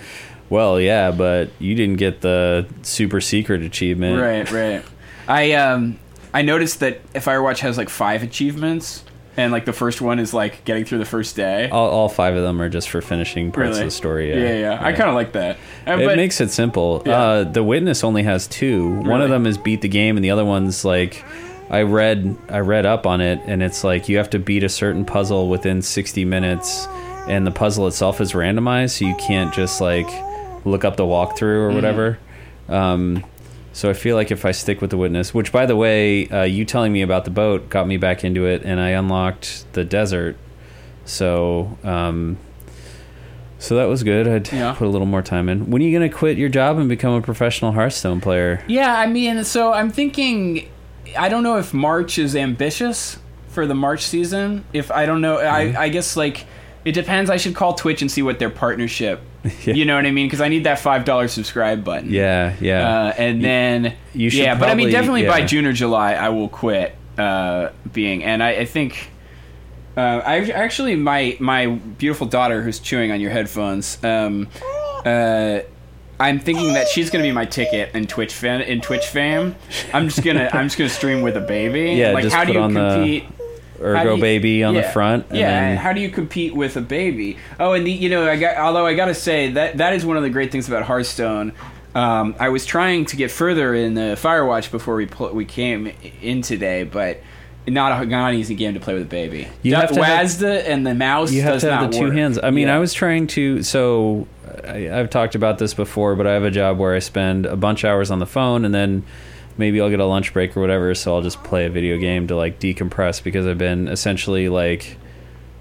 well, 0.50 0.80
yeah, 0.80 1.10
but 1.12 1.50
you 1.58 1.74
didn't 1.74 1.96
get 1.96 2.20
the 2.20 2.66
super 2.82 3.20
secret 3.20 3.62
achievement. 3.62 4.20
Right, 4.20 4.50
right. 4.52 4.84
I 5.26 5.52
um 5.52 5.98
I 6.34 6.42
noticed 6.42 6.80
that 6.80 7.12
Firewatch 7.14 7.60
has 7.60 7.78
like 7.78 7.88
five 7.88 8.22
achievements, 8.22 9.04
and 9.40 9.52
like 9.52 9.64
the 9.64 9.72
first 9.72 10.00
one 10.00 10.18
is 10.18 10.32
like 10.34 10.64
getting 10.64 10.84
through 10.84 10.98
the 10.98 11.04
first 11.04 11.34
day. 11.36 11.68
All, 11.70 11.88
all 11.90 12.08
five 12.08 12.36
of 12.36 12.42
them 12.42 12.60
are 12.60 12.68
just 12.68 12.88
for 12.90 13.00
finishing 13.00 13.50
parts 13.52 13.68
Really? 13.70 13.80
of 13.80 13.86
the 13.86 13.90
story. 13.90 14.30
Yeah, 14.30 14.54
yeah. 14.54 14.78
I 14.80 14.92
kind 14.92 15.08
of 15.08 15.14
like 15.14 15.32
that. 15.32 15.56
Uh, 15.86 15.92
it 15.98 16.06
but- 16.06 16.16
makes 16.16 16.40
it 16.40 16.50
simple. 16.50 17.02
Yeah. 17.06 17.18
Uh, 17.20 17.44
the 17.44 17.62
witness 17.64 18.04
only 18.04 18.22
has 18.24 18.46
two. 18.46 19.00
One 19.00 19.20
of 19.22 19.30
them 19.30 19.46
is 19.46 19.58
beat 19.58 19.80
the 19.80 19.88
game, 19.88 20.16
and 20.16 20.24
the 20.24 20.30
other 20.30 20.44
one's 20.44 20.84
like 20.84 21.24
I 21.70 21.82
read. 21.82 22.36
I 22.48 22.58
read 22.60 22.84
up 22.86 23.06
on 23.06 23.20
it, 23.20 23.40
and 23.46 23.62
it's 23.62 23.82
like 23.84 24.08
you 24.08 24.18
have 24.18 24.30
to 24.30 24.38
beat 24.38 24.62
a 24.64 24.68
certain 24.68 25.04
puzzle 25.04 25.48
within 25.48 25.82
sixty 25.82 26.24
minutes, 26.24 26.86
and 27.28 27.46
the 27.46 27.50
puzzle 27.52 27.86
itself 27.86 28.20
is 28.20 28.32
randomized, 28.32 28.98
so 28.98 29.04
you 29.06 29.14
can't 29.16 29.54
just 29.54 29.80
like 29.80 30.08
look 30.64 30.84
up 30.84 30.96
the 30.96 31.04
walkthrough 31.04 31.42
or 31.66 31.70
Mhm. 31.70 31.74
whatever. 31.74 32.18
Um, 32.68 33.24
so 33.80 33.88
I 33.88 33.94
feel 33.94 34.14
like 34.14 34.30
if 34.30 34.44
I 34.44 34.50
stick 34.52 34.82
with 34.82 34.90
the 34.90 34.98
witness, 34.98 35.32
which 35.32 35.52
by 35.52 35.64
the 35.64 35.74
way, 35.74 36.28
uh, 36.28 36.42
you 36.42 36.66
telling 36.66 36.92
me 36.92 37.00
about 37.00 37.24
the 37.24 37.30
boat 37.30 37.70
got 37.70 37.86
me 37.86 37.96
back 37.96 38.24
into 38.24 38.44
it, 38.44 38.62
and 38.62 38.78
I 38.78 38.90
unlocked 38.90 39.64
the 39.72 39.84
desert. 39.84 40.36
So. 41.06 41.78
Um, 41.82 42.36
so 43.58 43.76
that 43.76 43.84
was 43.88 44.02
good. 44.02 44.26
I'd 44.26 44.50
Yeah. 44.52 44.72
put 44.72 44.86
a 44.86 44.90
little 44.90 45.06
more 45.06 45.20
time 45.22 45.48
in. 45.48 45.70
When 45.70 45.82
are 45.82 45.84
you 45.84 45.96
going 45.98 46.08
to 46.10 46.14
quit 46.16 46.38
your 46.38 46.48
job 46.48 46.78
and 46.78 46.88
become 46.88 47.12
a 47.12 47.20
professional 47.20 47.72
Hearthstone 47.72 48.20
player? 48.20 48.62
Yeah, 48.66 48.98
I 48.98 49.06
mean, 49.06 49.44
so 49.44 49.72
I'm 49.72 49.90
thinking. 49.90 50.68
I 51.18 51.28
don't 51.28 51.42
know 51.42 51.58
if 51.58 51.74
March 51.74 52.18
is 52.18 52.36
ambitious 52.36 53.18
for 53.48 53.66
the 53.66 53.74
March 53.74 54.02
season. 54.02 54.64
If 54.72 54.90
I 54.90 55.04
don't 55.06 55.20
know, 55.20 55.36
Mm-hmm. 55.38 55.76
I, 55.76 55.82
I 55.84 55.88
guess 55.90 56.16
like 56.16 56.44
it 56.84 56.92
depends. 56.92 57.28
I 57.30 57.36
should 57.36 57.54
call 57.54 57.74
Twitch 57.74 58.00
and 58.02 58.10
see 58.10 58.22
what 58.22 58.38
their 58.38 58.50
partnership. 58.50 59.20
You 59.64 59.84
know 59.86 59.96
what 59.96 60.04
I 60.06 60.10
mean? 60.10 60.26
Because 60.26 60.40
I 60.40 60.48
need 60.48 60.64
that 60.64 60.78
five 60.78 61.04
dollar 61.04 61.26
subscribe 61.28 61.82
button. 61.84 62.10
Yeah, 62.10 62.54
yeah. 62.60 62.88
Uh, 63.06 63.14
and 63.16 63.42
then 63.42 63.96
you 64.12 64.28
should 64.30 64.40
yeah, 64.40 64.54
but 64.54 64.68
I 64.68 64.74
mean, 64.74 64.86
probably- 64.90 64.92
definitely 64.92 65.26
by. 65.26 65.46
June 65.46 65.64
or 65.66 65.72
July, 65.72 66.12
I 66.14 66.28
will 66.28 66.48
quit 66.48 66.94
uh, 67.16 67.70
being. 67.92 68.22
And 68.22 68.42
I, 68.42 68.50
I 68.50 68.64
think 68.66 69.10
uh, 69.96 70.00
I 70.24 70.50
actually 70.50 70.94
my 70.96 71.36
my 71.40 71.66
beautiful 71.66 72.26
daughter 72.26 72.62
who's 72.62 72.78
chewing 72.78 73.10
on 73.12 73.20
your 73.20 73.30
headphones. 73.30 74.02
Um, 74.04 74.48
uh, 75.04 75.60
I'm 76.18 76.38
thinking 76.38 76.74
that 76.74 76.88
she's 76.88 77.08
gonna 77.08 77.24
be 77.24 77.32
my 77.32 77.46
ticket 77.46 77.94
in 77.94 78.06
Twitch 78.06 78.34
fan 78.34 78.60
in 78.60 78.82
Twitch 78.82 79.06
fame. 79.06 79.56
I'm 79.94 80.08
just 80.08 80.22
gonna 80.22 80.50
I'm 80.52 80.66
just 80.66 80.76
gonna 80.76 80.90
stream 80.90 81.22
with 81.22 81.36
a 81.36 81.40
baby. 81.40 81.92
Yeah, 81.98 82.12
like 82.12 82.26
how 82.30 82.44
do 82.44 82.52
you 82.52 82.60
on 82.60 82.74
the 82.74 82.90
compete? 82.94 83.24
Ergo 83.80 84.14
you- 84.16 84.20
baby 84.20 84.62
on 84.64 84.74
the 84.74 84.82
front. 84.82 85.26
And 85.30 85.38
yeah, 85.38 85.50
then- 85.50 85.76
how 85.78 85.92
do 85.92 86.00
you 86.00 86.08
compete 86.10 86.54
with 86.54 86.76
a 86.76 86.80
baby? 86.80 87.38
Oh, 87.58 87.72
and 87.72 87.86
the, 87.86 87.90
you 87.92 88.08
know, 88.10 88.28
I 88.28 88.36
got 88.36 88.56
although 88.56 88.86
I 88.86 88.94
got 88.94 89.06
to 89.06 89.14
say 89.14 89.50
that 89.52 89.78
that 89.78 89.92
is 89.94 90.04
one 90.04 90.16
of 90.16 90.22
the 90.22 90.30
great 90.30 90.52
things 90.52 90.68
about 90.68 90.82
Hearthstone. 90.84 91.52
Um, 91.94 92.34
I 92.38 92.50
was 92.50 92.64
trying 92.66 93.04
to 93.06 93.16
get 93.16 93.30
further 93.30 93.74
in 93.74 93.94
the 93.94 94.16
Firewatch 94.20 94.70
before 94.70 94.94
we 94.94 95.06
pl- 95.06 95.32
we 95.34 95.44
came 95.44 95.90
in 96.22 96.40
today, 96.42 96.84
but 96.84 97.20
not 97.66 98.02
a 98.02 98.06
not 98.06 98.32
an 98.32 98.38
easy 98.38 98.54
game 98.54 98.74
to 98.74 98.80
play 98.80 98.94
with 98.94 99.02
a 99.02 99.06
baby. 99.06 99.48
You 99.62 99.72
Da- 99.72 99.80
have 99.80 99.92
to 99.92 100.04
have- 100.04 100.26
WASD 100.26 100.64
and 100.68 100.86
the 100.86 100.94
mouse. 100.94 101.32
you 101.32 101.42
have 101.42 101.60
to 101.60 101.70
have 101.72 101.90
the 101.90 101.98
two 101.98 102.04
work. 102.06 102.14
hands. 102.14 102.38
I 102.42 102.50
mean, 102.50 102.68
Yeah. 102.68 102.76
I 102.76 102.78
was 102.78 102.92
trying 102.94 103.26
to. 103.28 103.62
So 103.64 104.28
I, 104.66 104.88
I've 104.90 105.10
talked 105.10 105.34
about 105.34 105.58
this 105.58 105.74
before, 105.74 106.14
but 106.14 106.26
I 106.26 106.32
have 106.34 106.44
a 106.44 106.50
job 106.50 106.78
where 106.78 106.94
I 106.94 107.00
spend 107.00 107.44
a 107.46 107.56
bunch 107.56 107.82
of 107.84 107.90
hours 107.90 108.10
on 108.10 108.18
the 108.20 108.26
phone, 108.26 108.64
and 108.64 108.72
then 108.74 109.02
maybe 109.60 109.80
I'll 109.80 109.90
get 109.90 110.00
a 110.00 110.04
lunch 110.06 110.32
break 110.32 110.56
or 110.56 110.60
whatever. 110.60 110.92
So 110.96 111.14
I'll 111.14 111.22
just 111.22 111.44
play 111.44 111.66
a 111.66 111.70
video 111.70 111.96
game 111.98 112.26
to 112.28 112.34
like 112.36 112.58
decompress 112.58 113.22
because 113.22 113.46
I've 113.46 113.58
been 113.58 113.86
essentially 113.86 114.48
like 114.48 114.96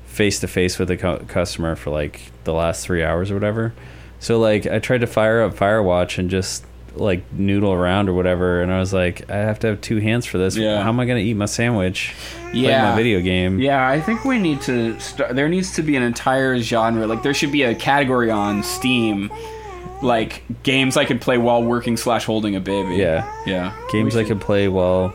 face 0.06 0.39
to 0.39 0.47
face 0.47 0.80
with 0.80 0.89
a 0.89 0.97
cu- 0.97 1.26
customer 1.26 1.76
for 1.76 1.91
like 1.91 2.32
the 2.45 2.54
last 2.54 2.84
three 2.84 3.04
hours 3.04 3.30
or 3.30 3.36
whatever. 3.36 3.74
So 4.20 4.39
like 4.39 4.66
I 4.66 4.80
tried 4.80 5.02
to 5.02 5.08
fire 5.08 5.43
up 5.43 5.54
Firewatch 5.54 6.18
and 6.18 6.30
just 6.30 6.66
like 6.95 7.32
noodle 7.32 7.72
around 7.72 8.10
or 8.10 8.14
whatever, 8.14 8.62
and 8.62 8.72
I 8.72 8.80
was 8.80 8.91
like, 8.93 9.30
I 9.30 9.38
have 9.38 9.60
to 9.60 9.68
have 9.68 9.80
two 9.80 9.97
hands 10.00 10.26
for 10.26 10.38
this. 10.38 10.58
Yeah. 10.58 10.82
How 10.82 10.89
am 10.89 11.00
I 11.00 11.06
going 11.06 11.24
to 11.24 11.30
eat 11.30 11.36
my 11.36 11.45
sandwich? 11.45 12.14
Yeah. 12.52 12.89
my 12.89 12.95
video 12.95 13.22
game. 13.22 13.60
Yeah, 13.60 13.88
I 13.88 14.02
think 14.02 14.26
we 14.26 14.39
need 14.39 14.60
to 14.62 15.00
start. 15.00 15.36
There 15.36 15.47
needs 15.47 15.74
to 15.76 15.84
be 15.84 15.95
an 15.95 16.04
entire 16.04 16.58
genre. 16.60 17.06
Like 17.06 17.22
there 17.24 17.34
should 17.34 17.52
be 17.52 17.64
a 17.64 17.76
category 17.76 18.32
on 18.32 18.64
Steam, 18.64 19.32
like 20.02 20.43
games 20.64 20.95
I 20.97 21.06
could 21.06 21.22
play 21.22 21.38
while 21.38 21.62
working 21.64 21.97
slash 21.97 22.26
holding 22.26 22.56
a 22.56 22.60
baby. 22.60 22.95
Yeah. 22.95 23.32
yeah. 23.45 23.76
Games 23.91 24.16
We 24.16 24.22
I 24.22 24.24
could 24.24 24.39
play 24.41 24.68
while, 24.68 25.14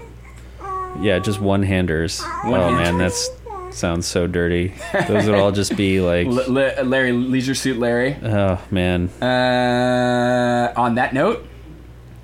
yeah, 1.01 1.19
just 1.19 1.41
one 1.41 1.63
handers. 1.63 2.21
Oh 2.23 2.51
man, 2.51 2.61
One-handers. 2.61 2.99
that's 2.99 3.77
sounds 3.79 4.07
so 4.07 4.27
dirty. 4.27 4.73
Those 5.09 5.27
would 5.27 5.35
all 5.39 5.51
just 5.53 5.77
be 5.77 6.01
like, 6.11 6.27
L- 6.27 6.53
Le- 6.53 6.83
Larry, 6.85 7.13
Leisure 7.13 7.55
Suit 7.55 7.79
Larry. 7.79 8.15
oh 8.23 8.61
man. 8.71 9.09
Uh, 9.21 10.73
on 10.77 10.95
that 10.97 11.13
note, 11.15 11.45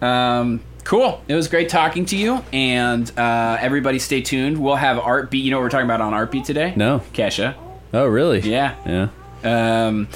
um, 0.02 0.60
cool. 0.84 1.22
It 1.28 1.34
was 1.34 1.48
great 1.48 1.68
talking 1.68 2.04
to 2.06 2.16
you, 2.16 2.42
and 2.52 3.10
uh, 3.18 3.56
everybody 3.60 3.98
stay 3.98 4.20
tuned. 4.22 4.58
We'll 4.58 4.76
have 4.76 4.98
Art 4.98 5.30
Beat. 5.30 5.44
You 5.44 5.50
know 5.50 5.58
what 5.58 5.64
we're 5.64 5.70
talking 5.70 5.86
about 5.86 6.00
on 6.00 6.14
Art 6.14 6.30
Beat 6.30 6.44
today? 6.44 6.72
No. 6.76 7.00
Kesha. 7.12 7.54
Oh 7.92 8.06
really? 8.06 8.40
Yeah. 8.40 8.76
Yeah. 8.86 9.86
Um, 9.86 10.06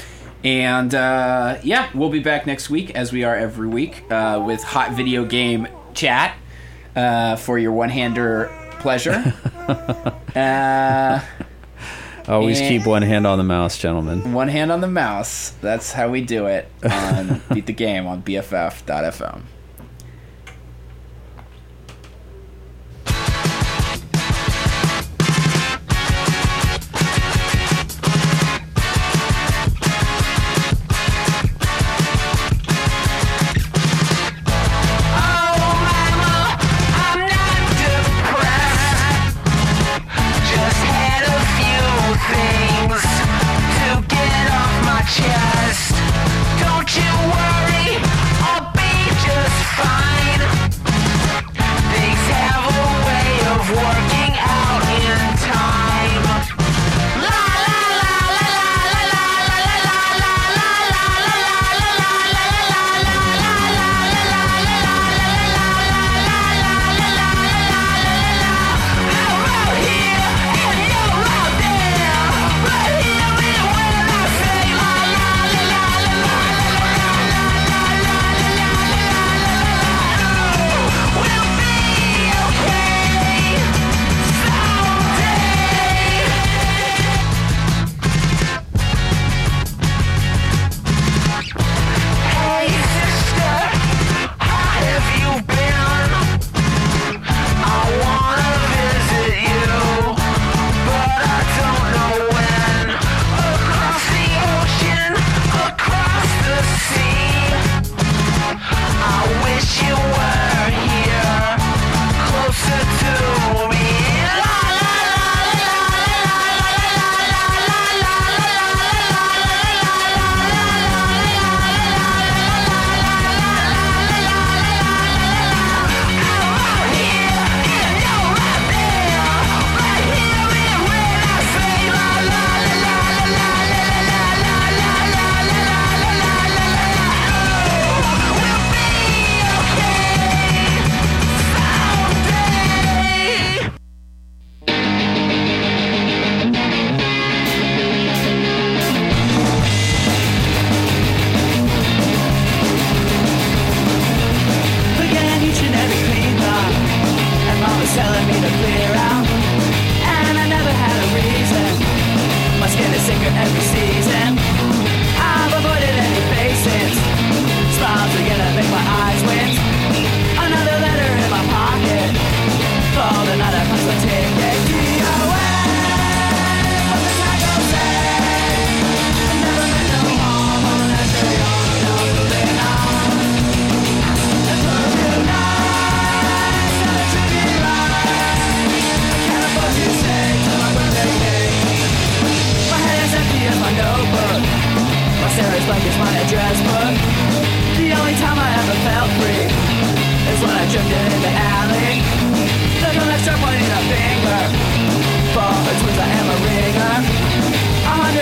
and 0.45 0.95
uh, 0.95 1.59
yeah, 1.63 1.89
we'll 1.95 2.11
be 2.11 2.21
back 2.21 2.47
next 2.47 2.69
week 2.71 2.91
as 2.95 3.13
we 3.13 3.25
are 3.25 3.35
every 3.35 3.67
week 3.67 4.05
uh, 4.11 4.43
with 4.45 4.63
hot 4.63 4.93
video 4.93 5.25
game 5.25 5.67
chat 5.95 6.37
uh, 6.95 7.37
for 7.37 7.59
your 7.59 7.73
one-hander 7.73 8.51
pleasure. 8.81 9.35
uh, 10.37 11.21
Always 12.27 12.59
keep 12.61 12.87
one 12.87 13.03
hand 13.03 13.27
on 13.27 13.39
the 13.39 13.45
mouse, 13.45 13.79
gentlemen. 13.79 14.33
one 14.33 14.49
hand 14.49 14.71
on 14.73 14.81
the 14.81 14.89
mouse. 14.89 15.51
That's 15.61 15.93
how 15.93 16.09
we 16.09 16.21
do 16.23 16.47
it 16.47 16.71
on 16.83 17.43
Beat 17.53 17.67
the 17.67 17.73
Game 17.73 18.07
on 18.07 18.23
BFF.fm. 18.23 19.43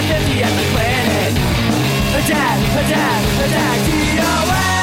50 0.08 0.42
at 0.42 0.50
the 0.50 0.66
planet. 0.74 1.32
Attack, 2.18 2.58
attack, 2.82 3.22
attack, 3.46 3.78
DOA! 3.86 4.81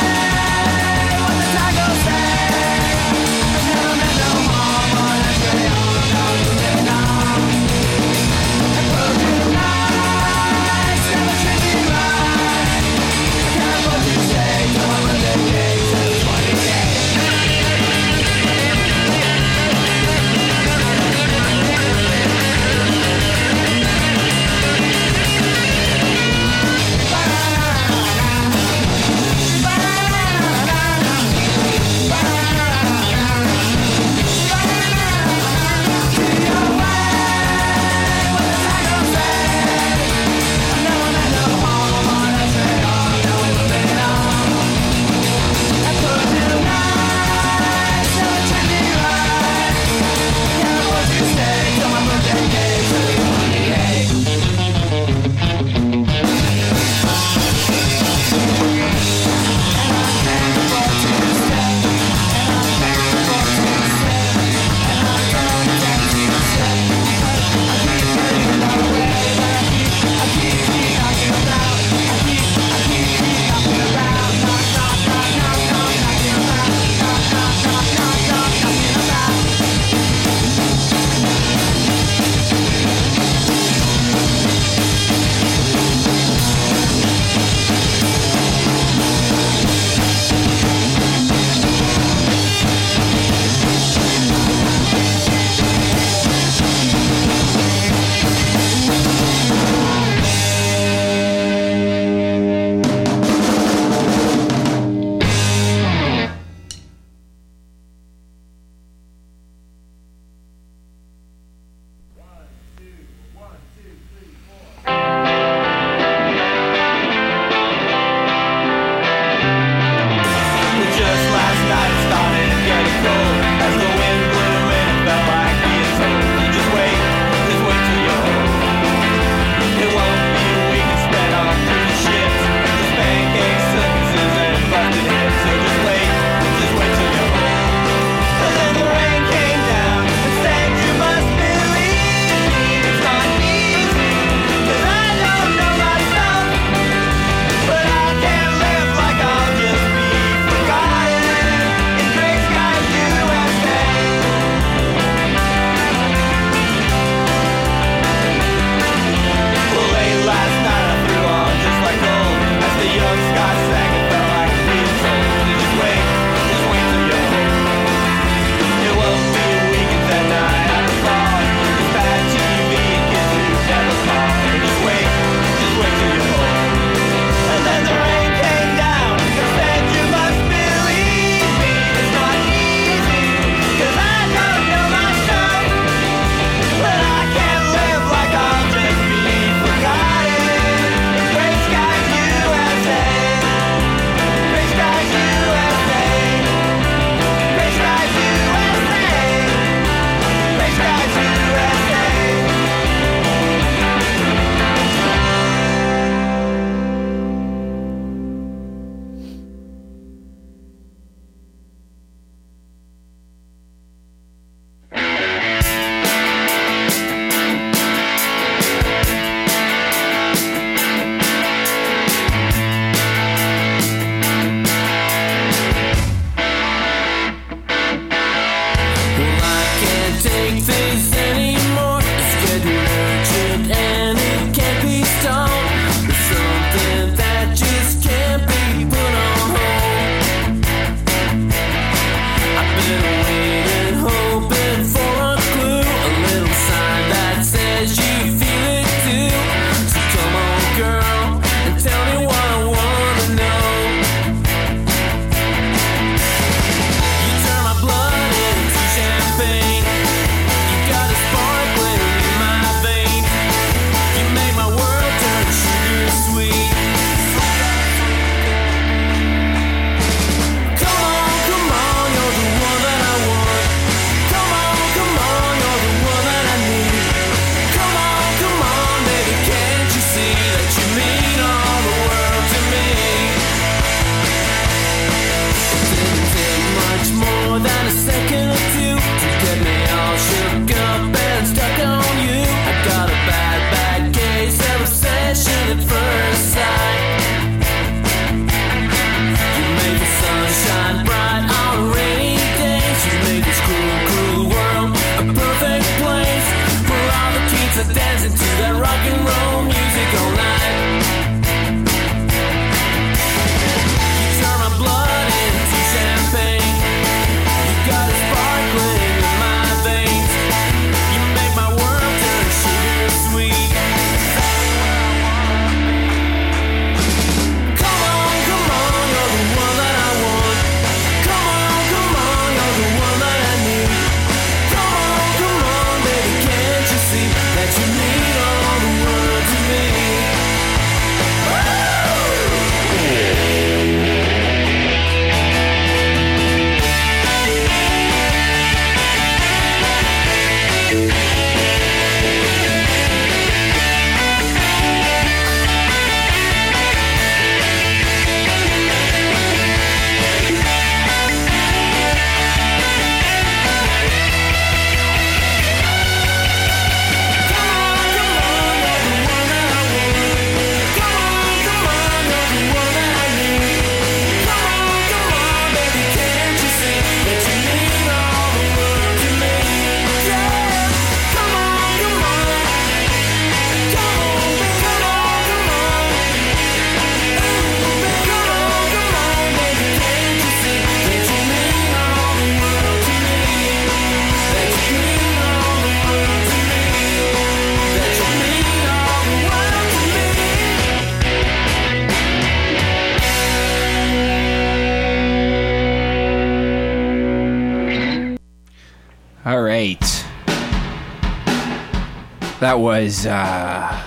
That 412.69 412.79
was 412.79 413.25
uh, 413.25 414.03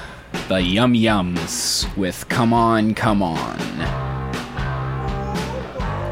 the 0.46 0.62
Yum 0.62 0.94
Yums 0.94 1.84
with 1.96 2.28
Come 2.28 2.52
On, 2.52 2.94
Come 2.94 3.20
On. 3.20 3.58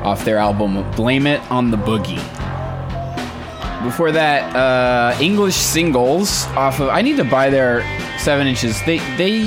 Off 0.05 0.25
their 0.25 0.39
album 0.39 0.91
Blame 0.97 1.29
It 1.29 1.41
on 1.49 1.71
the 1.71 1.77
Boogie. 1.77 2.17
Before 3.85 4.11
that, 4.11 4.57
uh, 4.57 5.17
English 5.21 5.55
singles 5.55 6.47
off 6.57 6.81
of. 6.81 6.89
I 6.89 7.03
need 7.03 7.19
to 7.19 7.25
buy 7.25 7.51
their 7.51 7.83
seven 8.19 8.49
inches. 8.49 8.85
They, 8.85 8.99
they. 9.17 9.43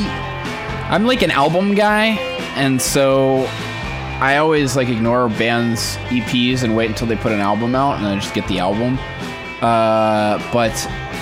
I'm 0.87 1.05
like 1.05 1.23
an 1.23 1.31
album 1.31 1.75
guy, 1.75 2.11
and 2.55 2.81
so 2.81 3.43
I 4.21 4.37
always 4.37 4.77
like 4.77 4.87
ignore 4.87 5.27
bands' 5.27 5.97
EPs 6.07 6.63
and 6.63 6.73
wait 6.73 6.89
until 6.89 7.07
they 7.07 7.17
put 7.17 7.33
an 7.33 7.41
album 7.41 7.75
out, 7.75 7.97
and 7.97 8.05
then 8.05 8.17
I 8.17 8.21
just 8.21 8.33
get 8.33 8.47
the 8.47 8.59
album. 8.59 8.97
Uh, 9.61 10.41
but 10.53 10.71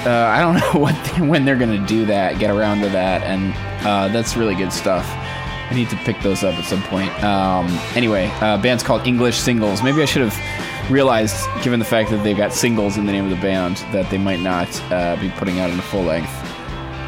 uh, 0.05 0.27
I 0.27 0.39
don't 0.41 0.55
know 0.73 0.79
what 0.79 0.95
when 1.19 1.45
they're 1.45 1.57
gonna 1.57 1.85
do 1.85 2.05
that, 2.05 2.39
get 2.39 2.49
around 2.49 2.81
to 2.81 2.89
that, 2.89 3.23
and 3.23 3.53
uh, 3.85 4.07
that's 4.09 4.35
really 4.35 4.55
good 4.55 4.73
stuff. 4.73 5.05
I 5.09 5.73
need 5.73 5.89
to 5.89 5.95
pick 5.97 6.19
those 6.21 6.43
up 6.43 6.55
at 6.55 6.65
some 6.65 6.83
point. 6.83 7.11
Um, 7.23 7.67
anyway, 7.95 8.29
uh, 8.41 8.61
band's 8.61 8.83
called 8.83 9.07
English 9.07 9.37
Singles. 9.37 9.81
Maybe 9.81 10.01
I 10.01 10.05
should 10.05 10.21
have 10.21 10.91
realized, 10.91 11.47
given 11.63 11.79
the 11.79 11.85
fact 11.85 12.09
that 12.09 12.23
they've 12.23 12.35
got 12.35 12.51
singles 12.51 12.97
in 12.97 13.05
the 13.05 13.11
name 13.13 13.23
of 13.23 13.29
the 13.29 13.41
band, 13.41 13.77
that 13.93 14.09
they 14.09 14.17
might 14.17 14.41
not 14.41 14.67
uh, 14.91 15.15
be 15.15 15.29
putting 15.29 15.61
out 15.61 15.69
in 15.69 15.79
a 15.79 15.81
full 15.81 16.03
length. 16.03 16.33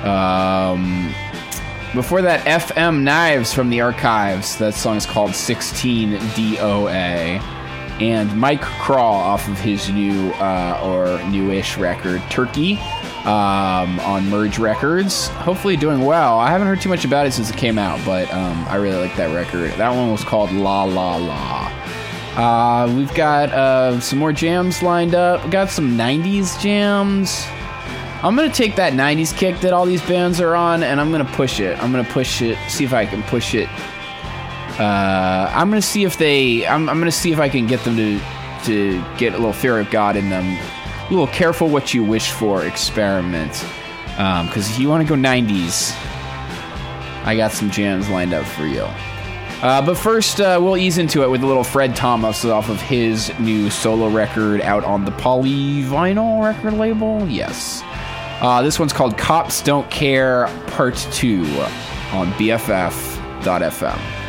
Um, 0.05 1.13
before 1.93 2.21
that, 2.21 2.45
FM 2.45 3.03
Knives 3.03 3.53
from 3.53 3.69
the 3.69 3.81
Archives. 3.81 4.57
That 4.57 4.73
song 4.73 4.97
is 4.97 5.05
called 5.05 5.35
16 5.35 6.17
DOA. 6.17 7.39
And 7.99 8.35
Mike 8.37 8.61
Krol 8.61 8.97
off 8.97 9.47
of 9.47 9.59
his 9.59 9.89
new 9.89 10.31
uh, 10.33 10.81
or 10.83 11.29
newish 11.29 11.77
record, 11.77 12.21
Turkey, 12.29 12.79
um, 13.25 13.99
on 14.01 14.27
Merge 14.29 14.59
Records. 14.59 15.27
Hopefully 15.29 15.77
doing 15.77 16.01
well. 16.01 16.39
I 16.39 16.49
haven't 16.49 16.67
heard 16.67 16.81
too 16.81 16.89
much 16.89 17.05
about 17.05 17.27
it 17.27 17.31
since 17.31 17.49
it 17.49 17.57
came 17.57 17.77
out, 17.77 18.03
but 18.05 18.31
um, 18.33 18.65
I 18.67 18.75
really 18.75 18.97
like 18.97 19.15
that 19.17 19.33
record. 19.33 19.71
That 19.73 19.95
one 19.95 20.11
was 20.11 20.23
called 20.23 20.51
La 20.51 20.83
La 20.83 21.15
La. 21.17 21.71
Uh, 22.35 22.91
we've 22.95 23.13
got 23.13 23.51
uh, 23.51 23.99
some 23.99 24.17
more 24.17 24.33
jams 24.33 24.81
lined 24.81 25.13
up. 25.13 25.43
We 25.45 25.51
got 25.51 25.69
some 25.69 25.95
90s 25.97 26.59
jams. 26.59 27.45
I'm 28.23 28.35
gonna 28.37 28.49
take 28.49 28.77
that 28.77 28.93
90s 28.93 29.35
kick 29.37 29.59
that 29.59 29.73
all 29.73 29.85
these 29.85 30.01
bands 30.01 30.39
are 30.39 30.55
on 30.55 30.81
and 30.81 30.99
I'm 31.01 31.11
gonna 31.11 31.25
push 31.25 31.59
it. 31.59 31.77
I'm 31.83 31.91
gonna 31.91 32.05
push 32.05 32.41
it, 32.41 32.57
see 32.69 32.85
if 32.85 32.93
I 32.93 33.05
can 33.05 33.21
push 33.23 33.53
it. 33.53 33.67
Uh, 34.79 35.51
I'm 35.53 35.69
gonna 35.69 35.81
see 35.81 36.03
if 36.03 36.17
they. 36.17 36.65
I'm, 36.65 36.89
I'm 36.89 36.99
gonna 36.99 37.11
see 37.11 37.31
if 37.31 37.39
I 37.39 37.49
can 37.49 37.67
get 37.67 37.83
them 37.83 37.95
to 37.97 38.19
to 38.65 39.03
get 39.17 39.33
a 39.33 39.37
little 39.37 39.53
fear 39.53 39.79
of 39.79 39.89
God 39.91 40.15
in 40.15 40.29
them. 40.29 40.45
A 40.45 41.09
little 41.09 41.27
careful 41.27 41.67
what 41.67 41.93
you 41.93 42.03
wish 42.03 42.31
for 42.31 42.65
experiment. 42.65 43.51
Because 44.15 44.69
if 44.69 44.79
you 44.79 44.89
want 44.89 45.05
to 45.05 45.15
go 45.15 45.19
90s, 45.19 45.93
I 47.25 47.35
got 47.35 47.51
some 47.51 47.71
jams 47.71 48.09
lined 48.09 48.33
up 48.33 48.45
for 48.45 48.65
you. 48.65 48.87
Uh, 49.63 49.81
but 49.85 49.97
first, 49.97 50.41
uh, 50.41 50.59
we'll 50.61 50.77
ease 50.77 50.97
into 50.97 51.23
it 51.23 51.29
with 51.29 51.41
a 51.41 51.47
little 51.47 51.63
Fred 51.63 51.95
Thomas 51.95 52.43
off 52.43 52.69
of 52.69 52.81
his 52.81 53.31
new 53.39 53.69
solo 53.69 54.09
record 54.09 54.61
out 54.61 54.83
on 54.83 55.05
the 55.05 55.11
Polyvinyl 55.11 56.43
record 56.43 56.73
label. 56.73 57.25
Yes. 57.27 57.81
Uh, 58.41 58.61
this 58.61 58.77
one's 58.77 58.91
called 58.91 59.17
Cops 59.17 59.61
Don't 59.61 59.89
Care 59.89 60.47
Part 60.67 60.97
2 61.13 61.43
on 62.11 62.31
BFF.fm. 62.33 64.22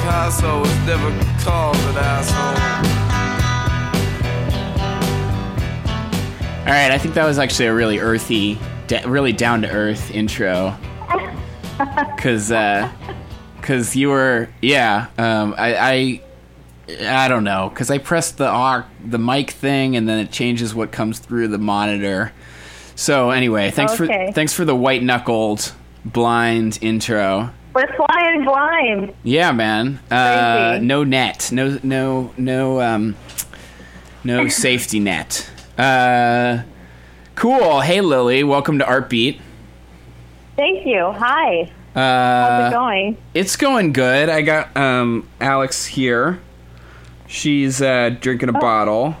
Picasso 0.00 0.60
was 0.60 0.74
never 0.86 1.10
called 1.44 1.76
an 1.76 1.96
asshole. 1.98 2.56
All 6.60 6.72
right, 6.72 6.90
I 6.90 6.96
think 6.96 7.12
that 7.14 7.26
was 7.26 7.38
actually 7.38 7.66
a 7.66 7.74
really 7.74 7.98
earthy, 7.98 8.58
da- 8.86 9.06
really 9.06 9.34
down 9.34 9.60
to 9.60 9.68
earth 9.70 10.10
intro. 10.10 10.74
Cause, 12.18 12.50
uh, 12.50 12.90
cause 13.60 13.94
you 13.94 14.08
were, 14.08 14.48
yeah. 14.62 15.08
Um, 15.18 15.54
I, 15.58 16.20
I, 16.88 17.24
I 17.24 17.28
don't 17.28 17.44
know, 17.44 17.70
cause 17.74 17.90
I 17.90 17.98
pressed 17.98 18.38
the 18.38 18.48
au- 18.50 18.84
the 19.04 19.18
mic 19.18 19.50
thing, 19.50 19.96
and 19.96 20.08
then 20.08 20.18
it 20.18 20.30
changes 20.32 20.74
what 20.74 20.92
comes 20.92 21.18
through 21.18 21.48
the 21.48 21.58
monitor. 21.58 22.32
So 22.94 23.30
anyway, 23.30 23.70
thanks 23.70 24.00
Okay. 24.00 24.26
for 24.28 24.32
thanks 24.32 24.52
for 24.54 24.64
the 24.64 24.76
white 24.76 25.02
knuckled 25.02 25.72
blind 26.04 26.78
intro. 26.82 27.52
We're 27.72 27.94
flying 27.94 28.44
blind. 28.44 29.14
Yeah, 29.22 29.52
man. 29.52 30.00
Uh, 30.10 30.78
no 30.82 31.04
net. 31.04 31.50
No, 31.52 31.78
no, 31.82 32.32
no, 32.36 32.80
um, 32.80 33.16
no 34.24 34.48
safety 34.48 34.98
net. 34.98 35.48
Uh, 35.78 36.62
cool. 37.36 37.80
Hey, 37.80 38.00
Lily. 38.00 38.42
Welcome 38.42 38.78
to 38.80 38.84
Artbeat. 38.84 39.40
Thank 40.56 40.84
you. 40.84 41.12
Hi. 41.12 41.70
Uh, 41.94 42.00
How's 42.00 42.72
it 42.72 42.74
going? 42.74 43.16
It's 43.34 43.56
going 43.56 43.92
good. 43.92 44.28
I 44.28 44.42
got 44.42 44.76
um, 44.76 45.28
Alex 45.40 45.86
here. 45.86 46.40
She's 47.28 47.80
uh, 47.80 48.16
drinking 48.20 48.48
a 48.48 48.52
bottle. 48.52 49.16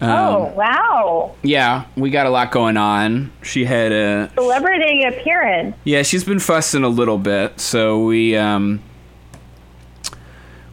Um, 0.00 0.10
oh, 0.10 0.52
wow. 0.54 1.34
Yeah, 1.42 1.86
we 1.96 2.10
got 2.10 2.26
a 2.26 2.30
lot 2.30 2.50
going 2.52 2.76
on. 2.76 3.32
She 3.42 3.64
had 3.64 3.92
a 3.92 4.30
Celebrity 4.34 5.04
appearance. 5.04 5.74
Yeah, 5.84 6.02
she's 6.02 6.22
been 6.24 6.38
fussing 6.38 6.84
a 6.84 6.88
little 6.88 7.18
bit, 7.18 7.58
so 7.60 8.04
we 8.04 8.36
um 8.36 8.82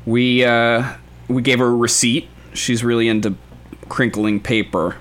we 0.06 0.44
uh 0.44 0.94
we 1.30 1.42
gave 1.42 1.60
her 1.60 1.68
a 1.68 1.76
receipt. 1.76 2.28
She's 2.54 2.84
really 2.84 3.08
into 3.08 3.36
crinkling 3.88 4.42
paper. 4.42 4.98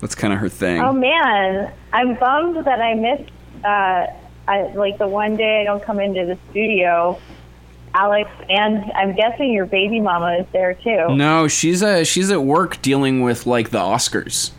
That's 0.00 0.14
kind 0.14 0.32
of 0.32 0.40
her 0.40 0.48
thing. 0.48 0.80
Oh, 0.80 0.92
man. 0.92 1.72
I'm 1.92 2.14
bummed 2.16 2.64
that 2.64 2.80
I 2.80 2.94
missed, 2.94 3.30
uh, 3.64 4.06
I, 4.46 4.72
like, 4.74 4.98
the 4.98 5.08
one 5.08 5.36
day 5.36 5.62
I 5.62 5.64
don't 5.64 5.82
come 5.82 5.98
into 5.98 6.24
the 6.24 6.38
studio. 6.50 7.18
Alex, 7.98 8.30
and 8.48 8.90
I'm 8.94 9.14
guessing 9.16 9.52
your 9.52 9.66
baby 9.66 10.00
mama 10.00 10.38
is 10.40 10.46
there 10.52 10.74
too. 10.74 11.14
No, 11.16 11.48
she's 11.48 11.82
uh 11.82 12.04
she's 12.04 12.30
at 12.30 12.42
work 12.42 12.80
dealing 12.82 13.22
with 13.22 13.46
like 13.46 13.70
the 13.70 13.78
Oscars. 13.78 14.52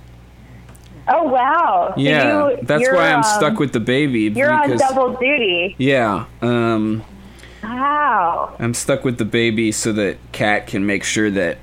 Oh, 1.12 1.24
wow. 1.24 1.94
So 1.96 2.02
Yeah, 2.02 2.50
you- 2.50 2.58
that's 2.62 2.88
why 2.92 3.10
I'm 3.10 3.18
um, 3.18 3.24
stuck 3.24 3.58
with 3.60 3.74
the 3.74 3.80
baby. 3.80 4.20
You're 4.36 4.52
on 4.52 4.70
because- 4.70 4.82
double 4.82 5.14
duty. 5.18 5.76
Yeah, 5.80 6.26
um, 6.42 7.04
Wow. 7.64 8.56
I'm 8.60 8.74
stuck 8.74 9.04
with 9.04 9.18
the 9.18 9.26
baby 9.26 9.72
so 9.72 9.92
that 9.94 10.18
Kat 10.32 10.68
can 10.68 10.86
make 10.86 11.04
sure 11.04 11.30
that 11.32 11.58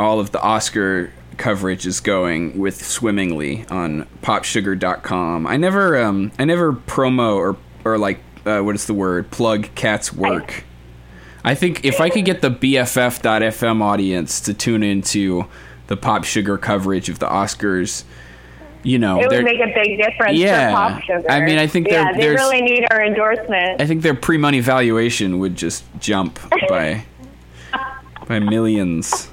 all 0.00 0.18
of 0.20 0.32
the 0.32 0.40
Oscar 0.42 1.12
coverage 1.36 1.86
is 1.86 2.00
going 2.00 2.58
with 2.58 2.84
swimmingly 2.84 3.64
on 3.70 4.06
popsugar.com. 4.22 5.46
I 5.46 5.56
never 5.56 5.98
um 6.02 6.32
I 6.38 6.44
never 6.44 6.72
promo 6.72 7.36
or 7.36 7.56
or 7.84 7.98
like 7.98 8.18
uh, 8.44 8.60
what 8.60 8.74
is 8.74 8.86
the 8.86 8.94
word 8.94 9.30
plug 9.30 9.68
Kat's 9.74 10.12
work. 10.12 10.50
I 10.52 10.71
think 11.54 11.84
if 11.84 12.00
I 12.00 12.08
could 12.08 12.24
get 12.24 12.40
the 12.40 12.50
BFF.FM 12.50 13.82
audience 13.82 14.40
to 14.42 14.54
tune 14.54 14.82
into 14.82 15.46
the 15.88 15.96
Pop 15.96 16.24
Sugar 16.24 16.56
coverage 16.58 17.08
of 17.08 17.18
the 17.18 17.26
Oscars, 17.26 18.04
you 18.84 18.98
know, 18.98 19.20
it 19.20 19.28
would 19.28 19.44
make 19.44 19.60
a 19.60 19.72
big 19.74 19.98
difference 19.98 20.38
Yeah. 20.38 20.70
for 20.70 20.94
Pop 20.94 21.02
Sugar. 21.04 21.30
I 21.30 21.40
mean, 21.40 21.58
I 21.58 21.66
think 21.66 21.88
yeah, 21.88 22.12
they 22.12 22.28
really 22.30 22.60
need 22.62 22.84
our 22.90 23.02
endorsement. 23.04 23.80
I 23.80 23.86
think 23.86 24.02
their 24.02 24.14
pre-money 24.14 24.60
valuation 24.60 25.38
would 25.40 25.56
just 25.56 25.84
jump 26.00 26.38
by 26.68 27.04
by 28.28 28.38
millions. 28.38 29.28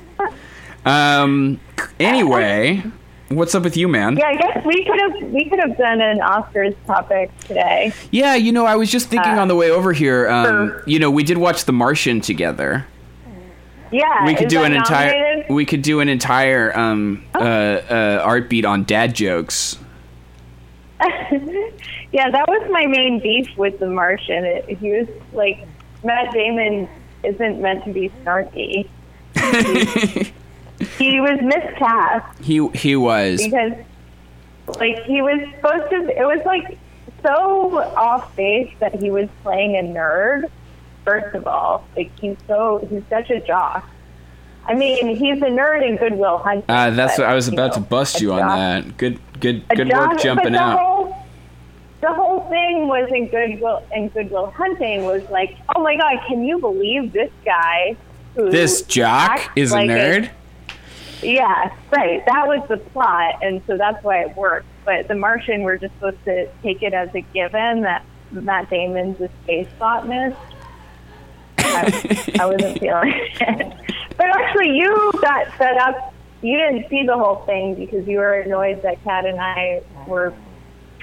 Um. 0.85 1.59
Anyway, 1.99 2.81
what's 3.29 3.55
up 3.55 3.63
with 3.63 3.77
you, 3.77 3.87
man? 3.87 4.17
Yeah, 4.17 4.27
I 4.27 4.35
guess 4.35 4.65
we 4.65 4.83
could 4.85 4.99
have 4.99 5.31
we 5.31 5.45
could 5.49 5.59
have 5.59 5.77
done 5.77 6.01
an 6.01 6.19
Oscars 6.19 6.75
topic 6.85 7.31
today. 7.39 7.93
Yeah, 8.11 8.35
you 8.35 8.51
know, 8.51 8.65
I 8.65 8.75
was 8.75 8.91
just 8.91 9.09
thinking 9.09 9.37
Uh, 9.37 9.41
on 9.41 9.47
the 9.47 9.55
way 9.55 9.69
over 9.71 9.93
here. 9.93 10.27
Um, 10.29 10.69
for- 10.69 10.83
you 10.87 10.99
know, 10.99 11.09
we 11.11 11.23
did 11.23 11.37
watch 11.37 11.65
The 11.65 11.71
Martian 11.73 12.21
together. 12.21 12.85
Yeah, 13.91 14.25
we 14.25 14.35
could 14.35 14.49
do 14.49 14.63
an 14.63 14.73
entire. 14.73 15.11
nominated? 15.11 15.51
We 15.53 15.65
could 15.65 15.81
do 15.81 15.99
an 15.99 16.09
entire 16.09 16.77
um 16.77 17.23
uh, 17.33 17.39
uh 17.39 18.21
art 18.23 18.49
beat 18.49 18.65
on 18.65 18.83
dad 18.83 19.15
jokes. 19.15 19.79
yeah, 20.99 22.29
that 22.29 22.45
was 22.47 22.69
my 22.71 22.85
main 22.85 23.19
beef 23.19 23.47
with 23.57 23.79
The 23.79 23.87
Martian. 23.87 24.45
It, 24.45 24.77
he 24.77 24.91
was 24.91 25.07
like 25.33 25.65
Matt 26.03 26.33
Damon 26.33 26.87
isn't 27.23 27.61
meant 27.61 27.83
to 27.85 27.91
be 27.93 28.11
snarky. 28.23 28.87
he 30.97 31.19
was 31.19 31.39
miscast. 31.41 32.39
He 32.41 32.65
he 32.69 32.95
was. 32.95 33.43
because 33.43 33.73
like 34.77 35.03
he 35.03 35.21
was 35.21 35.39
supposed 35.55 35.89
to 35.89 36.19
it 36.19 36.25
was 36.25 36.41
like 36.45 36.77
so 37.23 37.77
off 37.95 38.35
base 38.35 38.71
that 38.79 38.95
he 38.95 39.09
was 39.11 39.27
playing 39.43 39.75
a 39.75 39.81
nerd 39.81 40.43
first 41.03 41.35
of 41.35 41.47
all 41.47 41.83
like 41.97 42.11
he's 42.19 42.37
so 42.47 42.85
he's 42.89 43.01
such 43.09 43.31
a 43.31 43.39
jock 43.41 43.89
i 44.67 44.75
mean 44.75 45.15
he's 45.15 45.41
a 45.41 45.45
nerd 45.47 45.83
in 45.85 45.95
Good 45.97 46.13
Will 46.13 46.37
Hunting 46.37 46.63
Uh, 46.69 46.91
that's 46.91 47.17
but, 47.17 47.23
what 47.23 47.31
I 47.31 47.33
was 47.33 47.47
about 47.47 47.73
to 47.73 47.79
bust 47.79 48.21
you 48.21 48.31
on 48.33 48.39
jock- 48.39 48.57
that. 48.57 48.97
Good 48.97 49.19
good 49.39 49.67
good 49.69 49.87
jock- 49.89 50.11
work 50.11 50.19
jumping 50.21 50.53
the 50.53 50.59
out. 50.59 50.77
whole, 50.79 51.25
the 52.01 52.13
whole 52.13 52.41
thing 52.49 52.87
was 52.87 53.09
in 53.11 53.27
goodwill 53.27 53.83
in 53.93 54.09
Good 54.09 54.29
Will 54.29 54.51
Hunting 54.51 55.03
was 55.05 55.27
like 55.31 55.57
oh 55.75 55.81
my 55.81 55.95
god 55.97 56.19
can 56.27 56.43
you 56.45 56.59
believe 56.59 57.11
this 57.11 57.31
guy 57.43 57.97
This 58.35 58.83
jock 58.83 59.51
is 59.55 59.71
a 59.71 59.77
like 59.77 59.89
nerd. 59.89 60.29
Yeah, 61.21 61.75
right. 61.91 62.25
That 62.25 62.47
was 62.47 62.67
the 62.67 62.77
plot, 62.77 63.39
and 63.41 63.61
so 63.67 63.77
that's 63.77 64.03
why 64.03 64.21
it 64.23 64.35
worked. 64.35 64.67
But 64.85 65.07
The 65.07 65.15
Martian, 65.15 65.63
we're 65.63 65.77
just 65.77 65.93
supposed 65.95 66.23
to 66.25 66.49
take 66.63 66.81
it 66.81 66.93
as 66.93 67.09
a 67.13 67.21
given 67.21 67.81
that 67.81 68.03
Matt 68.31 68.69
Damon's 68.69 69.19
a 69.21 69.29
space 69.43 69.67
botanist. 69.77 70.37
I, 71.57 72.35
I 72.39 72.45
wasn't 72.45 72.79
feeling 72.79 73.13
it. 73.41 73.73
But 74.17 74.27
actually, 74.27 74.77
you 74.77 75.11
got 75.21 75.47
set 75.57 75.77
up. 75.77 76.13
You 76.41 76.57
didn't 76.57 76.89
see 76.89 77.03
the 77.05 77.17
whole 77.17 77.43
thing 77.45 77.75
because 77.75 78.07
you 78.07 78.19
were 78.19 78.35
annoyed 78.35 78.81
that 78.83 79.03
Kat 79.03 79.25
and 79.25 79.39
I 79.39 79.81
were 80.07 80.33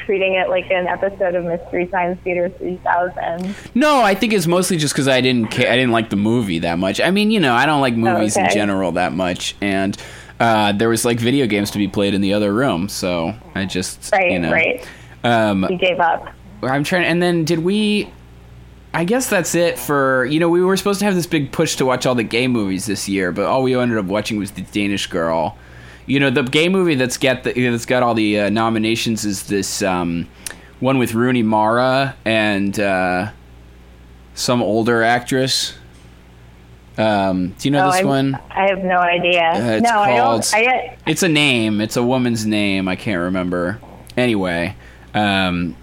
treating 0.05 0.35
it 0.35 0.49
like 0.49 0.71
an 0.71 0.87
episode 0.87 1.35
of 1.35 1.45
Mystery 1.45 1.89
Science 1.91 2.21
Theater 2.23 2.49
3000. 2.59 3.55
No, 3.75 4.03
I 4.03 4.15
think 4.15 4.33
it's 4.33 4.47
mostly 4.47 4.77
just 4.77 4.95
because 4.95 5.09
I 5.09 5.21
didn't 5.21 5.51
ca- 5.51 5.69
I 5.69 5.77
didn't 5.77 5.93
like 5.93 6.11
the 6.11 6.17
movie 6.17 6.61
that 6.61 6.79
much. 6.79 7.01
I 7.01 7.11
mean, 7.11 7.31
you 7.31 7.41
know, 7.41 7.55
I 7.55 7.67
don't 7.67 7.81
like 7.81 7.95
movies 7.95 8.37
in 8.37 8.43
Oh, 8.43 8.47
okay. 8.47 8.55
general 8.55 8.93
that 8.93 9.13
much, 9.13 9.55
and 9.61 9.97
uh, 10.39 10.73
there 10.73 10.89
was 10.89 11.05
like 11.05 11.19
video 11.19 11.47
games 11.47 11.71
to 11.73 11.79
be 11.79 11.89
played 11.89 12.15
in 12.15 12.21
the 12.21 12.35
other 12.35 12.53
room, 12.53 12.89
so 12.89 13.35
I 13.55 13.65
just 13.65 14.11
Right, 14.13 14.31
you 14.33 14.39
know, 14.39 14.53
right. 14.53 14.87
Um, 15.25 15.67
You 15.71 15.79
gave 15.79 15.99
up. 15.99 16.29
I'm 16.63 16.85
trying, 16.85 17.05
and 17.05 17.23
then 17.23 17.45
did 17.45 17.61
we? 17.61 18.11
I 18.95 19.05
guess 19.05 19.29
that's 19.29 19.55
it 19.55 19.79
for 19.79 20.25
you 20.25 20.41
know 20.41 20.49
we 20.49 20.63
were 20.63 20.77
supposed 20.77 21.01
to 21.01 21.05
have 21.05 21.15
this 21.15 21.27
big 21.27 21.53
push 21.53 21.77
to 21.77 21.85
watch 21.85 22.07
all 22.07 22.15
the 22.15 22.23
gay 22.23 22.49
movies 22.49 22.87
this 22.87 23.09
year, 23.09 23.31
but 23.33 23.45
all 23.45 23.63
we 23.63 23.75
ended 23.77 23.99
up 23.99 24.07
watching 24.07 24.39
was 24.39 24.53
the 24.53 24.63
Danish 24.63 25.07
Girl. 25.07 25.57
You 26.07 26.21
know 26.21 26.31
the 26.31 26.43
gay 26.45 26.69
movie 26.69 26.95
that's 26.95 27.19
got 27.19 27.43
the 27.43 27.53
that's 27.71 27.87
got 27.87 28.03
all 28.03 28.15
the 28.15 28.41
uh, 28.41 28.51
nominations 28.51 29.25
is 29.25 29.45
this 29.45 29.83
um, 29.83 30.29
one 30.81 30.99
with 30.99 31.15
Rooney 31.15 31.43
Mara 31.43 32.15
and 32.25 32.79
uh, 32.79 33.31
some 34.35 34.63
older 34.63 35.03
actress. 35.03 35.75
Um, 36.99 37.49
do 37.59 37.69
you 37.69 37.73
know 37.73 37.85
Oh, 37.85 37.91
this 37.91 37.97
I'm- 37.97 38.07
one? 38.07 38.39
I 38.51 38.69
have 38.69 38.83
no 38.85 38.97
idea. 38.99 39.43
Uh, 39.53 39.59
it's 39.79 39.83
no, 39.91 39.99
I 39.99 40.17
don't. 40.17 40.55
I, 40.55 40.97
it's 41.07 41.23
a 41.23 41.29
name. 41.29 41.81
It's 41.81 41.97
a 41.97 42.03
woman's 42.03 42.47
name. 42.47 42.89
I 42.89 42.97
can't 42.97 43.21
remember. 43.21 43.81
Anyway, 44.17 44.75
um, 45.13 45.77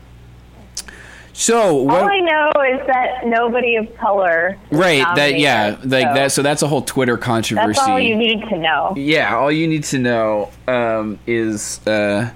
so 1.33 1.75
what? 1.75 2.03
All 2.03 2.09
I 2.09 2.19
know 2.19 2.51
is 2.61 2.87
that 2.87 3.25
nobody 3.25 3.75
of 3.75 3.95
color. 3.97 4.57
Right. 4.71 5.03
That 5.15 5.39
yeah. 5.39 5.77
Like 5.83 6.07
so 6.07 6.13
that. 6.13 6.31
So 6.31 6.41
that's 6.43 6.61
a 6.61 6.67
whole 6.67 6.83
Twitter 6.83 7.17
controversy. 7.17 7.73
That's 7.73 7.79
all 7.79 7.99
you 7.99 8.15
need 8.15 8.41
to 8.49 8.57
know. 8.57 8.93
Yeah. 8.95 9.35
All 9.35 9.51
you 9.51 9.67
need 9.67 9.83
to 9.85 9.97
know 9.97 10.51
um, 10.67 11.19
is, 11.25 11.85
uh, 11.87 12.31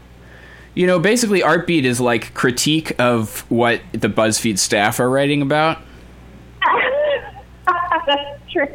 you 0.74 0.88
know, 0.88 1.00
basically, 1.00 1.42
Artbeat 1.42 1.84
is 1.84 2.02
like 2.02 2.34
critique 2.34 3.00
of 3.00 3.50
what 3.52 3.82
the 3.92 4.10
BuzzFeed 4.10 4.58
staff 4.58 5.00
are 5.00 5.10
writing 5.10 5.44
about. 5.44 5.80
That's 8.08 8.52
true. 8.52 8.68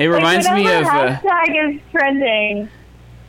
It 0.00 0.06
reminds 0.06 0.46
like 0.46 0.56
me 0.56 0.72
of, 0.72 0.84
uh, 0.84 1.16
hashtag 1.16 1.74
is 1.74 1.80
trending. 1.90 2.68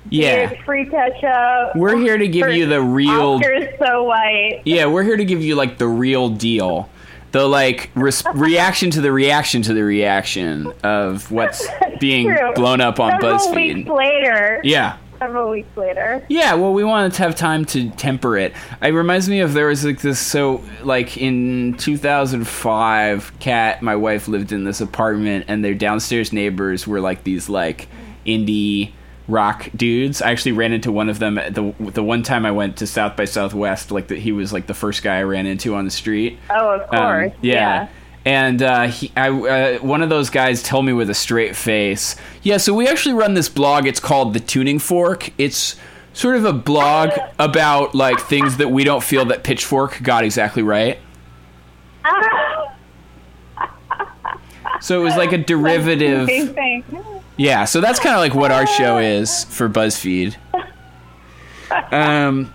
Yeah. 0.09 0.53
free 0.63 0.85
Kesha. 0.85 1.75
We're 1.75 1.97
here 1.97 2.17
to 2.17 2.27
give 2.27 2.49
you 2.53 2.65
the 2.67 2.81
real. 2.81 3.35
Oscar's 3.35 3.69
so 3.79 4.03
white. 4.03 4.61
Yeah, 4.65 4.85
we're 4.87 5.03
here 5.03 5.17
to 5.17 5.25
give 5.25 5.41
you 5.41 5.55
like 5.55 5.77
the 5.77 5.87
real 5.87 6.29
deal. 6.29 6.89
The 7.31 7.45
like 7.47 7.89
res- 7.95 8.23
reaction 8.33 8.91
to 8.91 9.01
the 9.01 9.11
reaction 9.11 9.61
to 9.63 9.73
the 9.73 9.83
reaction 9.83 10.71
of 10.83 11.29
what's 11.31 11.67
being 11.99 12.27
True. 12.27 12.53
blown 12.53 12.81
up 12.81 12.99
on 12.99 13.19
Several 13.19 13.37
BuzzFeed. 13.39 13.75
weeks 13.75 13.89
later. 13.89 14.61
Yeah. 14.63 14.97
Several 15.19 15.49
weeks 15.49 15.75
later. 15.77 16.25
Yeah, 16.27 16.55
well, 16.55 16.73
we 16.73 16.83
wanted 16.83 17.13
to 17.13 17.23
have 17.23 17.35
time 17.35 17.63
to 17.67 17.89
temper 17.91 18.37
it. 18.37 18.53
It 18.81 18.89
reminds 18.89 19.29
me 19.29 19.39
of 19.39 19.53
there 19.53 19.67
was 19.67 19.85
like 19.85 20.01
this. 20.01 20.19
So, 20.19 20.61
like 20.83 21.17
in 21.17 21.75
2005, 21.77 23.39
Kat, 23.39 23.81
my 23.81 23.95
wife, 23.95 24.27
lived 24.27 24.51
in 24.51 24.65
this 24.65 24.81
apartment, 24.81 25.45
and 25.47 25.63
their 25.63 25.73
downstairs 25.73 26.33
neighbors 26.33 26.85
were 26.85 26.99
like 26.99 27.23
these 27.23 27.47
like 27.47 27.87
indie 28.25 28.91
rock 29.27 29.69
dudes. 29.75 30.21
I 30.21 30.31
actually 30.31 30.51
ran 30.53 30.71
into 30.73 30.91
one 30.91 31.09
of 31.09 31.19
them 31.19 31.37
at 31.37 31.53
the 31.55 31.73
the 31.79 32.03
one 32.03 32.23
time 32.23 32.45
I 32.45 32.51
went 32.51 32.77
to 32.77 32.87
South 32.87 33.15
by 33.15 33.25
Southwest. 33.25 33.91
Like 33.91 34.07
that, 34.09 34.19
he 34.19 34.31
was 34.31 34.53
like 34.53 34.67
the 34.67 34.73
first 34.73 35.03
guy 35.03 35.17
I 35.17 35.23
ran 35.23 35.45
into 35.45 35.75
on 35.75 35.85
the 35.85 35.91
street. 35.91 36.37
Oh, 36.49 36.75
of 36.75 36.81
Um, 36.81 36.87
course. 36.89 37.31
yeah. 37.41 37.87
And 38.27 38.61
uh, 38.63 38.87
he, 38.87 39.11
I, 39.15 39.29
uh, 39.29 39.77
one 39.79 40.01
of 40.01 40.09
those 40.09 40.31
guys 40.31 40.63
told 40.63 40.83
me 40.85 40.93
with 40.93 41.11
a 41.11 41.13
straight 41.13 41.55
face, 41.55 42.15
"Yeah, 42.41 42.57
so 42.57 42.73
we 42.73 42.87
actually 42.87 43.13
run 43.13 43.35
this 43.35 43.49
blog. 43.49 43.85
It's 43.85 43.99
called 43.99 44.33
the 44.33 44.39
Tuning 44.39 44.79
Fork. 44.79 45.29
It's 45.37 45.75
sort 46.13 46.35
of 46.35 46.43
a 46.45 46.53
blog 46.53 47.11
about 47.39 47.93
like 47.93 48.19
things 48.21 48.57
that 48.57 48.69
we 48.71 48.83
don't 48.83 49.03
feel 49.03 49.25
that 49.25 49.43
Pitchfork 49.43 50.01
got 50.01 50.23
exactly 50.23 50.63
right. 50.63 50.97
So 54.81 54.99
it 54.99 55.03
was 55.03 55.15
like 55.15 55.31
a 55.31 55.37
derivative. 55.37 56.27
Yeah, 57.37 57.65
so 57.65 57.81
that's 57.81 57.99
kind 57.99 58.15
of 58.15 58.21
like 58.21 58.33
what 58.33 58.51
our 58.51 58.65
show 58.65 58.97
is 58.99 59.43
for 59.45 59.69
BuzzFeed. 59.69 60.35
Um, 61.91 62.53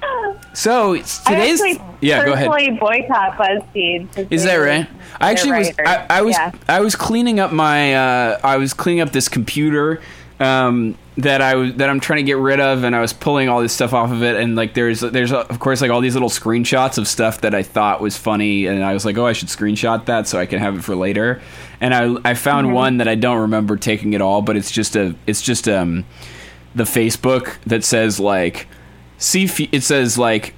so 0.55 0.97
today's 0.97 1.61
yeah. 2.01 2.25
Go 2.25 2.33
ahead. 2.33 2.79
boycott 2.79 3.37
BuzzFeed. 3.37 4.33
Is 4.33 4.45
that 4.45 4.57
right? 4.57 4.89
I 5.21 5.31
actually 5.31 5.59
was. 5.59 5.71
I. 5.79 6.07
I 6.09 6.23
was. 6.23 6.35
Yeah. 6.35 6.53
I 6.69 6.81
was 6.81 6.97
cleaning 6.97 7.41
up 7.41 7.53
my. 7.53 7.95
Uh, 7.95 8.39
I 8.43 8.57
was 8.57 8.73
cleaning 8.73 9.01
up 9.01 9.11
this 9.11 9.29
computer 9.29 10.01
um, 10.39 10.97
that 11.17 11.43
I 11.43 11.55
was 11.57 11.75
that 11.75 11.91
I'm 11.91 12.01
trying 12.01 12.19
to 12.19 12.23
get 12.23 12.37
rid 12.39 12.61
of, 12.61 12.85
and 12.85 12.95
I 12.95 13.01
was 13.01 13.13
pulling 13.13 13.49
all 13.49 13.61
this 13.61 13.73
stuff 13.73 13.93
off 13.93 14.11
of 14.13 14.23
it, 14.23 14.37
and 14.37 14.55
like 14.57 14.75
there's 14.75 15.01
there's 15.01 15.33
uh, 15.33 15.41
of 15.51 15.59
course 15.59 15.81
like 15.81 15.91
all 15.91 16.01
these 16.01 16.15
little 16.15 16.29
screenshots 16.31 16.99
of 16.99 17.07
stuff 17.09 17.41
that 17.43 17.55
I 17.55 17.63
thought 17.63 18.01
was 18.01 18.17
funny, 18.17 18.67
and 18.67 18.85
I 18.85 18.95
was 18.95 19.05
like, 19.05 19.19
oh, 19.19 19.27
I 19.27 19.33
should 19.33 19.49
screenshot 19.49 20.07
that 20.07 20.29
so 20.29 20.39
I 20.39 20.47
can 20.47 20.59
have 20.61 20.77
it 20.77 20.83
for 20.85 20.95
later. 20.95 21.43
And 21.81 21.95
I 21.95 22.15
I 22.25 22.35
found 22.35 22.69
Mhm. 22.69 22.73
one 22.73 22.97
that 22.99 23.09
I 23.09 23.17
don't 23.17 23.39
remember 23.39 23.77
taking 23.77 24.13
it 24.13 24.21
all, 24.21 24.41
but 24.43 24.57
it's 24.57 24.71
just 24.71 24.95
a 24.97 25.15
it's 25.27 25.43
just 25.43 25.69
um 25.69 26.05
the 26.75 26.85
Facebook 26.85 27.57
that 27.67 27.83
says 27.85 28.21
like 28.21 28.69
see 29.19 29.45
f- 29.45 29.73
it 29.73 29.83
says 29.83 30.17
like 30.17 30.55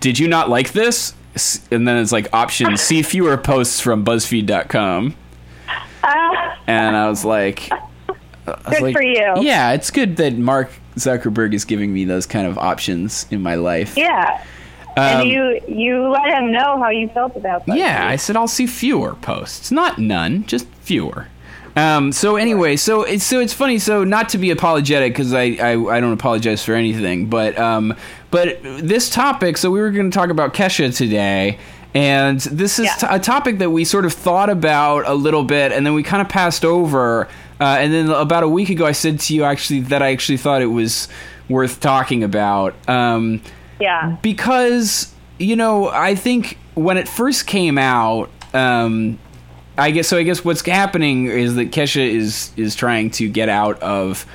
did 0.00 0.18
you 0.18 0.26
not 0.28 0.48
like 0.48 0.72
this? 0.72 1.12
And 1.70 1.86
then 1.86 1.98
it's 1.98 2.12
like 2.12 2.28
option 2.32 2.76
see 2.78 3.02
fewer 3.02 3.36
posts 3.36 3.78
from 3.80 4.04
BuzzFeed.com. 4.04 5.14
And 6.68 6.96
I 6.96 7.08
was 7.08 7.24
like, 7.24 7.68
Good 8.46 8.82
like, 8.82 8.94
for 8.94 9.02
you. 9.02 9.34
Yeah, 9.40 9.72
it's 9.72 9.90
good 9.90 10.16
that 10.16 10.36
Mark 10.36 10.70
Zuckerberg 10.96 11.52
is 11.54 11.64
giving 11.64 11.92
me 11.92 12.04
those 12.04 12.26
kind 12.26 12.46
of 12.46 12.58
options 12.58 13.26
in 13.30 13.42
my 13.42 13.56
life. 13.56 13.96
Yeah. 13.96 14.42
Um, 14.98 15.04
and 15.04 15.28
you 15.28 15.60
you 15.68 16.08
let 16.08 16.26
him 16.26 16.52
know 16.52 16.80
how 16.80 16.88
you 16.88 17.08
felt 17.08 17.36
about 17.36 17.66
that. 17.66 17.76
Yeah, 17.76 18.08
I 18.08 18.16
said 18.16 18.34
I'll 18.34 18.48
see 18.48 18.66
fewer 18.66 19.14
posts, 19.14 19.70
not 19.70 19.98
none, 19.98 20.46
just 20.46 20.66
fewer. 20.80 21.28
Um, 21.76 22.10
so 22.12 22.36
anyway, 22.36 22.76
so 22.76 23.02
it's 23.02 23.24
so 23.24 23.40
it's 23.40 23.52
funny. 23.52 23.78
So 23.78 24.04
not 24.04 24.30
to 24.30 24.38
be 24.38 24.50
apologetic 24.50 25.12
because 25.12 25.34
I, 25.34 25.58
I 25.60 25.72
I 25.72 26.00
don't 26.00 26.14
apologize 26.14 26.64
for 26.64 26.72
anything, 26.72 27.28
but 27.28 27.58
um, 27.58 27.94
but 28.30 28.58
this 28.62 29.10
topic. 29.10 29.58
So 29.58 29.70
we 29.70 29.80
were 29.80 29.90
going 29.90 30.10
to 30.10 30.14
talk 30.14 30.30
about 30.30 30.54
Kesha 30.54 30.96
today, 30.96 31.58
and 31.92 32.40
this 32.40 32.78
is 32.78 32.88
t- 32.96 33.06
a 33.10 33.18
topic 33.18 33.58
that 33.58 33.68
we 33.68 33.84
sort 33.84 34.06
of 34.06 34.14
thought 34.14 34.48
about 34.48 35.06
a 35.06 35.14
little 35.14 35.44
bit, 35.44 35.72
and 35.72 35.84
then 35.84 35.92
we 35.92 36.02
kind 36.02 36.22
of 36.22 36.30
passed 36.30 36.64
over. 36.64 37.28
Uh, 37.60 37.64
and 37.80 37.92
then 37.92 38.10
about 38.10 38.42
a 38.42 38.48
week 38.48 38.68
ago, 38.70 38.84
I 38.86 38.92
said 38.92 39.20
to 39.20 39.34
you 39.34 39.44
actually 39.44 39.80
that 39.80 40.02
I 40.02 40.12
actually 40.12 40.36
thought 40.38 40.60
it 40.62 40.66
was 40.66 41.08
worth 41.48 41.80
talking 41.80 42.22
about. 42.24 42.74
Um, 42.88 43.40
Yeah. 43.80 44.16
because 44.22 45.12
you 45.38 45.54
know 45.56 45.88
I 45.88 46.14
think 46.14 46.58
when 46.74 46.96
it 46.96 47.08
first 47.08 47.46
came 47.46 47.78
out, 47.78 48.30
um, 48.54 49.18
I 49.78 49.90
guess 49.90 50.08
so. 50.08 50.16
I 50.16 50.22
guess 50.22 50.44
what's 50.44 50.64
happening 50.64 51.26
is 51.26 51.54
that 51.56 51.70
Kesha 51.70 52.06
is 52.06 52.50
is 52.56 52.74
trying 52.74 53.10
to 53.12 53.28
get 53.28 53.48
out 53.48 53.80
of. 53.82 54.26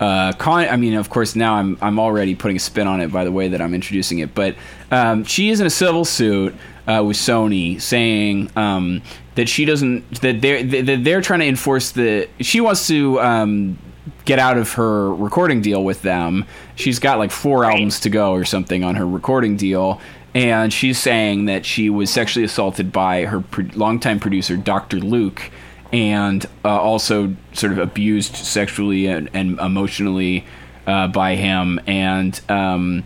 Uh, 0.00 0.32
con- 0.34 0.68
I 0.68 0.76
mean, 0.76 0.92
of 0.94 1.08
course, 1.10 1.34
now 1.36 1.54
I'm 1.54 1.78
I'm 1.80 1.98
already 1.98 2.34
putting 2.34 2.56
a 2.56 2.60
spin 2.60 2.86
on 2.86 3.00
it 3.00 3.10
by 3.12 3.24
the 3.24 3.32
way 3.32 3.48
that 3.48 3.60
I'm 3.62 3.74
introducing 3.74 4.18
it. 4.18 4.34
But 4.34 4.54
um, 4.90 5.24
she 5.24 5.48
is 5.50 5.60
in 5.60 5.66
a 5.66 5.70
civil 5.70 6.04
suit 6.04 6.54
uh, 6.86 7.02
with 7.04 7.16
Sony, 7.16 7.80
saying 7.80 8.50
um, 8.56 9.02
that 9.34 9.48
she 9.48 9.64
doesn't 9.64 10.20
that 10.20 10.40
they're 10.40 10.62
that 10.62 11.04
they're 11.04 11.20
trying 11.20 11.40
to 11.40 11.46
enforce 11.46 11.92
the. 11.92 12.28
She 12.40 12.60
wants 12.60 12.86
to 12.88 13.20
um, 13.20 13.78
get 14.24 14.38
out 14.38 14.58
of 14.58 14.72
her 14.72 15.14
recording 15.14 15.62
deal 15.62 15.82
with 15.82 16.02
them. 16.02 16.44
She's 16.74 16.98
got 16.98 17.18
like 17.18 17.30
four 17.30 17.64
albums 17.64 18.00
to 18.00 18.10
go 18.10 18.32
or 18.32 18.44
something 18.44 18.84
on 18.84 18.96
her 18.96 19.06
recording 19.06 19.56
deal. 19.56 20.00
And 20.34 20.70
she's 20.70 20.98
saying 20.98 21.46
that 21.46 21.64
she 21.64 21.88
was 21.88 22.10
sexually 22.10 22.44
assaulted 22.44 22.92
by 22.92 23.24
her 23.24 23.40
pro- 23.40 23.70
longtime 23.74 24.20
producer, 24.20 24.56
Dr. 24.56 24.98
Luke, 24.98 25.50
and 25.94 26.44
uh, 26.62 26.78
also 26.78 27.34
sort 27.54 27.72
of 27.72 27.78
abused 27.78 28.36
sexually 28.36 29.06
and, 29.06 29.30
and 29.32 29.58
emotionally 29.58 30.44
uh, 30.86 31.08
by 31.08 31.36
him. 31.36 31.80
And 31.86 32.38
um, 32.50 33.04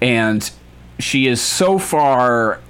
and 0.00 0.50
she 1.02 1.26
is 1.26 1.40
so 1.40 1.78
far 1.78 2.60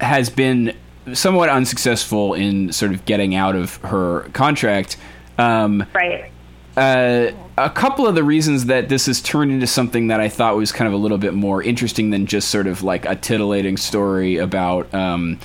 has 0.00 0.30
been 0.30 0.74
somewhat 1.12 1.48
unsuccessful 1.48 2.34
in 2.34 2.72
sort 2.72 2.92
of 2.92 3.04
getting 3.04 3.34
out 3.34 3.56
of 3.56 3.76
her 3.76 4.28
contract. 4.32 4.96
Um, 5.38 5.86
right. 5.94 6.30
Uh, 6.76 7.32
a 7.58 7.70
couple 7.70 8.06
of 8.06 8.14
the 8.14 8.22
reasons 8.22 8.66
that 8.66 8.88
this 8.88 9.06
has 9.06 9.20
turned 9.20 9.50
into 9.50 9.66
something 9.66 10.06
that 10.06 10.20
I 10.20 10.28
thought 10.28 10.56
was 10.56 10.72
kind 10.72 10.86
of 10.86 10.94
a 10.94 10.96
little 10.96 11.18
bit 11.18 11.34
more 11.34 11.62
interesting 11.62 12.10
than 12.10 12.26
just 12.26 12.48
sort 12.48 12.66
of 12.66 12.82
like 12.82 13.04
a 13.06 13.16
titillating 13.16 13.76
story 13.76 14.36
about 14.36 14.92
um, 14.94 15.38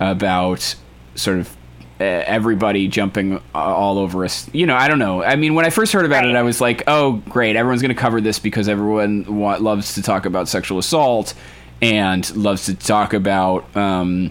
about 0.00 0.74
sort 1.16 1.38
of 1.38 1.54
everybody 2.04 2.88
jumping 2.88 3.36
uh, 3.36 3.40
all 3.54 3.98
over 3.98 4.24
us. 4.24 4.48
You 4.52 4.66
know, 4.66 4.76
I 4.76 4.88
don't 4.88 4.98
know. 4.98 5.22
I 5.22 5.36
mean, 5.36 5.54
when 5.54 5.64
I 5.64 5.70
first 5.70 5.92
heard 5.92 6.04
about 6.04 6.26
it, 6.26 6.34
I 6.34 6.42
was 6.42 6.60
like, 6.60 6.82
"Oh, 6.86 7.22
great! 7.28 7.56
Everyone's 7.56 7.82
going 7.82 7.94
to 7.94 8.00
cover 8.00 8.20
this 8.20 8.38
because 8.38 8.68
everyone 8.68 9.38
wa- 9.38 9.58
loves 9.58 9.94
to 9.94 10.02
talk 10.02 10.26
about 10.26 10.48
sexual 10.48 10.78
assault 10.78 11.34
and 11.82 12.34
loves 12.36 12.66
to 12.66 12.74
talk 12.74 13.12
about 13.12 13.76
um, 13.76 14.30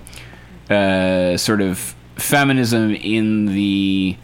uh, 0.70 1.38
sort 1.38 1.62
of 1.62 1.96
feminism 2.16 2.94
in 2.96 3.48
the 3.48 4.16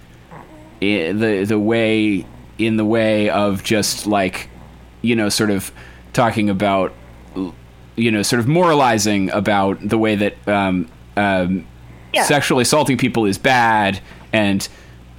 the 0.80 1.46
the 1.46 1.60
way 1.60 2.26
in 2.58 2.78
the 2.78 2.86
way 2.86 3.30
of 3.30 3.64
just 3.64 4.06
like 4.08 4.50
you 5.02 5.16
know 5.16 5.30
sort 5.30 5.50
of 5.50 5.72
talking 6.14 6.50
about 6.50 6.94
you 7.96 8.12
know 8.12 8.22
sort 8.22 8.40
of 8.40 8.48
moralizing 8.48 9.30
about 9.32 9.78
the 9.88 9.98
way 9.98 10.16
that 10.16 10.48
um, 10.48 10.88
um, 11.18 11.68
Yeah. 12.14 12.24
sexually 12.24 12.64
assaulting 12.64 12.98
people 12.98 13.26
is 13.26 13.38
bad 13.38 14.00
and 14.34 14.68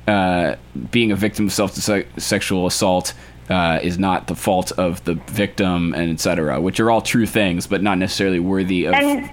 uh, 0.09 0.57
being 0.91 1.13
a 1.13 1.17
victim 1.17 1.47
of 1.47 1.53
self 1.53 1.73
sexual 1.75 2.67
assault 2.67 3.15
uh, 3.49 3.79
is 3.83 3.99
not 3.99 4.27
the 4.27 4.35
fault 4.35 4.73
of 4.73 5.05
the 5.05 5.15
victim 5.29 5.95
and 5.95 6.11
etc 6.11 6.61
which 6.61 6.81
are 6.81 6.91
all 6.91 7.01
true 7.03 7.27
things 7.27 7.67
but 7.67 7.83
not 7.83 7.99
necessarily 7.99 8.41
worthy 8.41 8.87
of 8.87 8.95
And 8.95 9.31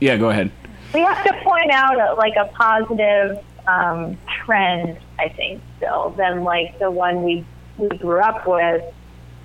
yeah 0.00 0.16
go 0.16 0.30
ahead 0.30 0.50
we 0.92 1.00
have 1.00 1.24
to 1.24 1.32
point 1.44 1.70
out 1.70 2.00
uh, 2.00 2.16
like 2.16 2.34
a 2.36 2.46
positive 2.46 3.44
um, 3.66 4.18
trend, 4.44 4.98
I 5.18 5.28
think, 5.28 5.62
still 5.76 6.10
than 6.10 6.44
like 6.44 6.78
the 6.78 6.90
one 6.90 7.22
we 7.22 7.44
we 7.78 7.88
grew 7.98 8.20
up 8.20 8.46
with. 8.46 8.82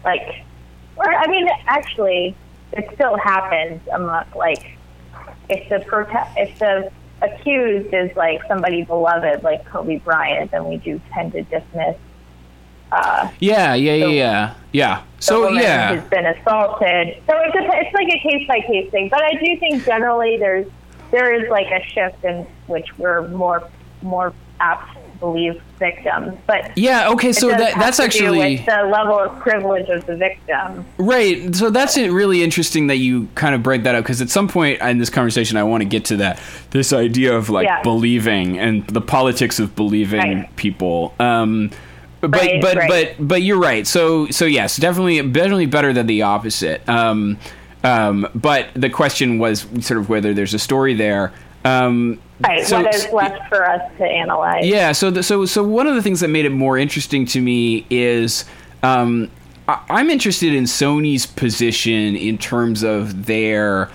Like, 0.04 0.44
or 0.98 1.14
I 1.14 1.28
mean, 1.28 1.48
actually, 1.68 2.36
it 2.74 2.90
still 2.94 3.18
happens 3.18 3.82
among 3.92 4.26
like 4.36 4.78
if 5.50 5.70
the 5.70 5.78
prote- 5.78 6.34
if 6.38 6.58
the 6.60 6.92
accused 7.26 7.94
is 7.94 8.16
like 8.16 8.42
somebody 8.48 8.84
beloved 8.84 9.44
like 9.44 9.66
Kobe 9.66 9.98
Bryant, 10.00 10.52
then 10.52 10.68
we 10.68 10.78
do 10.78 11.02
tend 11.14 11.34
to 11.34 11.44
dismiss. 11.44 11.96
Uh, 12.92 13.30
yeah 13.40 13.74
yeah 13.74 13.94
yeah 13.94 14.06
yeah 14.06 14.56
yeah 14.72 15.04
the 15.18 15.24
so 15.24 15.50
yeah 15.50 15.96
who's 15.96 16.10
been 16.10 16.26
assaulted. 16.26 17.22
So 17.28 17.34
it's 17.38 17.56
a, 17.56 17.80
it's 17.80 17.94
like 17.94 18.08
a 18.08 18.20
case 18.20 18.48
by 18.48 18.62
case 18.62 18.90
thing. 18.92 19.10
But 19.10 19.24
I 19.24 19.34
do 19.34 19.60
think 19.60 19.84
generally 19.84 20.38
there's 20.38 20.68
there 21.12 21.34
is 21.34 21.50
like 21.50 21.68
a 21.72 21.84
shift 21.88 22.24
in 22.24 22.46
which 22.68 22.98
we're 22.98 23.28
more 23.30 23.68
more 24.02 24.34
apps 24.62 24.95
believe 25.20 25.62
victims. 25.80 26.34
But 26.48 26.72
Yeah, 26.78 27.10
okay, 27.10 27.32
so 27.32 27.50
that- 27.50 27.76
that's 27.80 28.00
actually- 28.00 28.58
the 28.58 28.90
level 28.92 29.20
of 29.20 29.40
privilege 29.40 29.90
of 29.90 30.06
the 30.06 30.16
victim. 30.16 30.86
Right. 30.98 31.54
So 31.56 31.70
that's 31.70 31.98
really 31.98 32.44
interesting 32.44 32.88
that 32.88 32.98
you 32.98 33.28
kind 33.36 33.56
of 33.56 33.62
break 33.64 33.84
that 33.84 33.96
up 33.96 34.04
because 34.04 34.22
at 34.22 34.30
some 34.30 34.48
point 34.48 34.82
in 34.82 34.98
this 34.98 35.10
conversation, 35.10 35.58
I 35.58 35.64
want 35.64 35.82
to 35.82 35.86
get 35.86 36.06
to 36.06 36.18
that 36.18 36.40
this 36.72 36.94
idea 36.94 37.36
of 37.36 37.50
like 37.50 37.66
Yeah. 37.66 37.82
believing 37.82 38.58
and 38.60 38.86
the 38.88 39.02
politics 39.02 39.60
of 39.60 39.76
believing 39.76 40.20
Right. 40.40 40.56
people. 40.56 41.14
Um, 41.20 41.72
but 42.22 42.32
Right, 42.32 42.62
but 42.62 42.78
right. 42.78 42.90
but 42.90 43.28
but 43.28 43.42
you're 43.44 43.60
right. 43.60 43.86
So 43.86 44.28
so 44.32 44.46
yes, 44.46 44.78
definitely 44.78 45.22
definitely 45.22 45.68
better 45.68 45.94
than 45.94 46.08
the 46.08 46.24
opposite. 46.24 46.82
Um, 46.90 47.38
um, 47.84 48.28
but 48.34 48.68
the 48.74 48.90
question 48.90 49.38
was 49.38 49.68
sort 49.82 50.00
of 50.00 50.10
whether 50.10 50.34
there's 50.34 50.54
a 50.56 50.60
story 50.60 50.94
there. 50.96 51.32
Um, 51.64 52.20
Right. 52.42 52.66
so- 52.66 52.82
what 52.84 52.94
is 52.94 53.08
left 53.14 53.48
for 53.50 53.66
us 53.70 53.82
to 53.98 54.04
analyze? 54.06 54.66
yeah. 54.66 54.92
So 54.92 55.10
the, 55.12 55.24
so 55.24 55.46
so 55.46 55.64
one 55.64 55.88
of 55.88 55.96
the 55.96 56.02
things 56.02 56.20
that 56.20 56.28
made 56.30 56.46
it 56.46 56.52
more 56.52 56.78
interesting 56.78 57.26
to 57.28 57.42
me 57.42 57.86
is 57.90 58.46
um, 58.84 59.30
I, 59.68 59.82
I'm 59.90 60.10
interested 60.10 60.54
in 60.54 60.66
Sony's 60.66 61.26
position 61.26 62.16
in 62.16 62.38
terms 62.38 62.84
of 62.84 63.26
their. 63.26 63.90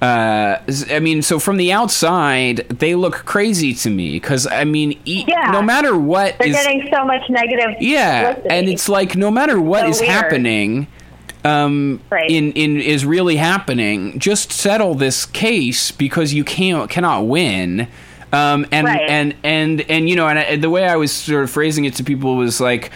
Uh, 0.00 0.58
I 0.90 0.98
mean, 0.98 1.22
so 1.22 1.38
from 1.38 1.58
the 1.58 1.70
outside, 1.72 2.56
they 2.68 2.96
look 2.96 3.24
crazy 3.24 3.72
to 3.74 3.90
me 3.90 4.10
because 4.10 4.48
I 4.48 4.64
mean, 4.64 4.98
e- 5.04 5.24
Yeah. 5.28 5.52
no 5.52 5.62
matter 5.62 5.96
what 5.96 6.38
They're 6.38 6.48
is- 6.48 6.56
getting 6.56 6.88
so 6.92 7.04
much 7.04 7.22
negative. 7.30 7.76
yeah, 7.80 8.32
publicity. 8.34 8.54
and 8.56 8.68
it's 8.68 8.88
like 8.88 9.14
no 9.14 9.30
matter 9.30 9.60
what 9.60 9.82
So 9.82 9.88
is 9.90 10.00
weird. 10.00 10.10
happening, 10.12 10.86
um, 11.44 12.00
Right. 12.10 12.30
in 12.30 12.52
in 12.52 12.80
is 12.80 13.04
really 13.04 13.36
happening. 13.36 14.18
Just 14.18 14.52
settle 14.52 14.94
this 14.94 15.26
case 15.26 15.90
because 15.90 16.32
you 16.32 16.44
can't 16.44 16.88
cannot 16.90 17.26
win. 17.26 17.88
Um, 18.32 18.66
and 18.72 18.86
Right. 18.86 19.02
and 19.08 19.34
and 19.42 19.84
and 19.88 20.08
you 20.08 20.16
know, 20.16 20.26
and, 20.28 20.38
I, 20.38 20.56
the 20.56 20.70
way 20.70 20.86
I 20.86 20.96
was 20.96 21.12
sort 21.12 21.44
of 21.44 21.50
phrasing 21.50 21.84
it 21.84 21.94
to 21.96 22.04
people 22.04 22.36
was 22.36 22.60
like. 22.60 22.90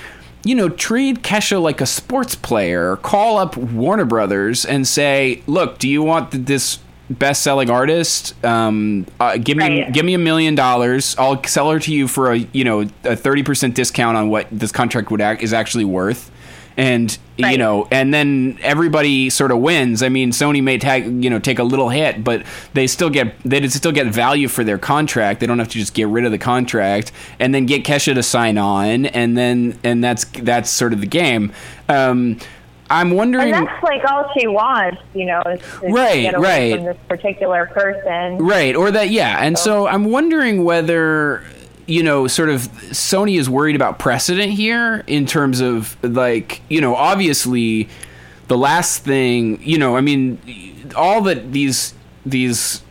You 0.45 0.55
know, 0.55 0.69
treat 0.69 1.23
Kesha 1.23 1.61
like 1.61 1.81
a 1.81 1.87
sports 1.87 2.37
player. 2.37 2.95
Call 3.03 3.37
up 3.37 3.57
Warner 3.57 4.05
Brothers 4.05 4.65
and 4.65 4.87
say, 4.87 5.43
"Look, 5.49 5.79
do 5.79 5.89
you 5.89 6.05
want 6.05 6.47
this 6.47 6.79
best-selling 7.11 7.69
artist? 7.69 8.33
Um, 8.45 9.07
uh, 9.19 9.39
give 9.39 9.57
me 9.57 9.83
Right. 9.83 9.93
give 9.93 10.05
me 10.05 10.15
a 10.15 10.19
million 10.19 10.55
dollars. 10.55 11.17
I'll 11.19 11.43
sell 11.43 11.69
her 11.73 11.81
to 11.81 11.93
you 11.93 12.07
for 12.07 12.31
a 12.31 12.47
you 12.53 12.63
know 12.63 12.87
a 13.03 13.17
thirty 13.17 13.43
percent 13.43 13.75
discount 13.75 14.17
on 14.17 14.29
what 14.29 14.47
this 14.53 14.71
contract 14.71 15.11
would 15.11 15.21
act 15.21 15.43
is 15.43 15.53
actually 15.53 15.85
worth." 15.85 16.31
And 16.77 17.17
you 17.39 17.59
know, 17.59 17.89
and 17.91 18.13
then 18.13 18.59
everybody 18.63 19.31
sort 19.31 19.51
of 19.51 19.59
wins. 19.59 20.03
I 20.03 20.09
mean, 20.09 20.31
Sony 20.31 20.63
may 20.63 20.79
tag 20.79 21.25
you 21.25 21.31
know 21.31 21.39
take 21.39 21.59
a 21.59 21.65
little 21.65 21.89
hit, 21.89 22.23
but 22.23 22.45
they 22.75 22.87
still 22.87 23.11
get 23.11 23.35
they 23.45 23.67
still 23.69 23.93
get 23.93 24.07
value 24.09 24.49
for 24.49 24.63
their 24.65 24.79
contract. 24.79 25.41
They 25.41 25.47
don't 25.47 25.59
have 25.59 25.69
to 25.69 25.79
just 25.79 25.95
get 25.95 26.09
rid 26.09 26.25
of 26.25 26.33
the 26.33 26.39
contract 26.39 27.13
and 27.39 27.55
then 27.55 27.67
get 27.67 27.85
Kesha 27.85 28.15
to 28.15 28.23
sign 28.23 28.59
on, 28.59 29.07
and 29.07 29.37
then 29.37 29.79
and 29.85 30.05
that's 30.05 30.25
that's 30.25 30.71
sort 30.71 30.93
of 30.93 31.01
the 31.01 31.07
game. 31.07 31.53
Um, 31.89 32.39
I'm 32.91 33.11
wondering. 33.11 33.53
And 33.53 33.67
that's 33.67 33.83
like 33.83 34.05
all 34.11 34.31
she 34.39 34.47
wants, 34.47 35.01
you 35.15 35.27
know, 35.27 35.43
is 35.47 35.61
to 35.81 35.89
Right, 35.89 36.33
right. 36.39 36.77
from 36.77 36.85
this 36.85 36.97
particular 37.09 37.67
person. 37.67 38.39
Right, 38.39 38.77
or 38.77 38.91
that, 38.91 39.11
yeah. 39.11 39.39
And 39.45 39.59
so 39.59 39.87
I'm 39.87 40.05
wondering 40.05 40.65
whether, 40.65 41.43
you 41.87 42.03
know, 42.03 42.27
sort 42.27 42.49
of 42.49 42.63
Sony 42.91 43.39
is 43.39 43.49
worried 43.49 43.77
about 43.77 43.99
precedent 43.99 44.53
here 44.53 45.05
in 45.07 45.25
terms 45.27 45.61
of, 45.61 45.97
like, 46.03 46.61
you 46.69 46.81
know, 46.81 46.95
obviously 46.97 47.89
the 48.49 48.59
last 48.59 49.05
thing, 49.05 49.61
you 49.63 49.79
know, 49.79 49.97
I 49.97 50.01
mean, 50.01 50.39
all 50.97 51.21
that 51.23 51.53
these, 51.53 51.95
these, 52.25 52.83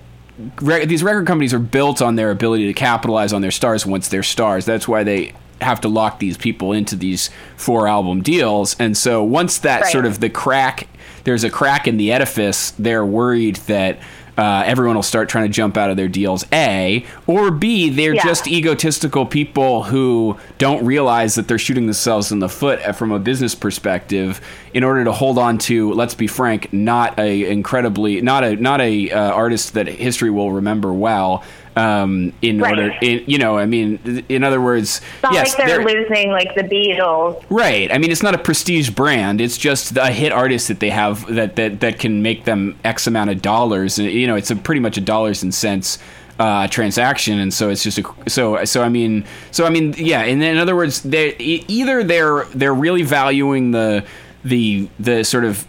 re- 0.62 0.86
these 0.86 1.04
record 1.04 1.28
companies 1.28 1.54
are 1.54 1.60
built 1.60 2.02
on 2.02 2.16
their 2.16 2.32
ability 2.32 2.68
to 2.68 2.74
capitalize 2.74 3.34
on 3.34 3.42
their 3.42 3.52
stars 3.52 3.86
once 3.86 4.08
they're 4.08 4.24
stars. 4.24 4.66
That's 4.66 4.88
why 4.88 5.04
they 5.04 5.34
have 5.62 5.80
to 5.82 5.88
lock 5.88 6.20
these 6.20 6.38
people 6.38 6.74
into 6.74 6.96
these 6.96 7.30
four 7.56 7.88
album 7.88 8.22
deals. 8.22 8.76
And 8.80 8.98
so 8.98 9.24
once 9.24 9.58
that 9.60 9.84
Right. 9.84 9.92
sort 9.92 10.06
of 10.06 10.20
the 10.20 10.30
crack, 10.30 10.88
there's 11.24 11.44
a 11.46 11.50
crack 11.50 11.88
in 11.88 11.98
the 11.98 12.12
edifice, 12.12 12.72
they're 12.78 13.06
worried 13.06 13.56
that 13.68 13.98
uh, 14.38 14.64
everyone 14.66 14.96
will 14.96 15.04
start 15.04 15.30
trying 15.30 15.46
to 15.46 15.54
jump 15.54 15.78
out 15.78 15.90
of 15.90 15.98
their 15.98 16.08
deals. 16.08 16.46
A 16.52 17.06
or 17.28 17.52
B, 17.52 17.90
they're 17.90 18.16
Yeah. 18.16 18.24
just 18.24 18.48
egotistical 18.48 19.26
people 19.26 19.84
who 19.84 20.38
don't 20.58 20.86
realize 20.86 21.36
that 21.36 21.48
they're 21.48 21.58
shooting 21.58 21.86
themselves 21.86 22.32
in 22.32 22.40
the 22.40 22.50
foot 22.50 22.80
uh, 22.86 22.92
from 22.92 23.12
a 23.12 23.20
business 23.20 23.56
perspective 23.56 24.42
in 24.74 24.84
order 24.84 25.04
to 25.06 25.12
hold 25.12 25.38
on 25.38 25.58
to. 25.60 25.94
Let's 25.94 26.16
be 26.16 26.28
frank, 26.28 26.72
not 26.74 27.18
a 27.20 27.50
incredibly 27.50 28.22
not 28.22 28.44
a 28.44 28.56
not 28.56 28.82
a 28.82 29.10
uh, 29.12 29.32
artist 29.32 29.74
that 29.76 29.88
history 29.88 30.30
will 30.30 30.52
remember 30.52 30.92
well. 30.94 31.44
Um, 31.78 32.32
in 32.42 32.60
Right. 32.60 32.70
order, 32.80 32.96
in, 33.02 33.24
you 33.28 33.38
know, 33.38 33.58
I 33.58 33.66
mean, 33.66 34.24
in 34.30 34.46
other 34.46 34.62
words, 34.62 35.02
It's 35.24 35.34
yes, 35.34 35.58
like 35.58 35.68
they're, 35.68 35.84
they're- 35.84 36.04
losing 36.08 36.32
like 36.32 36.56
the 36.56 36.64
Beatles. 36.64 37.44
Right. 37.50 37.92
I 37.92 37.98
mean, 37.98 38.12
it's 38.12 38.24
not 38.24 38.34
a 38.34 38.38
prestige 38.38 38.90
brand. 38.92 39.42
It's 39.42 39.58
just 39.58 39.98
a 39.98 40.08
hit 40.10 40.32
artist 40.32 40.70
that 40.70 40.80
they 40.80 40.90
have 40.92 41.26
that 41.36 41.58
that, 41.58 41.82
that 41.82 42.00
can 42.00 42.22
make 42.22 42.46
them 42.46 42.78
X 42.86 43.08
amount 43.08 43.30
of 43.32 43.42
dollars. 43.42 44.00
You 44.00 44.26
know, 44.26 44.36
it's 44.36 44.52
a 44.52 44.56
pretty 44.56 44.80
much 44.80 44.98
a 44.98 45.02
dollars 45.02 45.44
and 45.44 45.54
cents 45.54 46.00
uh, 46.40 46.68
transaction, 46.70 47.40
and 47.40 47.54
so 47.54 47.70
it's 47.70 47.84
just 47.84 47.98
a 47.98 48.04
so 48.30 48.64
so. 48.64 48.82
I 48.82 48.88
mean, 48.90 49.26
so 49.52 49.66
I 49.66 49.70
mean, 49.70 49.94
yeah. 49.98 50.22
And 50.22 50.42
in 50.42 50.58
other 50.58 50.76
words, 50.78 51.02
they 51.04 51.36
either 51.38 52.04
they're 52.06 52.46
they're 52.56 52.74
really 52.74 53.02
valuing 53.04 53.72
the 53.72 54.06
the 54.46 54.88
the 55.00 55.24
sort 55.24 55.44
of 55.44 55.66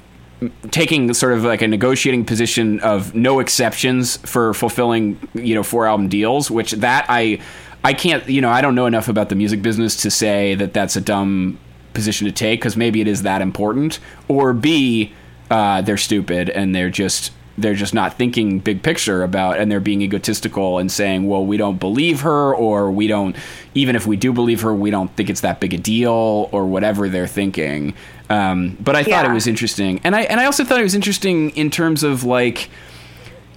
taking 0.71 1.13
sort 1.15 1.33
of 1.33 1.45
like 1.45 1.63
a 1.63 1.69
negotiating 1.69 2.25
position 2.25 2.79
of 2.81 3.15
no 3.15 3.41
exceptions 3.41 4.19
for 4.19 4.53
fulfilling 4.53 5.19
you 5.35 5.55
know 5.55 5.63
four 5.63 5.87
album 5.87 6.09
deals 6.09 6.51
which 6.51 6.73
that 6.73 7.07
i 7.09 7.41
i 7.85 7.95
can't 7.95 8.29
you 8.29 8.43
know 8.43 8.51
i 8.51 8.61
don't 8.61 8.75
know 8.75 8.85
enough 8.85 9.09
about 9.09 9.31
the 9.31 9.35
music 9.35 9.63
business 9.63 9.97
to 9.97 10.11
say 10.11 10.55
that 10.55 10.75
that's 10.75 10.95
a 10.95 11.01
dumb 11.01 11.59
position 11.97 12.27
to 12.27 12.33
take 12.33 12.61
because 12.61 12.77
maybe 12.77 13.01
it 13.01 13.09
is 13.09 13.23
that 13.23 13.43
important. 13.43 13.99
Or 14.29 14.53
b 14.53 15.13
uh, 15.51 15.81
they're 15.81 15.97
stupid 15.97 16.51
and 16.51 16.75
they're 16.75 16.91
just 16.91 17.33
they're 17.59 17.75
just 17.75 17.95
not 17.95 18.15
thinking 18.15 18.59
big 18.59 18.83
picture 18.83 19.23
about 19.23 19.59
and 19.59 19.71
they're 19.71 19.81
being 19.81 20.03
egotistical 20.03 20.79
and 20.79 20.93
saying 20.93 21.27
well 21.27 21.45
we 21.45 21.57
don't 21.57 21.79
believe 21.79 22.21
her 22.21 22.55
or 22.55 22.91
we 22.91 23.07
don't 23.07 23.37
even 23.75 23.97
if 23.97 24.07
we 24.07 24.17
do 24.17 24.33
believe 24.33 24.61
her 24.61 24.75
we 24.75 24.91
don't 24.91 25.15
think 25.17 25.31
it's 25.31 25.41
that 25.41 25.61
big 25.61 25.73
a 25.73 25.79
deal 25.79 26.49
or 26.53 26.67
whatever 26.67 27.09
they're 27.09 27.27
thinking. 27.27 27.95
Um, 28.29 28.77
but 28.81 28.97
i 28.97 29.03
thought 29.05 29.25
it 29.25 29.33
was 29.33 29.47
interesting. 29.47 30.01
And 30.05 30.15
i 30.17 30.23
and 30.23 30.41
i 30.41 30.45
also 30.45 30.65
thought 30.65 30.81
it 30.81 30.85
was 30.85 30.95
interesting 30.95 31.51
in 31.51 31.71
terms 31.71 32.03
of 32.03 32.25
like 32.25 32.69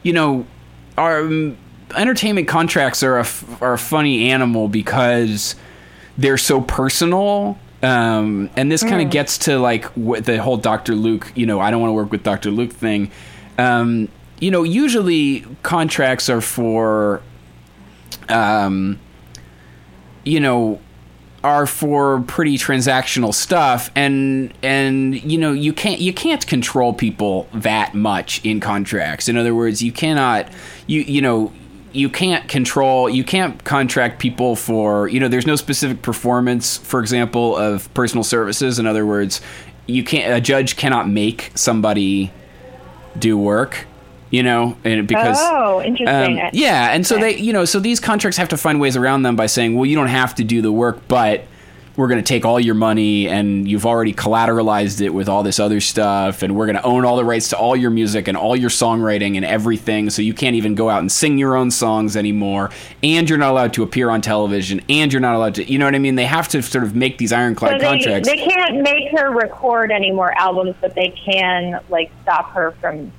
you 0.03 0.13
know 0.13 0.45
our 0.97 1.21
um, 1.21 1.57
entertainment 1.95 2.47
contracts 2.47 3.01
are 3.03 3.17
a, 3.17 3.21
f- 3.21 3.61
are 3.61 3.73
a 3.73 3.77
funny 3.77 4.29
animal 4.29 4.67
because 4.67 5.55
they're 6.17 6.37
so 6.37 6.61
personal 6.61 7.57
um, 7.81 8.49
and 8.57 8.69
this 8.69 8.83
kind 8.83 9.01
of 9.01 9.09
gets 9.09 9.37
to 9.37 9.57
like 9.57 9.91
the 9.95 10.37
whole 10.41 10.57
dr 10.57 10.93
luke 10.93 11.31
you 11.35 11.45
know 11.45 11.59
i 11.59 11.71
don't 11.71 11.81
want 11.81 11.89
to 11.89 11.93
work 11.93 12.11
with 12.11 12.23
dr 12.23 12.51
luke 12.51 12.73
thing 12.73 13.09
um, 13.59 14.09
you 14.39 14.51
know 14.51 14.63
usually 14.63 15.45
contracts 15.63 16.29
are 16.29 16.41
for 16.41 17.21
um, 18.29 18.99
you 20.23 20.39
know 20.39 20.79
are 21.43 21.65
for 21.65 22.21
pretty 22.21 22.57
transactional 22.57 23.33
stuff. 23.33 23.89
And 23.95 24.53
and 24.61 25.21
you 25.23 25.37
know 25.37 25.53
you 25.53 25.73
can't 25.73 25.99
you 25.99 26.13
can't 26.13 26.45
control 26.45 26.93
people 26.93 27.47
that 27.53 27.93
much 27.93 28.43
in 28.45 28.59
contracts. 28.59 29.27
In 29.27 29.37
other 29.37 29.55
words 29.55 29.81
you 29.81 29.91
cannot 29.91 30.47
you 30.87 31.01
you 31.01 31.21
know 31.21 31.51
you 31.91 32.09
can't 32.09 32.47
control 32.47 33.09
you 33.09 33.23
can't 33.23 33.63
contract 33.63 34.19
people 34.19 34.55
for 34.55 35.07
you 35.07 35.19
know 35.19 35.27
there's 35.27 35.47
no 35.47 35.55
specific 35.55 36.01
performance 36.01 36.77
for 36.77 36.99
example 36.99 37.55
of 37.55 37.91
personal 37.93 38.23
services. 38.23 38.79
In 38.79 38.85
other 38.85 39.05
words 39.05 39.41
you 39.85 40.03
can't 40.03 40.33
a 40.33 40.41
judge 40.41 40.75
cannot 40.75 41.09
make 41.09 41.51
somebody 41.55 42.31
do 43.19 43.37
work 43.37 43.85
you 44.31 44.43
know 44.43 44.77
and 44.83 45.07
because 45.07 45.37
Oh, 45.39 45.81
interesting. 45.83 46.39
um, 46.39 46.49
yeah, 46.53 46.91
and 46.91 47.05
so 47.05 47.15
Okay. 47.15 47.33
they, 47.35 47.39
you 47.39 47.51
know, 47.53 47.65
so 47.65 47.79
these 47.79 47.99
contracts 47.99 48.37
have 48.37 48.49
to 48.49 48.57
find 48.57 48.79
ways 48.79 48.95
around 48.95 49.23
them 49.23 49.35
by 49.35 49.45
saying, 49.47 49.75
well, 49.75 49.85
you 49.85 49.95
don't 49.95 50.07
have 50.07 50.35
to 50.35 50.43
do 50.43 50.61
the 50.61 50.71
work, 50.71 50.99
but 51.07 51.43
we're 51.99 52.07
going 52.07 52.23
to 52.23 52.25
take 52.27 52.45
all 52.45 52.61
your 52.61 52.75
money 52.75 53.27
and 53.27 53.69
you've 53.69 53.85
already 53.85 54.13
collateralized 54.13 55.01
it 55.01 55.09
with 55.09 55.27
all 55.27 55.43
this 55.43 55.59
other 55.59 55.81
stuff, 55.81 56.41
and 56.41 56.55
we're 56.55 56.65
going 56.65 56.77
to 56.77 56.83
own 56.83 57.03
all 57.03 57.17
the 57.17 57.25
rights 57.25 57.49
to 57.49 57.57
all 57.57 57.75
your 57.75 57.91
music 57.91 58.29
and 58.29 58.37
all 58.37 58.55
your 58.55 58.69
songwriting 58.69 59.35
and 59.35 59.43
everything, 59.43 60.09
so 60.09 60.21
you 60.21 60.33
can't 60.33 60.55
even 60.55 60.75
go 60.75 60.89
out 60.89 61.01
and 61.01 61.11
sing 61.11 61.37
your 61.37 61.57
own 61.57 61.69
songs 61.69 62.15
anymore, 62.15 62.69
and 63.03 63.29
you're 63.29 63.37
not 63.37 63.51
allowed 63.51 63.73
to 63.73 63.83
appear 63.83 64.09
on 64.09 64.21
television, 64.21 64.79
and 64.87 65.11
you're 65.11 65.19
not 65.19 65.35
allowed 65.35 65.55
to, 65.55 65.69
you 65.69 65.77
know 65.77 65.83
what 65.83 65.93
I 65.93 65.99
mean? 65.99 66.15
They 66.15 66.25
have 66.25 66.47
to 66.49 66.61
sort 66.61 66.85
of 66.85 66.95
make 66.95 67.17
these 67.17 67.31
So 67.31 67.35
ironclad 67.35 67.81
they, 67.81 67.85
contracts. 67.85 68.29
they 68.29 68.37
can't 68.37 68.81
make 68.81 69.11
her 69.19 69.29
record 69.31 69.91
any 69.91 70.11
more 70.11 70.31
albums, 70.39 70.75
but 70.79 70.95
they 70.95 71.09
can 71.09 71.81
like 71.89 72.11
stop 72.23 72.51
her 72.51 72.71
from. 72.79 73.11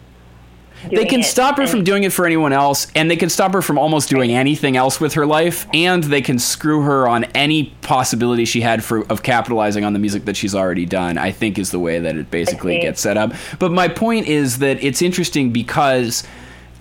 They 0.89 1.05
can 1.05 1.23
stop 1.23 1.57
her 1.59 1.66
from 1.66 1.85
doing 1.85 2.05
it 2.05 2.12
for 2.12 2.24
anyone 2.27 2.52
else 2.52 2.86
and 2.94 3.11
they 3.11 3.16
can 3.16 3.28
stop 3.28 3.52
her 3.52 3.62
from 3.62 3.78
almost 3.78 4.09
doing 4.09 4.32
anything 4.32 4.77
else 4.77 5.01
with 5.01 5.15
her 5.15 5.27
life 5.27 5.66
and 5.74 6.05
they 6.05 6.23
can 6.23 6.39
screw 6.39 6.82
her 6.82 7.07
on 7.07 7.24
any 7.35 7.74
possibility 7.82 8.44
she 8.44 8.61
had 8.61 8.82
for 8.82 9.05
of 9.11 9.23
capitalizing 9.23 9.85
on 9.85 9.93
the 9.93 9.98
music 9.98 10.24
that 10.24 10.36
she's 10.36 10.55
already 10.55 10.86
done 10.86 11.19
i 11.19 11.31
think 11.31 11.59
is 11.59 11.70
the 11.70 11.78
way 11.78 11.98
that 11.98 12.16
it 12.16 12.31
basically 12.31 12.78
gets 12.81 13.01
set 13.01 13.16
up 13.16 13.32
but 13.59 13.70
my 13.73 13.89
point 13.89 14.27
is 14.27 14.59
that 14.59 14.82
it's 14.82 15.02
interesting 15.02 15.52
because 15.52 16.27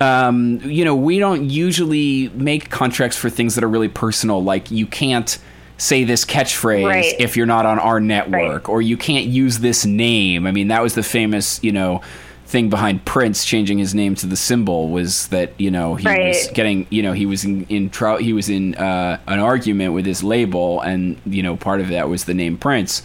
um, 0.01 0.61
you 0.63 0.85
know, 0.85 0.95
we 0.95 1.19
don't 1.19 1.49
usually 1.49 2.29
make 2.29 2.69
contracts 2.69 3.17
for 3.17 3.29
things 3.29 3.55
that 3.55 3.63
are 3.63 3.69
really 3.69 3.89
personal. 3.89 4.41
Like 4.41 4.71
you 4.71 4.87
can't 4.87 5.37
say 5.77 6.03
this 6.03 6.25
catchphrase 6.25 6.85
Right. 6.85 7.15
if 7.19 7.35
you're 7.35 7.45
not 7.45 7.65
on 7.65 7.79
our 7.79 7.99
network, 7.99 8.69
or 8.69 8.81
you 8.81 8.97
can't 8.97 9.25
use 9.25 9.59
this 9.59 9.85
name. 9.85 10.45
I 10.47 10.51
mean, 10.51 10.69
that 10.69 10.81
was 10.81 10.95
the 10.95 11.03
famous, 11.03 11.61
you 11.63 11.71
know, 11.71 12.01
thing 12.49 12.69
behind 12.69 13.05
Prince 13.05 13.45
changing 13.45 13.77
his 13.77 13.93
name 13.93 14.15
to 14.15 14.25
the 14.25 14.35
symbol 14.35 14.89
was 14.89 15.27
that 15.27 15.53
you 15.59 15.69
know 15.69 15.95
he 15.95 16.07
was 16.07 16.47
getting, 16.53 16.87
you 16.89 17.03
know, 17.03 17.13
he 17.13 17.25
was 17.25 17.45
in, 17.45 17.63
in 17.65 17.91
he 18.19 18.33
was 18.33 18.49
in 18.49 18.75
uh, 18.75 19.19
an 19.27 19.39
argument 19.39 19.93
with 19.93 20.05
his 20.05 20.23
label, 20.23 20.81
and 20.81 21.21
you 21.25 21.43
know, 21.43 21.55
part 21.55 21.79
of 21.79 21.89
that 21.89 22.09
was 22.09 22.25
the 22.25 22.33
name 22.33 22.57
Prince. 22.57 23.03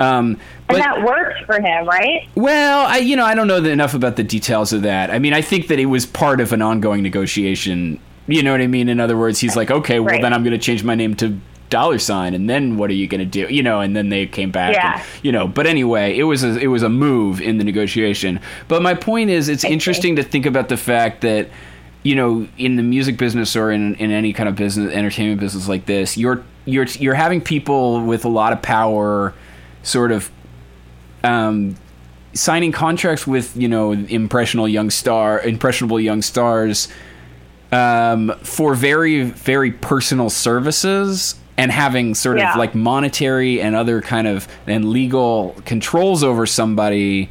Um, 0.00 0.38
and 0.68 0.78
that 0.78 1.04
worked 1.04 1.44
for 1.46 1.60
him, 1.60 1.86
right? 1.86 2.28
well, 2.34 2.86
I 2.86 2.98
you 2.98 3.16
know 3.16 3.24
I 3.24 3.34
don't 3.34 3.46
know 3.46 3.62
enough 3.64 3.94
about 3.94 4.16
the 4.16 4.24
details 4.24 4.72
of 4.72 4.82
that. 4.82 5.10
I 5.10 5.18
mean, 5.18 5.32
I 5.32 5.42
think 5.42 5.68
that 5.68 5.78
it 5.78 5.86
was 5.86 6.06
part 6.06 6.40
of 6.40 6.52
an 6.52 6.62
ongoing 6.62 7.02
negotiation. 7.02 8.00
You 8.26 8.42
know 8.42 8.50
what 8.52 8.60
I 8.60 8.66
mean? 8.66 8.88
In 8.88 8.98
other 8.98 9.16
words, 9.16 9.38
he's 9.38 9.54
like, 9.56 9.70
okay, 9.70 10.00
well 10.00 10.12
Right. 10.14 10.20
then 10.22 10.32
I'm 10.32 10.42
going 10.42 10.58
to 10.58 10.58
change 10.58 10.82
my 10.82 10.96
name 10.96 11.14
to 11.16 11.38
dollar 11.70 11.98
sign, 11.98 12.34
and 12.34 12.48
then 12.48 12.76
what 12.76 12.90
are 12.90 12.94
you 12.94 13.06
going 13.06 13.20
to 13.20 13.24
do? 13.24 13.52
You 13.52 13.62
know, 13.62 13.80
and 13.80 13.96
then 13.96 14.08
they 14.08 14.26
came 14.26 14.50
back. 14.50 14.74
Yeah. 14.74 14.98
And, 14.98 15.24
you 15.24 15.32
know, 15.32 15.48
but 15.48 15.66
anyway, 15.66 16.16
it 16.16 16.24
was 16.24 16.44
a, 16.44 16.58
it 16.58 16.68
was 16.68 16.82
a 16.82 16.88
move 16.88 17.40
in 17.40 17.58
the 17.58 17.64
negotiation. 17.64 18.40
But 18.68 18.82
my 18.82 18.94
point 18.94 19.30
is, 19.30 19.48
it's 19.48 19.64
interesting 19.64 20.16
to 20.16 20.22
think 20.22 20.46
about 20.46 20.68
the 20.68 20.76
fact 20.76 21.22
that 21.22 21.48
you 22.06 22.14
know, 22.14 22.46
in 22.56 22.76
the 22.76 22.84
music 22.84 23.18
business 23.18 23.56
or 23.56 23.72
in, 23.72 23.96
in 23.96 24.12
any 24.12 24.32
kind 24.32 24.48
of 24.48 24.54
business, 24.54 24.92
entertainment 24.94 25.40
business 25.40 25.66
like 25.68 25.86
this, 25.86 26.16
you're 26.16 26.44
you're 26.64 26.84
you're 26.84 27.14
having 27.14 27.40
people 27.40 28.00
with 28.04 28.24
a 28.24 28.28
lot 28.28 28.52
of 28.52 28.62
power, 28.62 29.34
sort 29.82 30.12
of, 30.12 30.30
um, 31.24 31.74
signing 32.32 32.70
contracts 32.70 33.26
with 33.26 33.56
you 33.56 33.66
know 33.66 33.90
impressionable 33.90 34.68
young 34.68 34.88
star, 34.88 35.40
impressionable 35.40 35.98
young 35.98 36.22
stars, 36.22 36.86
um, 37.72 38.32
for 38.44 38.74
very 38.74 39.22
very 39.22 39.72
personal 39.72 40.30
services 40.30 41.34
and 41.58 41.70
having 41.72 42.14
sort 42.14 42.38
Yeah. 42.38 42.52
of 42.52 42.58
like 42.58 42.74
monetary 42.74 43.60
and 43.60 43.74
other 43.74 44.00
kind 44.02 44.26
of 44.26 44.46
and 44.66 44.90
legal 44.90 45.54
controls 45.64 46.22
over 46.22 46.44
somebody 46.46 47.28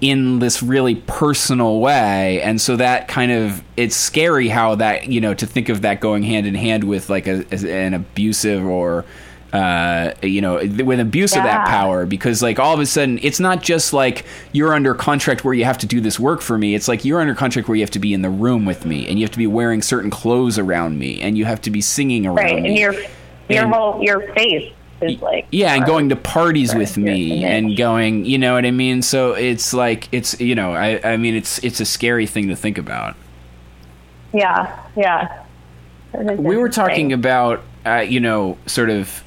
in 0.00 0.38
this 0.38 0.62
really 0.62 0.94
personal 0.94 1.80
way. 1.80 2.40
And 2.42 2.60
so 2.60 2.76
that 2.76 3.08
kind 3.08 3.32
of 3.32 3.62
it's 3.76 3.96
scary 3.96 4.48
how 4.48 4.76
that 4.76 5.08
you 5.08 5.20
know 5.20 5.34
to 5.34 5.46
think 5.46 5.68
of 5.68 5.82
that 5.82 6.00
going 6.00 6.22
hand 6.22 6.46
in 6.46 6.54
hand 6.54 6.84
with 6.84 7.10
like 7.10 7.26
a, 7.26 7.44
an 7.52 7.94
abusive 7.94 8.64
or 8.64 9.04
uh 9.50 10.12
you 10.22 10.42
know 10.42 10.56
with 10.84 11.00
abuse 11.00 11.34
of 11.34 11.42
that 11.42 11.66
power. 11.66 12.04
Because 12.06 12.42
like 12.42 12.58
all 12.60 12.74
of 12.74 12.80
a 12.80 12.86
sudden 12.86 13.18
it's 13.22 13.40
not 13.40 13.62
just 13.62 13.92
like 13.94 14.24
you're 14.52 14.72
under 14.74 14.94
contract 14.94 15.42
where 15.44 15.54
you 15.54 15.64
have 15.64 15.78
to 15.78 15.86
do 15.86 16.00
this 16.00 16.20
work 16.20 16.42
for 16.42 16.58
me. 16.58 16.74
It's 16.76 16.86
like 16.86 17.04
you're 17.04 17.20
under 17.20 17.34
contract 17.34 17.66
where 17.66 17.74
you 17.74 17.82
have 17.82 17.90
to 17.92 17.98
be 17.98 18.12
in 18.12 18.22
the 18.22 18.30
room 18.30 18.66
with 18.66 18.84
me 18.84 19.08
and 19.08 19.18
you 19.18 19.24
have 19.24 19.32
to 19.32 19.38
be 19.38 19.46
wearing 19.48 19.80
certain 19.82 20.10
clothes 20.10 20.58
around 20.58 20.98
me 20.98 21.20
and 21.22 21.36
you 21.38 21.44
have 21.46 21.60
to 21.62 21.70
be 21.70 21.80
singing 21.80 22.24
around 22.26 22.36
Right, 22.36 22.62
me. 22.62 22.68
and 22.68 22.78
your 22.78 22.94
your 23.48 23.64
And- 23.64 23.72
whole 23.74 24.02
your 24.02 24.32
face 24.34 24.72
is 25.00 25.20
like 25.22 25.46
yeah 25.52 25.74
and 25.74 25.84
going 25.86 26.08
to 26.08 26.16
parties 26.16 26.74
with 26.74 26.96
me 26.96 27.44
and 27.44 27.76
going 27.76 28.24
you 28.24 28.36
know 28.36 28.54
what 28.54 28.66
i 28.66 28.70
mean 28.72 29.00
so 29.00 29.32
it's 29.32 29.72
like 29.72 30.08
it's 30.10 30.40
you 30.40 30.56
know 30.56 30.72
i 30.72 31.00
i 31.12 31.16
mean 31.16 31.36
it's 31.36 31.62
it's 31.62 31.78
a 31.78 31.84
scary 31.84 32.26
thing 32.26 32.48
to 32.48 32.56
think 32.56 32.78
about 32.78 33.14
yeah, 34.32 34.78
yeah. 34.96 35.42
We 36.12 36.56
were 36.56 36.68
talking 36.68 37.12
about 37.12 37.62
uh, 37.86 38.04
you 38.06 38.20
know 38.20 38.58
sort 38.66 38.90
of 38.90 39.24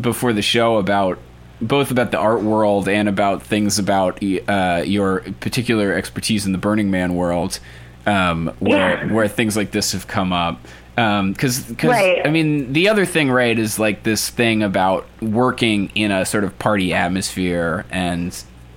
before 0.00 0.32
the 0.32 0.42
show 0.42 0.76
about 0.78 1.18
both 1.60 1.90
about 1.90 2.10
the 2.10 2.18
art 2.18 2.42
world 2.42 2.88
and 2.88 3.08
about 3.08 3.42
things 3.42 3.78
about 3.78 4.22
uh, 4.48 4.82
your 4.86 5.20
particular 5.40 5.92
expertise 5.92 6.46
in 6.46 6.52
the 6.52 6.58
Burning 6.58 6.90
Man 6.90 7.14
world, 7.16 7.58
um, 8.06 8.50
where 8.60 9.04
Yeah. 9.04 9.12
where 9.12 9.28
things 9.28 9.56
like 9.56 9.72
this 9.72 9.92
have 9.92 10.06
come 10.06 10.32
up. 10.32 10.66
Um, 10.96 11.32
because, 11.32 11.70
Right. 11.82 12.20
I 12.26 12.30
mean, 12.30 12.72
the 12.72 12.88
other 12.88 13.06
thing, 13.06 13.30
right, 13.30 13.58
is 13.58 13.78
like 13.78 14.02
this 14.02 14.28
thing 14.28 14.62
about 14.62 15.06
working 15.22 15.90
in 15.94 16.10
a 16.10 16.26
sort 16.26 16.44
of 16.44 16.58
party 16.58 16.92
atmosphere 16.92 17.86
and 17.90 18.36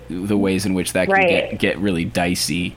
the 0.09 0.37
ways 0.37 0.65
in 0.65 0.73
which 0.73 0.93
that 0.93 1.07
can 1.07 1.15
Right. 1.15 1.27
get 1.27 1.59
get 1.59 1.77
really 1.79 2.05
dicey. 2.05 2.75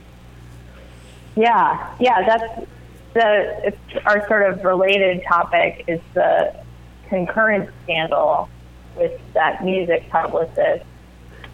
Yeah, 1.35 1.87
yeah, 1.99 2.25
that's 2.25 2.67
the 3.13 3.67
it's 3.67 4.05
our 4.05 4.27
sort 4.27 4.49
of 4.49 4.63
related 4.63 5.23
topic 5.23 5.83
is 5.87 5.99
the 6.13 6.53
concurrent 7.09 7.69
scandal 7.83 8.49
with 8.97 9.11
that 9.33 9.63
music 9.63 10.09
publicist. 10.09 10.83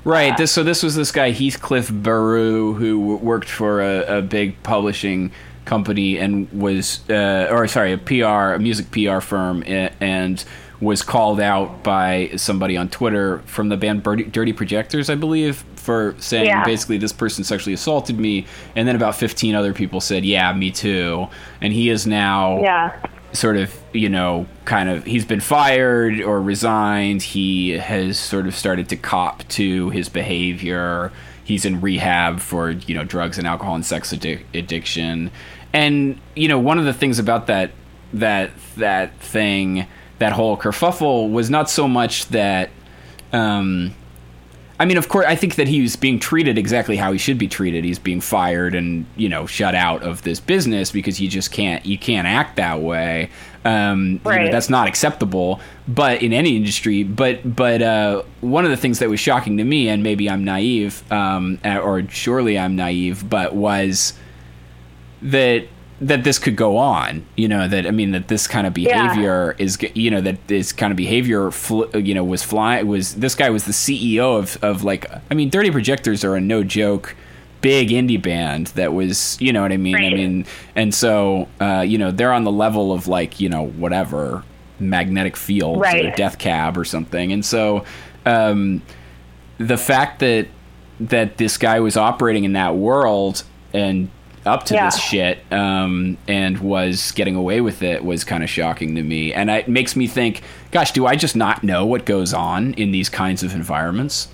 Right. 0.06 0.36
This 0.36 0.52
so 0.52 0.64
this 0.64 0.84
was 0.84 0.96
this 0.96 1.12
guy 1.12 1.32
Heathcliff 1.32 1.90
Berru 1.90 2.74
who 2.76 3.18
worked 3.18 3.50
for 3.50 3.82
a, 3.82 4.20
a 4.20 4.22
big 4.22 4.62
publishing 4.64 5.32
company 5.66 6.18
and 6.18 6.52
was 6.52 7.08
uh, 7.10 7.48
or 7.52 7.68
sorry 7.68 7.94
a 7.94 7.98
PR 7.98 8.54
a 8.56 8.60
music 8.60 8.92
PR 8.92 9.20
firm 9.20 9.64
and 9.66 10.44
was 10.82 11.02
called 11.02 11.40
out 11.40 11.82
by 11.84 12.30
somebody 12.36 12.76
on 12.76 12.90
Twitter 12.90 13.40
from 13.46 13.70
the 13.70 13.78
band 13.78 14.04
Dirty 14.04 14.52
Projectors 14.54 15.10
I 15.10 15.16
believe 15.16 15.64
for 15.76 16.16
saying 16.20 16.46
Yeah. 16.48 16.64
basically 16.66 16.98
this 16.98 17.14
person 17.14 17.44
sexually 17.44 17.74
assaulted 17.74 18.20
me 18.20 18.46
and 18.76 18.88
then 18.88 18.96
about 18.96 19.16
15 19.16 19.56
other 19.56 19.74
people 19.74 20.02
said 20.02 20.26
yeah 20.26 20.52
me 20.54 20.72
too 20.72 21.28
and 21.62 21.72
he 21.74 21.90
is 21.90 22.06
now 22.08 22.62
Yeah. 22.62 22.92
sort 23.32 23.56
of 23.58 23.74
you 23.94 24.10
know 24.10 24.46
kind 24.66 24.90
of 24.90 25.06
he's 25.06 25.26
been 25.26 25.40
fired 25.42 26.20
or 26.22 26.42
resigned 26.42 27.22
he 27.22 27.72
has 27.72 28.18
sort 28.20 28.48
of 28.48 28.56
started 28.56 28.90
to 28.90 28.96
cop 28.98 29.48
to 29.50 29.90
his 29.92 30.10
behavior 30.10 31.12
he's 31.44 31.66
in 31.66 31.82
rehab 31.82 32.40
for 32.40 32.72
you 32.72 32.96
know 32.96 33.04
drugs 33.04 33.38
and 33.38 33.48
alcohol 33.48 33.76
and 33.76 33.86
sex 33.86 34.14
addic- 34.14 34.44
addiction 34.54 35.32
and 35.74 36.20
you 36.36 36.48
know 36.48 36.60
one 36.60 36.80
of 36.80 36.86
the 36.86 36.94
things 36.94 37.20
about 37.20 37.48
that 37.48 37.72
that 38.14 38.52
that 38.78 39.18
thing 39.20 39.88
that 40.20 40.34
whole 40.34 40.56
kerfuffle 40.58 41.32
was 41.32 41.50
not 41.50 41.70
so 41.70 41.88
much 41.88 42.28
that 42.28 42.70
um 43.32 43.94
I 44.80 44.86
mean, 44.86 44.98
of 44.98 45.08
course, 45.08 45.26
I 45.28 45.36
think 45.36 45.56
that 45.56 45.68
he's 45.68 45.96
being 45.96 46.20
treated 46.20 46.58
exactly 46.58 46.98
how 46.98 47.12
he 47.12 47.18
should 47.18 47.38
be 47.38 47.48
treated. 47.48 47.86
He's 47.86 48.00
being 48.00 48.20
fired 48.20 48.74
and 48.74 49.06
you 49.16 49.30
know 49.30 49.46
shut 49.46 49.76
out 49.76 50.04
of 50.04 50.24
this 50.24 50.40
business 50.40 50.92
because 50.92 51.22
you 51.22 51.30
just 51.30 51.52
can't 51.52 51.86
you 51.86 51.98
can't 51.98 52.28
act 52.28 52.56
that 52.56 52.82
way. 52.82 53.30
Um, 53.66 54.20
you 54.26 54.32
know, 54.46 54.52
that's 54.52 54.70
not 54.70 54.88
acceptable. 54.88 55.60
But 55.88 56.22
in 56.22 56.34
any 56.34 56.56
industry, 56.58 57.04
but 57.04 57.56
but 57.56 57.82
uh, 57.82 58.24
one 58.42 58.66
of 58.66 58.72
the 58.72 58.78
things 58.78 59.00
that 59.00 59.10
was 59.10 59.20
shocking 59.20 59.58
to 59.58 59.64
me, 59.64 59.88
and 59.90 60.04
maybe 60.04 60.30
I'm 60.30 60.44
naive, 60.44 61.04
um, 61.12 61.60
or 61.66 62.08
surely 62.10 62.58
I'm 62.60 62.76
naive, 62.76 63.30
but 63.30 63.54
was 63.56 64.14
that 65.22 65.66
that 66.02 66.24
this 66.26 66.38
could 66.40 66.56
go 66.58 66.76
on. 66.78 67.26
You 67.38 67.48
know 67.48 67.68
that 67.68 67.88
I 67.88 67.92
mean 67.92 68.12
that 68.12 68.28
this 68.28 68.48
kind 68.48 68.68
of 68.68 68.78
Yeah. 68.78 69.08
behavior 69.08 69.56
is 69.58 69.78
you 69.94 70.12
know 70.12 70.22
that 70.22 70.48
this 70.48 70.74
kind 70.74 70.92
of 70.92 70.98
behavior 70.98 71.50
fl- 71.52 71.86
you 71.98 72.14
know 72.14 72.24
was 72.24 72.44
flying 72.44 72.88
was 72.88 73.16
this 73.16 73.36
guy 73.36 73.50
was 73.50 73.64
the 73.66 73.72
CEO 73.72 74.38
of 74.38 74.58
of 74.62 74.84
like 74.84 75.06
I 75.32 75.34
mean 75.34 75.50
Dirty 75.50 75.72
Projectors 75.72 76.24
are 76.26 76.36
a 76.36 76.42
no 76.42 76.64
joke 76.64 77.16
big 77.64 77.90
indie 77.90 78.22
band 78.22 78.68
that 78.68 78.94
was 78.94 79.36
you 79.42 79.52
know 79.52 79.64
what 79.64 79.72
I 79.72 79.78
mean? 79.78 79.96
I 79.96 80.10
mean 80.12 80.46
and 80.76 80.94
so 80.94 81.48
uh, 81.60 81.82
you 81.82 81.98
know 81.98 82.12
they're 82.12 82.34
on 82.34 82.44
the 82.44 82.52
level 82.52 82.94
of 82.94 83.08
like 83.08 83.40
you 83.40 83.50
know 83.50 83.66
whatever 83.66 84.44
magnetic 84.80 85.36
field 85.36 85.78
or 85.78 86.12
death 86.12 86.38
cab 86.38 86.78
or 86.78 86.84
something. 86.86 87.32
And 87.32 87.44
so 87.46 87.86
um, 88.26 88.82
the 89.58 89.78
fact 89.78 90.20
that 90.20 90.48
that 91.00 91.38
this 91.38 91.58
guy 91.58 91.80
was 91.80 91.98
operating 91.98 92.44
in 92.44 92.54
that 92.54 92.76
world 92.76 93.44
and 93.74 94.10
up 94.46 94.66
to 94.66 94.74
Yeah. 94.74 94.88
this 94.88 95.00
shit 95.00 95.40
um, 95.52 96.18
and 96.28 96.58
was 96.60 97.12
getting 97.14 97.36
away 97.36 97.62
with 97.62 97.82
it 97.82 98.04
was 98.04 98.26
kind 98.26 98.44
of 98.44 98.50
shocking 98.50 98.96
to 98.96 99.04
me. 99.04 99.34
And 99.34 99.50
it 99.50 99.68
makes 99.70 99.96
me 99.96 100.06
think 100.06 100.42
gosh 100.72 100.92
do 100.92 101.06
i 101.06 101.16
just 101.16 101.36
not 101.36 101.64
know 101.64 101.86
what 101.86 102.04
goes 102.06 102.34
on 102.34 102.74
in 102.74 102.92
these 102.92 103.08
kinds 103.10 103.42
of 103.42 103.56
environments? 103.56 104.28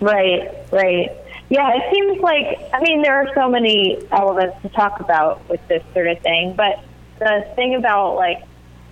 Right, 0.00 0.50
right. 0.72 1.10
Yeah, 1.50 1.68
it 1.74 1.92
seems 1.92 2.20
like, 2.20 2.60
I 2.72 2.80
mean, 2.80 3.02
there 3.02 3.16
are 3.16 3.34
so 3.34 3.48
many 3.48 3.98
elements 4.12 4.62
to 4.62 4.68
talk 4.68 5.00
about 5.00 5.46
with 5.48 5.60
this 5.66 5.82
sort 5.92 6.06
of 6.06 6.20
thing, 6.20 6.54
but 6.54 6.78
the 7.18 7.44
thing 7.56 7.74
about, 7.74 8.14
like, 8.14 8.44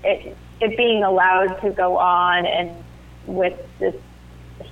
it, 0.02 0.36
it 0.60 0.76
being 0.76 1.04
allowed 1.04 1.60
to 1.62 1.70
go 1.70 1.96
on 1.96 2.46
and 2.46 2.70
with 3.26 3.56
this 3.78 3.94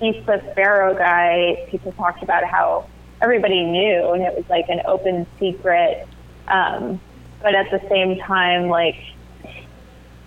Heathcliff 0.01 0.43
Berru 0.57 0.99
guy, 0.99 1.65
people 1.71 1.93
talked 1.93 2.25
about 2.25 2.43
how 2.43 2.89
everybody 3.23 3.63
knew 3.63 4.11
and 4.13 4.23
it 4.23 4.35
was 4.35 4.45
like 4.51 4.69
an 4.69 4.83
open 4.87 5.25
secret. 5.39 6.09
Um, 6.49 7.01
but 7.41 7.55
at 7.55 7.71
the 7.71 7.81
same 7.89 8.19
time, 8.19 8.69
like, 8.69 8.97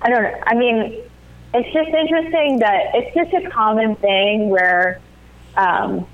I 0.02 0.10
don't 0.10 0.24
know. 0.24 0.42
I 0.44 0.56
mean, 0.56 1.04
it's 1.54 1.74
just 1.74 1.90
interesting 1.90 2.60
that 2.60 2.92
it's 2.94 3.14
just 3.14 3.34
a 3.46 3.50
common 3.50 3.96
thing 3.98 4.50
where 4.50 5.02
um, 5.58 6.08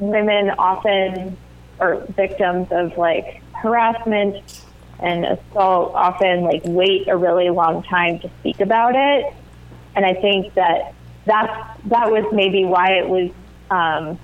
women 0.00 0.50
often 0.58 1.36
are 1.78 2.00
victims 2.16 2.68
of 2.70 2.96
like 2.96 3.42
harassment 3.54 4.62
and 4.98 5.24
assault 5.24 5.92
often 5.94 6.42
like 6.42 6.62
wait 6.64 7.08
a 7.08 7.16
really 7.16 7.50
long 7.50 7.82
time 7.82 8.18
to 8.18 8.30
speak 8.40 8.60
about 8.60 8.94
it 8.94 9.32
and 9.94 10.04
i 10.04 10.12
think 10.12 10.52
that 10.54 10.94
that's 11.26 11.80
that 11.86 12.10
was 12.10 12.24
maybe 12.32 12.64
why 12.64 12.92
it 12.92 13.08
was 13.08 13.30
um, 13.70 14.18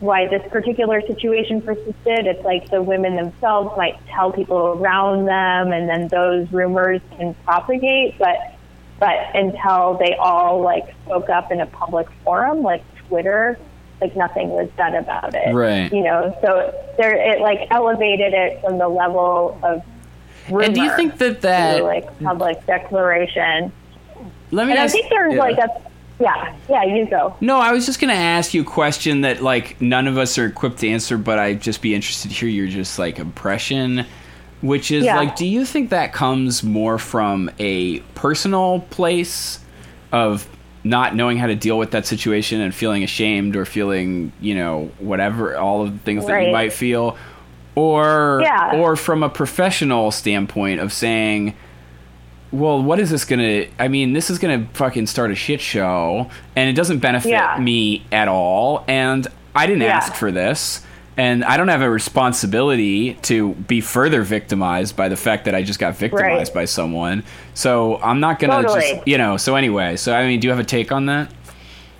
why 0.00 0.26
this 0.28 0.42
particular 0.50 1.00
situation 1.00 1.60
persisted. 1.60 2.26
It's 2.26 2.44
like 2.44 2.70
the 2.70 2.82
women 2.82 3.16
themselves 3.16 3.76
might 3.76 3.98
tell 4.06 4.32
people 4.32 4.58
around 4.58 5.26
them, 5.26 5.72
and 5.72 5.88
then 5.88 6.08
those 6.08 6.50
rumors 6.52 7.00
can 7.16 7.34
propagate. 7.44 8.18
But 8.18 8.36
but 8.98 9.34
until 9.34 9.94
they 9.94 10.14
all 10.14 10.60
like 10.60 10.94
spoke 11.04 11.28
up 11.28 11.52
in 11.52 11.60
a 11.60 11.66
public 11.66 12.08
forum 12.24 12.62
like 12.62 12.82
Twitter, 13.08 13.58
like 14.00 14.14
nothing 14.16 14.50
was 14.50 14.68
done 14.76 14.94
about 14.94 15.34
it. 15.34 15.54
Right. 15.54 15.92
You 15.92 16.02
know, 16.02 16.36
so 16.42 16.74
there 16.98 17.14
it 17.16 17.40
like 17.40 17.66
elevated 17.70 18.34
it 18.34 18.60
from 18.60 18.78
the 18.78 18.88
level 18.88 19.58
of 19.62 19.82
rumor 20.50 20.62
And 20.64 20.74
do 20.74 20.82
you 20.82 20.94
think 20.96 21.18
that 21.18 21.40
that- 21.42 21.78
to, 21.78 21.84
like 21.84 22.18
public 22.22 22.64
declaration? 22.66 23.72
Let 24.50 24.66
me 24.66 24.72
and 24.72 24.80
ask- 24.80 24.94
I 24.94 24.98
think 24.98 25.10
there's 25.10 25.34
yeah. 25.34 25.40
like 25.40 25.58
a 25.58 25.68
yeah 26.18 26.56
yeah 26.68 26.84
you 26.84 27.04
go. 27.06 27.36
No, 27.40 27.58
I 27.58 27.72
was 27.72 27.84
just 27.84 28.00
going 28.00 28.10
to 28.10 28.16
ask 28.20 28.54
you 28.54 28.62
a 28.62 28.64
question 28.64 29.22
that 29.22 29.42
like 29.42 29.80
none 29.80 30.06
of 30.06 30.16
us 30.18 30.38
are 30.38 30.46
equipped 30.46 30.78
to 30.78 30.88
answer, 30.88 31.18
but 31.18 31.38
I'd 31.38 31.60
just 31.60 31.82
be 31.82 31.94
interested 31.94 32.28
to 32.28 32.34
hear 32.34 32.48
your 32.48 32.66
just 32.68 32.98
like 32.98 33.18
impression, 33.18 34.06
which 34.62 34.90
is 34.90 35.04
Yeah. 35.04 35.16
like, 35.16 35.36
do 35.36 35.46
you 35.46 35.64
think 35.66 35.90
that 35.90 36.12
comes 36.12 36.62
more 36.62 36.98
from 36.98 37.50
a 37.58 37.98
personal 38.14 38.80
place 38.90 39.58
of 40.12 40.48
not 40.88 41.16
knowing 41.16 41.36
how 41.36 41.46
to 41.48 41.54
deal 41.56 41.76
with 41.78 41.90
that 41.90 42.06
situation 42.06 42.60
and 42.60 42.74
feeling 42.74 43.02
ashamed 43.02 43.56
or 43.56 43.64
feeling, 43.64 44.32
you 44.40 44.54
know, 44.54 44.90
whatever, 44.98 45.56
all 45.56 45.82
of 45.82 45.92
the 45.92 45.98
things 46.00 46.24
that 46.26 46.46
you 46.46 46.52
might 46.52 46.72
feel, 46.72 47.16
or 47.74 48.40
Yeah. 48.42 48.72
or 48.76 48.94
from 48.96 49.22
a 49.22 49.28
professional 49.28 50.10
standpoint 50.10 50.80
of 50.80 50.92
saying, 50.92 51.54
well, 52.52 52.80
what 52.80 53.00
is 53.00 53.10
this 53.10 53.24
gonna? 53.24 53.64
I 53.78 53.88
mean, 53.88 54.12
this 54.12 54.30
is 54.30 54.38
gonna 54.38 54.66
fucking 54.74 55.06
start 55.08 55.30
a 55.32 55.34
shit 55.34 55.60
show, 55.60 56.28
and 56.54 56.68
it 56.70 56.74
doesn't 56.74 56.98
benefit 56.98 57.30
Yeah. 57.32 57.58
me 57.60 58.04
at 58.12 58.28
all. 58.28 58.84
And 58.86 59.26
I 59.54 59.66
didn't 59.66 59.82
Yeah. 59.82 59.96
ask 59.96 60.14
for 60.14 60.30
this, 60.30 60.85
and 61.16 61.44
I 61.44 61.56
don't 61.56 61.68
have 61.68 61.82
a 61.82 61.90
responsibility 61.90 63.14
to 63.22 63.54
be 63.54 63.80
further 63.80 64.22
victimized 64.22 64.96
by 64.96 65.08
the 65.08 65.16
fact 65.16 65.46
that 65.46 65.54
I 65.54 65.62
just 65.62 65.78
got 65.78 65.96
victimized 65.96 66.52
by 66.52 66.66
someone. 66.66 67.24
So 67.54 67.96
I'm 68.02 68.20
not 68.20 68.38
gonna 68.38 68.62
Totally. 68.62 68.80
just, 68.80 69.08
you 69.08 69.16
know. 69.16 69.36
So 69.36 69.56
anyway, 69.56 69.96
so 69.96 70.14
I 70.14 70.26
mean, 70.26 70.40
do 70.40 70.46
you 70.46 70.50
have 70.50 70.60
a 70.60 70.64
take 70.64 70.92
on 70.92 71.06
that? 71.06 71.32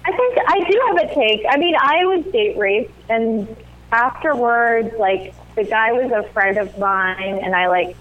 I 0.05 0.12
think 0.12 0.38
I 0.47 0.70
do 0.70 0.82
have 0.86 1.10
a 1.10 1.14
take. 1.14 1.47
I 1.48 1.56
mean, 1.56 1.74
I 1.80 2.05
was 2.05 2.24
date 2.26 2.56
raped, 2.59 2.93
and 3.09 3.56
afterwards, 3.90 4.94
like 4.98 5.34
the 5.55 5.64
guy 5.64 5.93
was 5.93 6.12
a 6.12 6.28
friend 6.32 6.59
of 6.59 6.78
mine, 6.78 7.40
and 7.43 7.56
I 7.56 7.68
like 7.68 7.97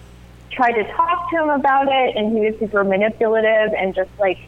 tried 0.52 0.74
to 0.74 0.84
talk 0.94 1.30
to 1.32 1.38
him 1.38 1.50
about 1.50 1.88
it, 1.88 2.16
and 2.16 2.38
he 2.38 2.50
was 2.50 2.60
super 2.60 2.84
manipulative 2.84 3.74
and 3.74 3.96
just 3.96 4.12
like 4.20 4.40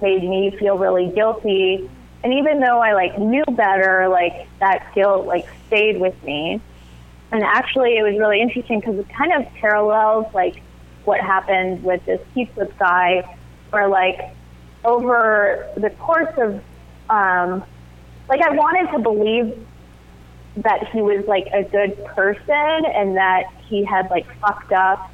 made 0.00 0.22
me 0.22 0.50
feel 0.58 0.78
really 0.78 1.10
guilty. 1.10 1.88
And 2.24 2.32
even 2.32 2.60
though 2.60 2.80
I 2.80 2.94
like 2.94 3.18
knew 3.18 3.44
better, 3.52 4.08
like 4.08 4.48
that 4.58 4.92
guilt 4.94 5.26
like 5.26 5.46
stayed 5.66 6.00
with 6.00 6.20
me. 6.24 6.60
And 7.30 7.42
actually, 7.42 7.98
it 7.98 8.02
was 8.02 8.18
really 8.18 8.40
interesting 8.40 8.80
because 8.80 8.98
it 8.98 9.08
kind 9.10 9.32
of 9.34 9.52
parallels 9.54 10.32
like 10.32 10.62
what 11.04 11.20
happened 11.20 11.84
with 11.84 12.04
this 12.06 12.20
pizza 12.32 12.66
guy, 12.78 13.36
where 13.70 13.88
like 13.88 14.34
over 14.86 15.68
the 15.76 15.90
course 15.90 16.32
of, 16.38 16.62
um, 17.10 17.62
like 18.28 18.40
I 18.40 18.50
wanted 18.52 18.90
to 18.92 18.98
believe 19.00 19.66
that 20.56 20.88
he 20.88 21.02
was 21.02 21.26
like 21.26 21.46
a 21.52 21.64
good 21.64 22.02
person 22.06 22.86
and 22.86 23.18
that 23.18 23.52
he 23.66 23.84
had 23.84 24.08
like 24.10 24.26
fucked 24.40 24.72
up, 24.72 25.12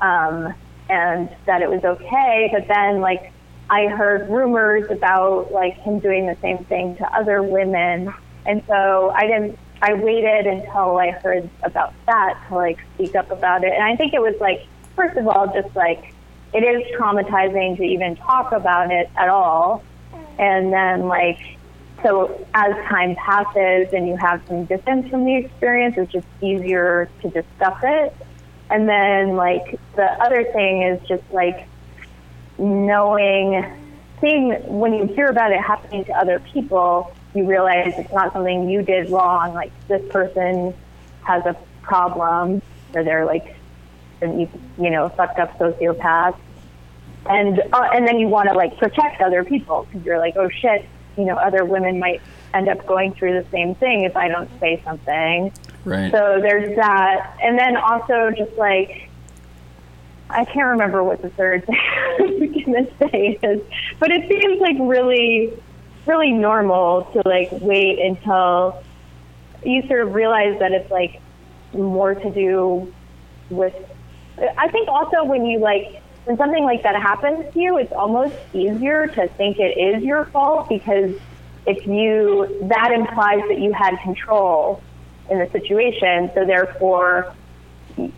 um, 0.00 0.54
and 0.88 1.28
that 1.46 1.62
it 1.62 1.68
was 1.68 1.82
okay. 1.82 2.50
But 2.52 2.68
then 2.68 3.00
like 3.00 3.32
I 3.74 3.88
heard 3.88 4.30
rumors 4.30 4.88
about 4.88 5.50
like 5.50 5.74
him 5.78 5.98
doing 5.98 6.26
the 6.26 6.36
same 6.40 6.58
thing 6.66 6.94
to 6.98 7.12
other 7.12 7.42
women, 7.42 8.14
and 8.46 8.62
so 8.68 9.10
I 9.10 9.22
didn't. 9.22 9.58
I 9.82 9.94
waited 9.94 10.46
until 10.46 10.96
I 10.96 11.10
heard 11.10 11.50
about 11.64 11.92
that 12.06 12.40
to 12.48 12.54
like 12.54 12.78
speak 12.94 13.16
up 13.16 13.32
about 13.32 13.64
it, 13.64 13.72
and 13.72 13.82
I 13.82 13.96
think 13.96 14.14
it 14.14 14.22
was 14.22 14.36
like 14.40 14.64
first 14.94 15.16
of 15.16 15.26
all 15.26 15.52
just 15.52 15.74
like 15.74 16.14
it 16.52 16.62
is 16.62 16.84
traumatizing 16.96 17.76
to 17.78 17.82
even 17.82 18.14
talk 18.14 18.52
about 18.52 18.92
it 18.92 19.10
at 19.16 19.28
all, 19.28 19.82
and 20.38 20.72
then 20.72 21.08
like 21.08 21.40
so 22.04 22.46
as 22.54 22.76
time 22.86 23.16
passes 23.16 23.92
and 23.92 24.06
you 24.06 24.16
have 24.16 24.40
some 24.46 24.66
distance 24.66 25.08
from 25.10 25.24
the 25.24 25.34
experience, 25.34 25.96
it's 25.98 26.12
just 26.12 26.28
easier 26.40 27.10
to 27.22 27.30
discuss 27.30 27.78
it. 27.82 28.14
And 28.70 28.88
then 28.88 29.34
like 29.34 29.80
the 29.96 30.06
other 30.22 30.44
thing 30.44 30.82
is 30.82 31.00
just 31.08 31.24
like 31.32 31.66
knowing, 32.58 33.64
seeing 34.20 34.50
when 34.66 34.94
you 34.94 35.06
hear 35.06 35.28
about 35.28 35.52
it 35.52 35.60
happening 35.60 36.04
to 36.06 36.12
other 36.12 36.38
people, 36.38 37.14
you 37.34 37.46
realize 37.46 37.94
it's 37.96 38.12
not 38.12 38.32
something 38.32 38.68
you 38.68 38.82
did 38.82 39.10
wrong. 39.10 39.54
Like 39.54 39.72
this 39.88 40.02
person 40.10 40.74
has 41.22 41.44
a 41.46 41.56
problem, 41.82 42.62
or 42.94 43.02
they're 43.02 43.24
like, 43.24 43.56
you 44.22 44.48
you 44.78 44.90
know, 44.90 45.08
fucked 45.10 45.38
up 45.38 45.58
sociopath, 45.58 46.36
and 47.26 47.60
uh, 47.72 47.90
and 47.92 48.06
then 48.06 48.18
you 48.18 48.28
want 48.28 48.48
to 48.48 48.54
like 48.54 48.76
protect 48.78 49.20
other 49.20 49.44
people 49.44 49.86
because 49.90 50.06
you're 50.06 50.18
like, 50.18 50.36
oh 50.36 50.48
shit, 50.48 50.86
you 51.16 51.24
know, 51.24 51.36
other 51.36 51.64
women 51.64 51.98
might 51.98 52.20
end 52.52 52.68
up 52.68 52.86
going 52.86 53.12
through 53.14 53.42
the 53.42 53.48
same 53.50 53.74
thing 53.74 54.04
if 54.04 54.16
I 54.16 54.28
don't 54.28 54.48
say 54.60 54.80
something. 54.84 55.52
Right. 55.84 56.10
So 56.10 56.38
there's 56.40 56.76
that, 56.76 57.36
and 57.42 57.58
then 57.58 57.76
also 57.76 58.30
just 58.30 58.52
like 58.56 59.03
I 60.30 60.44
can't 60.44 60.68
remember 60.68 61.04
what 61.04 61.22
the 61.22 61.30
third 61.30 61.66
thing 61.66 61.76
I 61.78 62.22
was 62.22 62.64
gonna 62.64 63.10
say 63.10 63.38
is, 63.42 63.60
but 63.98 64.10
it 64.10 64.28
seems 64.28 64.60
like 64.60 64.76
really, 64.80 65.52
really 66.06 66.32
normal 66.32 67.04
to 67.12 67.22
like 67.24 67.50
wait 67.52 67.98
until 67.98 68.82
you 69.64 69.86
sort 69.86 70.00
of 70.00 70.14
realize 70.14 70.58
that 70.60 70.72
it's 70.72 70.90
like 70.90 71.20
more 71.72 72.14
to 72.14 72.30
do 72.30 72.92
with. 73.50 73.74
I 74.58 74.68
think 74.68 74.88
also 74.88 75.24
when 75.24 75.46
you 75.46 75.60
like 75.60 76.02
when 76.24 76.36
something 76.38 76.64
like 76.64 76.82
that 76.82 76.96
happens 76.96 77.52
to 77.52 77.60
you, 77.60 77.78
it's 77.78 77.92
almost 77.92 78.34
easier 78.52 79.06
to 79.06 79.28
think 79.28 79.58
it 79.58 79.78
is 79.78 80.02
your 80.02 80.24
fault 80.26 80.68
because 80.68 81.14
if 81.66 81.86
you 81.86 82.66
that 82.68 82.92
implies 82.92 83.42
that 83.48 83.58
you 83.58 83.72
had 83.72 83.96
control 84.02 84.82
in 85.30 85.38
the 85.38 85.48
situation, 85.50 86.30
so 86.34 86.44
therefore 86.44 87.34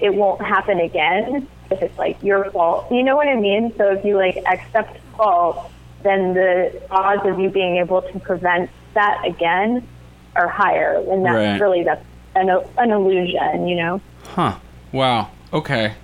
it 0.00 0.14
won't 0.14 0.40
happen 0.40 0.80
again 0.80 1.46
if 1.70 1.82
it's 1.82 1.96
like 1.98 2.22
your 2.22 2.50
fault. 2.50 2.90
You 2.90 3.02
know 3.02 3.16
what 3.16 3.28
I 3.28 3.36
mean? 3.36 3.72
So 3.76 3.92
if 3.92 4.04
you 4.04 4.16
like 4.16 4.36
accept 4.46 4.98
fault, 5.16 5.70
then 6.02 6.34
the 6.34 6.80
odds 6.90 7.26
of 7.26 7.38
you 7.40 7.50
being 7.50 7.76
able 7.76 8.02
to 8.02 8.18
prevent 8.20 8.70
that 8.94 9.24
again 9.26 9.86
are 10.34 10.48
higher. 10.48 11.02
And 11.10 11.24
that's 11.24 11.34
Right. 11.34 11.60
really 11.60 11.82
that's 11.84 12.04
an, 12.34 12.50
an 12.78 12.90
illusion, 12.90 13.66
you 13.66 13.76
know? 13.76 14.00
Huh. 14.24 14.56
Wow. 14.92 15.30
Okay. 15.52 15.94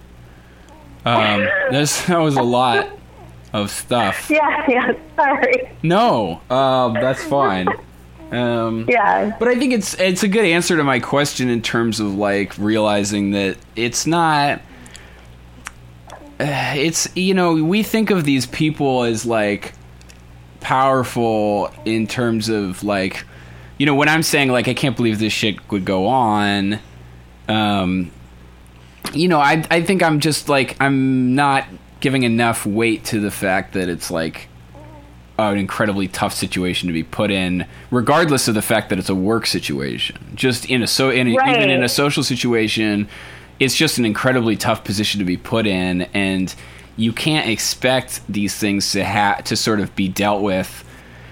Um, 1.04 1.48
this 1.70 2.06
that 2.06 2.18
was 2.18 2.36
a 2.36 2.42
lot 2.42 2.88
of 3.52 3.70
stuff. 3.70 4.30
Yeah, 4.30 4.64
yeah, 4.68 4.92
sorry. 5.16 5.70
No, 5.82 6.40
uh, 6.48 6.88
that's 7.00 7.22
fine. 7.24 7.68
Um, 8.30 8.86
yeah, 8.88 9.36
but 9.38 9.48
I 9.48 9.56
think 9.58 9.74
it's 9.74 9.92
it's 10.00 10.22
a 10.22 10.28
good 10.28 10.46
answer 10.46 10.76
to 10.76 10.84
my 10.84 11.00
question 11.00 11.50
in 11.50 11.60
terms 11.60 12.00
of 12.00 12.14
like 12.14 12.56
realizing 12.56 13.32
that 13.32 13.58
it's 13.76 14.06
not. 14.06 14.62
It's 16.74 17.08
you 17.14 17.34
know 17.34 17.54
we 17.54 17.82
think 17.82 18.10
of 18.10 18.24
these 18.24 18.46
people 18.46 19.04
as 19.04 19.24
like 19.24 19.72
powerful 20.60 21.70
in 21.84 22.06
terms 22.06 22.48
of 22.48 22.82
like 22.84 23.24
you 23.78 23.86
know 23.86 23.94
when 23.94 24.08
I'm 24.08 24.22
saying 24.22 24.50
like 24.50 24.68
I 24.68 24.74
can't 24.74 24.96
believe 24.96 25.18
this 25.18 25.32
shit 25.32 25.70
would 25.70 25.84
go 25.84 26.06
on. 26.06 26.78
Um, 27.48 28.10
you 29.12 29.28
know, 29.28 29.38
I 29.40 29.64
I 29.70 29.82
think 29.82 30.02
I'm 30.02 30.20
just 30.20 30.48
like 30.48 30.76
I'm 30.80 31.34
not 31.34 31.66
giving 32.00 32.22
enough 32.24 32.66
weight 32.66 33.04
to 33.06 33.20
the 33.20 33.30
fact 33.30 33.74
that 33.74 33.88
it's 33.88 34.10
like 34.10 34.48
an 35.38 35.56
incredibly 35.56 36.08
tough 36.08 36.32
situation 36.32 36.86
to 36.88 36.92
be 36.92 37.02
put 37.02 37.30
in, 37.30 37.66
regardless 37.90 38.48
of 38.48 38.54
the 38.54 38.62
fact 38.62 38.90
that 38.90 38.98
it's 38.98 39.08
a 39.08 39.14
work 39.14 39.46
situation. 39.46 40.16
Just 40.34 40.66
in 40.66 40.82
a 40.82 40.86
so 40.86 41.10
in 41.10 41.28
a, 41.28 41.34
Right. 41.36 41.56
even 41.56 41.70
in 41.70 41.82
a 41.82 41.88
social 41.88 42.22
situation, 42.22 43.08
it's 43.62 43.76
just 43.76 43.98
an 43.98 44.04
incredibly 44.04 44.56
tough 44.56 44.84
position 44.84 45.18
to 45.20 45.24
be 45.24 45.36
put 45.36 45.66
in, 45.66 46.02
and 46.14 46.54
you 46.96 47.12
can't 47.12 47.48
expect 47.48 48.20
these 48.28 48.54
things 48.56 48.92
to 48.92 49.04
ha- 49.04 49.40
to 49.44 49.56
sort 49.56 49.80
of 49.80 49.94
be 49.96 50.08
dealt 50.08 50.42
with. 50.42 50.84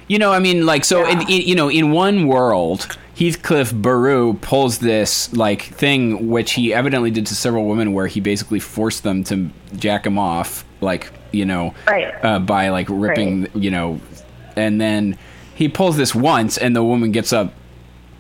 You 0.09 0.19
know, 0.19 0.33
I 0.33 0.39
mean, 0.39 0.67
like 0.67 0.85
so. 0.85 1.07
In, 1.07 1.21
in, 1.23 1.43
you 1.43 1.55
know, 1.55 1.69
in 1.69 1.93
one 1.93 2.27
world, 2.27 2.97
Heathcliff 3.17 3.73
Berru 3.73 4.35
pulls 4.41 4.79
this 4.79 5.33
like 5.35 5.63
thing, 5.63 6.29
which 6.29 6.53
he 6.53 6.73
evidently 6.75 7.11
did 7.11 7.27
to 7.27 7.35
several 7.35 7.67
women, 7.67 7.93
where 7.93 8.07
he 8.07 8.21
basically 8.21 8.61
forced 8.61 9.03
them 9.03 9.23
to 9.25 9.51
jack 9.77 10.07
him 10.07 10.19
off, 10.19 10.65
like 10.81 11.13
you 11.33 11.45
know, 11.45 11.75
Right. 11.87 12.13
uh, 12.25 12.39
by 12.41 12.71
like 12.71 12.87
ripping, 12.91 13.47
you 13.55 13.71
know, 13.71 14.01
and 14.57 14.81
then 14.81 15.17
he 15.55 15.69
pulls 15.69 15.97
this 15.97 16.15
once, 16.15 16.59
and 16.59 16.75
the 16.75 16.83
woman 16.83 17.13
gets 17.13 17.33
up, 17.33 17.53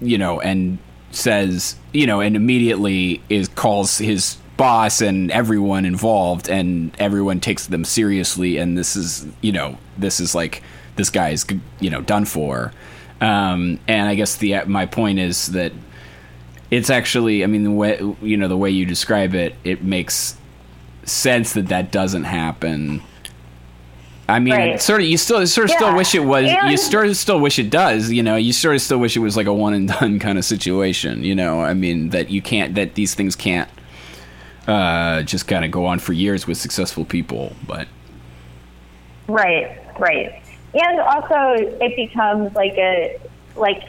you 0.00 0.16
know, 0.18 0.40
and 0.40 0.78
says, 1.10 1.76
you 1.92 2.06
know, 2.06 2.20
and 2.20 2.36
immediately 2.36 3.22
is 3.28 3.48
calls 3.48 3.98
his 3.98 4.36
boss 4.56 5.00
and 5.00 5.30
everyone 5.30 5.84
involved, 5.84 6.48
and 6.48 6.94
everyone 6.98 7.40
takes 7.40 7.66
them 7.66 7.84
seriously, 7.84 8.58
and 8.58 8.76
this 8.76 8.96
is, 8.96 9.26
you 9.40 9.52
know, 9.52 9.78
this 9.96 10.20
is 10.20 10.34
like 10.34 10.62
this 10.96 11.10
guy's, 11.10 11.46
you 11.80 11.90
know, 11.90 12.00
done 12.02 12.24
for. 12.24 12.72
Um, 13.20 13.78
and 13.86 14.08
I 14.08 14.14
guess 14.14 14.36
the 14.36 14.64
my 14.66 14.86
point 14.86 15.18
is 15.18 15.48
that 15.48 15.72
it's 16.70 16.90
actually, 16.90 17.42
I 17.42 17.46
mean, 17.46 17.64
the 17.64 17.70
way 17.70 17.98
you 18.22 18.36
know 18.36 18.48
the 18.48 18.56
way 18.56 18.70
you 18.70 18.86
describe 18.86 19.34
it, 19.34 19.54
it 19.64 19.82
makes 19.82 20.36
sense 21.04 21.54
that 21.54 21.68
that 21.68 21.90
doesn't 21.90 22.24
happen. 22.24 23.02
I 24.30 24.38
mean, 24.38 24.54
Right. 24.54 24.70
it 24.74 24.80
sort 24.82 25.00
of 25.00 25.06
you 25.06 25.16
still 25.16 25.44
sort 25.46 25.70
of 25.70 25.76
still 25.76 25.94
wish 25.96 26.14
it 26.14 26.24
was. 26.24 26.44
You 26.70 26.76
sort 26.76 27.06
of 27.06 27.16
still 27.16 27.40
wish 27.40 27.58
it 27.58 27.70
does. 27.70 28.10
You 28.10 28.22
know, 28.22 28.36
you 28.36 28.52
sort 28.52 28.74
of 28.76 28.80
still 28.82 28.98
wish 28.98 29.16
it 29.16 29.20
was 29.20 29.36
like 29.36 29.46
a 29.46 29.52
one 29.54 29.74
and 29.74 29.88
done 29.88 30.18
kind 30.18 30.38
of 30.38 30.44
situation. 30.44 31.22
You 31.24 31.34
know, 31.34 31.60
I 31.62 31.74
mean 31.74 32.10
that 32.10 32.30
you 32.30 32.40
can't 32.42 32.74
that 32.76 32.94
these 32.94 33.14
things 33.14 33.34
can't 33.36 33.68
uh, 34.68 35.22
just 35.22 35.48
kind 35.48 35.64
of 35.64 35.70
go 35.70 35.86
on 35.86 35.98
for 35.98 36.12
years 36.12 36.46
with 36.46 36.56
successful 36.58 37.04
people. 37.04 37.54
But 37.66 37.88
Right, 39.28 39.78
right. 39.98 40.42
And 40.74 41.00
also, 41.00 41.54
it 41.80 41.96
becomes 41.96 42.54
like 42.54 42.74
a 42.78 43.18
like 43.56 43.82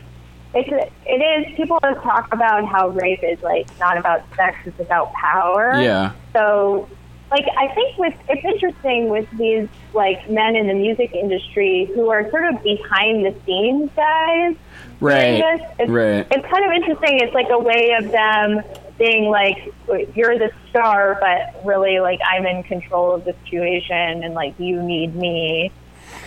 it's 0.54 0.92
it 1.06 1.14
is 1.50 1.56
people 1.56 1.80
talk 1.80 2.34
about 2.34 2.66
how 2.66 2.90
rape 2.90 3.24
is 3.24 3.42
like 3.42 3.68
not 3.80 3.98
about 3.98 4.24
sex; 4.36 4.58
it's 4.66 4.80
about 4.80 5.14
power. 5.14 5.80
yeah, 5.82 6.12
So, 6.34 6.90
like, 7.32 7.46
I 7.58 7.70
think 7.70 7.98
with 7.98 8.14
it's 8.28 8.44
interesting 8.44 9.10
with 9.10 9.30
these 9.38 9.70
like 9.94 10.30
men 10.30 10.56
in 10.58 10.68
the 10.68 10.74
music 10.74 11.14
industry 11.14 11.90
who 11.96 12.10
are 12.10 12.30
sort 12.30 12.54
of 12.54 12.62
behind 12.62 13.26
the 13.26 13.34
scenes 13.46 13.90
guys. 13.96 14.56
right. 15.00 15.42
It's, 15.80 15.90
right. 15.90 16.28
It's 16.30 16.48
kind 16.48 16.66
of 16.66 16.72
interesting. 16.74 17.20
It's 17.22 17.34
like 17.34 17.50
a 17.50 17.58
way 17.58 17.96
of 17.98 18.12
them 18.12 18.62
being 18.98 19.30
like, 19.30 19.74
you're 20.14 20.38
the 20.38 20.52
star, 20.70 21.18
but 21.20 21.66
really 21.66 22.00
like 22.02 22.20
I'm 22.30 22.46
in 22.46 22.64
control 22.64 23.16
of 23.16 23.24
the 23.24 23.34
situation, 23.44 24.24
and 24.24 24.34
like 24.34 24.60
you 24.60 24.84
need 24.84 25.16
me. 25.16 25.72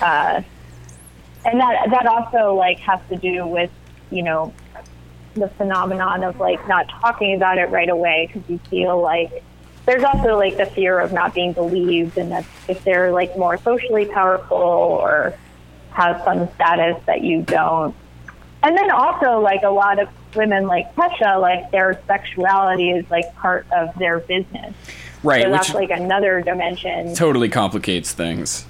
Uh, 0.00 0.42
and 1.44 1.60
that 1.60 1.90
that 1.90 2.06
also 2.06 2.54
like 2.54 2.78
has 2.80 3.00
to 3.10 3.16
do 3.16 3.46
with 3.46 3.70
you 4.10 4.22
know 4.22 4.54
the 5.34 5.48
phenomenon 5.48 6.24
of 6.24 6.40
like 6.40 6.66
not 6.66 6.88
talking 6.88 7.36
about 7.36 7.58
it 7.58 7.68
right 7.70 7.90
away 7.90 8.30
because 8.32 8.48
you 8.48 8.58
feel 8.70 9.00
like 9.00 9.44
there's 9.86 10.02
also 10.02 10.36
like 10.36 10.56
the 10.56 10.66
fear 10.66 10.98
of 10.98 11.12
not 11.12 11.34
being 11.34 11.52
believed 11.52 12.16
and 12.16 12.32
that 12.32 12.44
if 12.68 12.82
they're 12.84 13.12
like 13.12 13.36
more 13.36 13.58
socially 13.58 14.06
powerful 14.06 14.56
or 14.56 15.34
have 15.90 16.22
some 16.24 16.48
status 16.54 17.00
that 17.06 17.22
you 17.22 17.42
don't. 17.42 17.94
And 18.62 18.76
then 18.76 18.90
also 18.90 19.40
like 19.40 19.62
a 19.62 19.70
lot 19.70 19.98
of 19.98 20.08
women 20.34 20.66
like 20.66 20.94
Kesha 20.96 21.40
like 21.40 21.70
their 21.70 22.00
sexuality 22.06 22.90
is 22.90 23.08
like 23.10 23.34
part 23.36 23.66
of 23.72 23.94
their 23.98 24.20
business. 24.20 24.74
Right, 25.22 25.42
so 25.42 25.50
which- 25.50 25.60
that's 25.60 25.74
like 25.74 25.90
another 25.90 26.40
dimension. 26.40 27.14
Totally 27.14 27.48
complicates 27.48 28.12
things. 28.12 28.64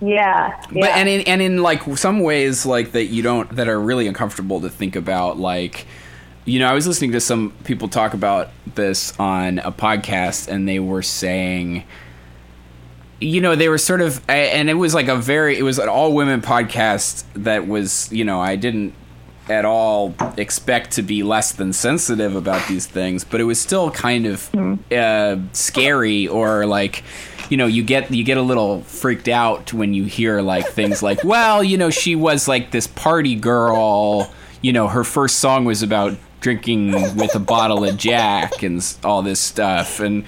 yeah 0.00 0.62
yeah. 0.70 0.80
But 0.80 0.90
and 0.90 1.08
in 1.08 1.20
and 1.22 1.42
in 1.42 1.62
like 1.62 1.82
some 1.98 2.20
ways 2.20 2.64
like 2.64 2.92
that 2.92 3.06
you 3.06 3.22
don't 3.22 3.56
that 3.56 3.66
are 3.68 3.80
really 3.80 4.06
uncomfortable 4.06 4.60
to 4.60 4.68
think 4.70 4.94
about 4.94 5.38
like 5.38 5.86
you 6.48 6.58
know 6.58 6.66
I 6.66 6.72
was 6.72 6.86
listening 6.86 7.12
to 7.12 7.20
some 7.20 7.52
people 7.64 7.88
talk 7.88 8.14
about 8.14 8.50
this 8.74 9.18
on 9.20 9.58
a 9.58 9.70
podcast 9.70 10.48
and 10.48 10.66
they 10.66 10.78
were 10.78 11.02
saying 11.02 11.84
you 13.20 13.40
know 13.40 13.54
they 13.54 13.68
were 13.68 13.78
sort 13.78 14.00
of 14.00 14.22
and 14.28 14.70
it 14.70 14.74
was 14.74 14.94
like 14.94 15.08
a 15.08 15.16
very 15.16 15.58
it 15.58 15.62
was 15.62 15.78
an 15.78 15.88
all 15.88 16.14
women 16.14 16.40
podcast 16.40 17.24
that 17.34 17.66
was 17.68 18.10
you 18.12 18.24
know 18.24 18.40
I 18.40 18.56
didn't 18.56 18.94
at 19.48 19.64
all 19.64 20.14
expect 20.36 20.92
to 20.92 21.02
be 21.02 21.22
less 21.22 21.52
than 21.52 21.72
sensitive 21.72 22.34
about 22.34 22.66
these 22.68 22.86
things 22.86 23.24
but 23.24 23.40
it 23.40 23.44
was 23.44 23.60
still 23.60 23.90
kind 23.90 24.26
of 24.26 24.54
uh, 24.92 25.36
scary 25.52 26.28
or 26.28 26.66
like 26.66 27.02
you 27.50 27.56
know 27.56 27.66
you 27.66 27.82
get 27.82 28.10
you 28.10 28.24
get 28.24 28.36
a 28.38 28.42
little 28.42 28.82
freaked 28.82 29.28
out 29.28 29.72
when 29.72 29.92
you 29.92 30.04
hear 30.04 30.40
like 30.40 30.66
things 30.68 31.02
like 31.02 31.22
well 31.24 31.62
you 31.62 31.76
know 31.76 31.90
she 31.90 32.14
was 32.14 32.48
like 32.48 32.70
this 32.70 32.86
party 32.86 33.34
girl 33.34 34.30
you 34.62 34.72
know 34.72 34.86
her 34.86 35.04
first 35.04 35.38
song 35.38 35.64
was 35.64 35.82
about 35.82 36.16
drinking 36.40 36.92
with 37.16 37.34
a 37.34 37.38
bottle 37.40 37.84
of 37.84 37.96
jack 37.96 38.62
and 38.62 38.82
all 39.04 39.22
this 39.22 39.40
stuff. 39.40 40.00
And 40.00 40.24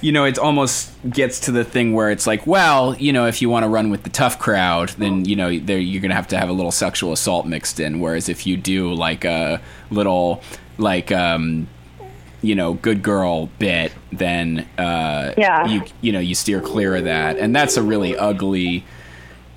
you 0.00 0.10
know 0.12 0.24
it 0.24 0.38
almost 0.38 0.90
gets 1.08 1.38
to 1.40 1.52
the 1.52 1.62
thing 1.64 1.92
where 1.92 2.10
it's 2.10 2.26
like 2.26 2.44
well 2.46 2.96
you 2.96 3.12
know 3.12 3.26
if 3.26 3.40
you 3.40 3.48
want 3.48 3.62
to 3.64 3.68
run 3.68 3.88
with 3.90 4.02
the 4.02 4.10
tough 4.10 4.36
crowd 4.38 4.88
then 4.98 5.24
you 5.24 5.36
know 5.36 5.56
there 5.58 5.78
you're 5.78 6.02
gonna 6.02 6.14
have 6.14 6.26
to 6.28 6.36
have 6.38 6.48
a 6.48 6.52
little 6.52 6.72
sexual 6.72 7.12
assault 7.12 7.46
mixed 7.46 7.78
in. 7.78 8.00
Whereas 8.00 8.28
if 8.28 8.46
you 8.46 8.56
do 8.56 8.92
like 8.92 9.24
a 9.24 9.60
little 9.90 10.42
like 10.78 11.12
um 11.12 11.68
you 12.40 12.56
know 12.56 12.74
good 12.74 13.02
girl 13.04 13.46
bit 13.60 13.92
then 14.10 14.68
uh 14.78 15.32
Yeah. 15.36 15.66
you 15.66 15.82
you 16.00 16.10
know 16.10 16.18
you 16.18 16.34
steer 16.34 16.60
clear 16.60 16.96
of 16.96 17.04
that. 17.04 17.38
And 17.38 17.54
that's 17.54 17.76
a 17.76 17.82
really 17.82 18.16
ugly 18.16 18.84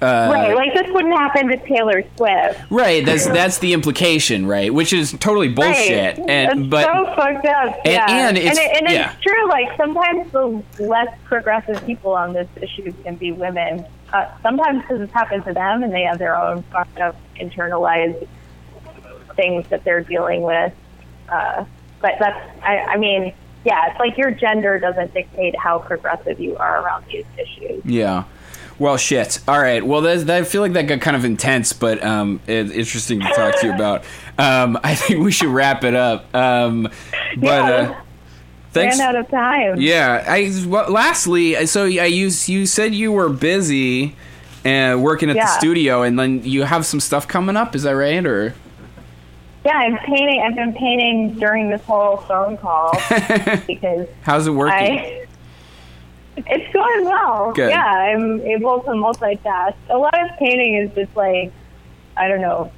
uh 0.01 0.29
right 0.31 0.53
like 0.55 0.73
this 0.73 0.91
wouldn't 0.93 1.13
happen 1.17 1.47
to 1.47 1.57
Taylor 1.67 2.03
Swift 2.17 2.59
Right, 2.69 3.05
that's 3.05 3.25
that's 3.27 3.59
the 3.59 3.71
implication, 3.73 4.45
right? 4.45 4.73
Which 4.73 4.91
is 4.91 5.11
totally 5.13 5.47
bullshit. 5.49 6.17
Right. 6.17 6.29
And 6.29 6.59
it's 6.61 6.69
but 6.69 6.83
so 6.85 7.05
fucked 7.15 7.45
up. 7.45 7.75
and- 7.85 7.93
yeah. 7.93 8.27
and 8.27 8.37
it's- 8.37 8.57
and, 8.57 8.71
it, 8.71 8.77
and 8.83 8.89
yeah. 8.91 9.13
it's 9.13 9.21
true. 9.21 9.47
Like 9.47 9.75
sometimes 9.77 10.31
the 10.31 10.61
less 10.83 11.07
progressive 11.23 11.85
people 11.85 12.11
on 12.11 12.33
this 12.33 12.47
issue 12.61 12.91
can 13.03 13.15
be 13.15 13.31
women. 13.31 13.85
Uh, 14.13 14.29
sometimes 14.43 14.81
because 14.81 15.01
it's 15.01 15.13
happened 15.13 15.43
to 15.45 15.53
them, 15.53 15.83
and 15.83 15.91
they 15.93 16.03
have 16.03 16.19
their 16.19 16.35
own 16.35 16.61
fucked 16.71 16.99
up 16.99 17.15
internalized 17.37 18.27
things 19.35 19.67
that 19.69 19.83
they're 19.83 20.01
dealing 20.01 20.41
with. 20.41 20.73
Uh, 21.29 21.65
but 22.01 22.13
that's, 22.19 22.39
I, 22.63 22.77
I 22.79 22.97
mean, 22.97 23.33
yeah, 23.65 23.89
it's 23.89 23.99
like 23.99 24.17
your 24.17 24.31
gender 24.31 24.79
doesn't 24.79 25.13
dictate 25.13 25.57
how 25.57 25.79
progressive 25.79 26.39
you 26.39 26.55
are 26.57 26.81
around 26.83 27.05
these 27.07 27.25
issues. 27.37 27.83
yeah. 27.85 28.25
Well, 28.77 28.97
shit. 28.97 29.39
All 29.47 29.59
right. 29.61 29.85
Well, 29.85 30.01
that's, 30.01 30.23
that, 30.25 30.41
I 30.41 30.43
feel 30.43 30.61
like 30.61 30.73
that 30.73 30.83
got 30.87 30.99
kind 31.01 31.15
of 31.15 31.23
intense, 31.23 31.71
but 31.71 32.03
um, 32.03 32.41
it's 32.45 32.71
interesting 32.71 33.21
to 33.21 33.27
talk 33.27 33.59
to 33.61 33.67
you 33.67 33.73
about. 33.73 34.03
Um, 34.37 34.77
I 34.83 34.95
think 34.95 35.23
we 35.23 35.31
should 35.31 35.47
wrap 35.49 35.83
it 35.85 35.93
up. 35.95 36.33
Um, 36.35 36.83
but 37.37 37.41
Yeah. 37.41 37.61
uh, 37.69 38.01
thanks. 38.71 38.99
Ran 38.99 39.07
out 39.07 39.15
of 39.15 39.29
time. 39.29 39.79
Yeah. 39.79 40.25
I. 40.27 40.51
Well, 40.67 40.91
lastly, 40.91 41.65
so 41.67 41.85
I 41.85 42.05
use 42.05 42.49
you 42.49 42.65
said 42.65 42.93
you 42.93 43.13
were 43.13 43.29
busy 43.29 44.15
and 44.65 45.01
working 45.03 45.29
at 45.29 45.35
the 45.37 45.45
studio, 45.47 46.01
and 46.01 46.19
then 46.19 46.43
you 46.43 46.63
have 46.63 46.85
some 46.85 46.99
stuff 46.99 47.27
coming 47.27 47.55
up. 47.55 47.75
Is 47.75 47.83
that 47.83 47.91
right? 47.91 48.25
Or 48.25 48.53
Yeah, 49.63 49.71
I'm 49.77 49.97
painting. 49.99 50.41
I've 50.45 50.55
been 50.55 50.73
painting 50.73 51.35
during 51.35 51.69
this 51.69 51.81
whole 51.83 52.17
phone 52.17 52.57
call 52.57 52.91
because 53.67 54.07
how's 54.23 54.47
it 54.47 54.51
working? 54.51 54.99
I. 54.99 55.24
It's 56.37 56.73
going 56.73 57.05
well. 57.05 57.53
Good. 57.53 57.69
Yeah, 57.69 57.83
I'm 57.85 58.41
able 58.41 58.81
to 58.81 58.89
multitask. 58.91 59.75
A 59.89 59.97
lot 59.97 60.13
of 60.19 60.37
painting 60.37 60.75
is 60.75 60.91
just 60.93 61.15
like, 61.15 61.51
I 62.17 62.27
don't 62.27 62.41
know, 62.41 62.71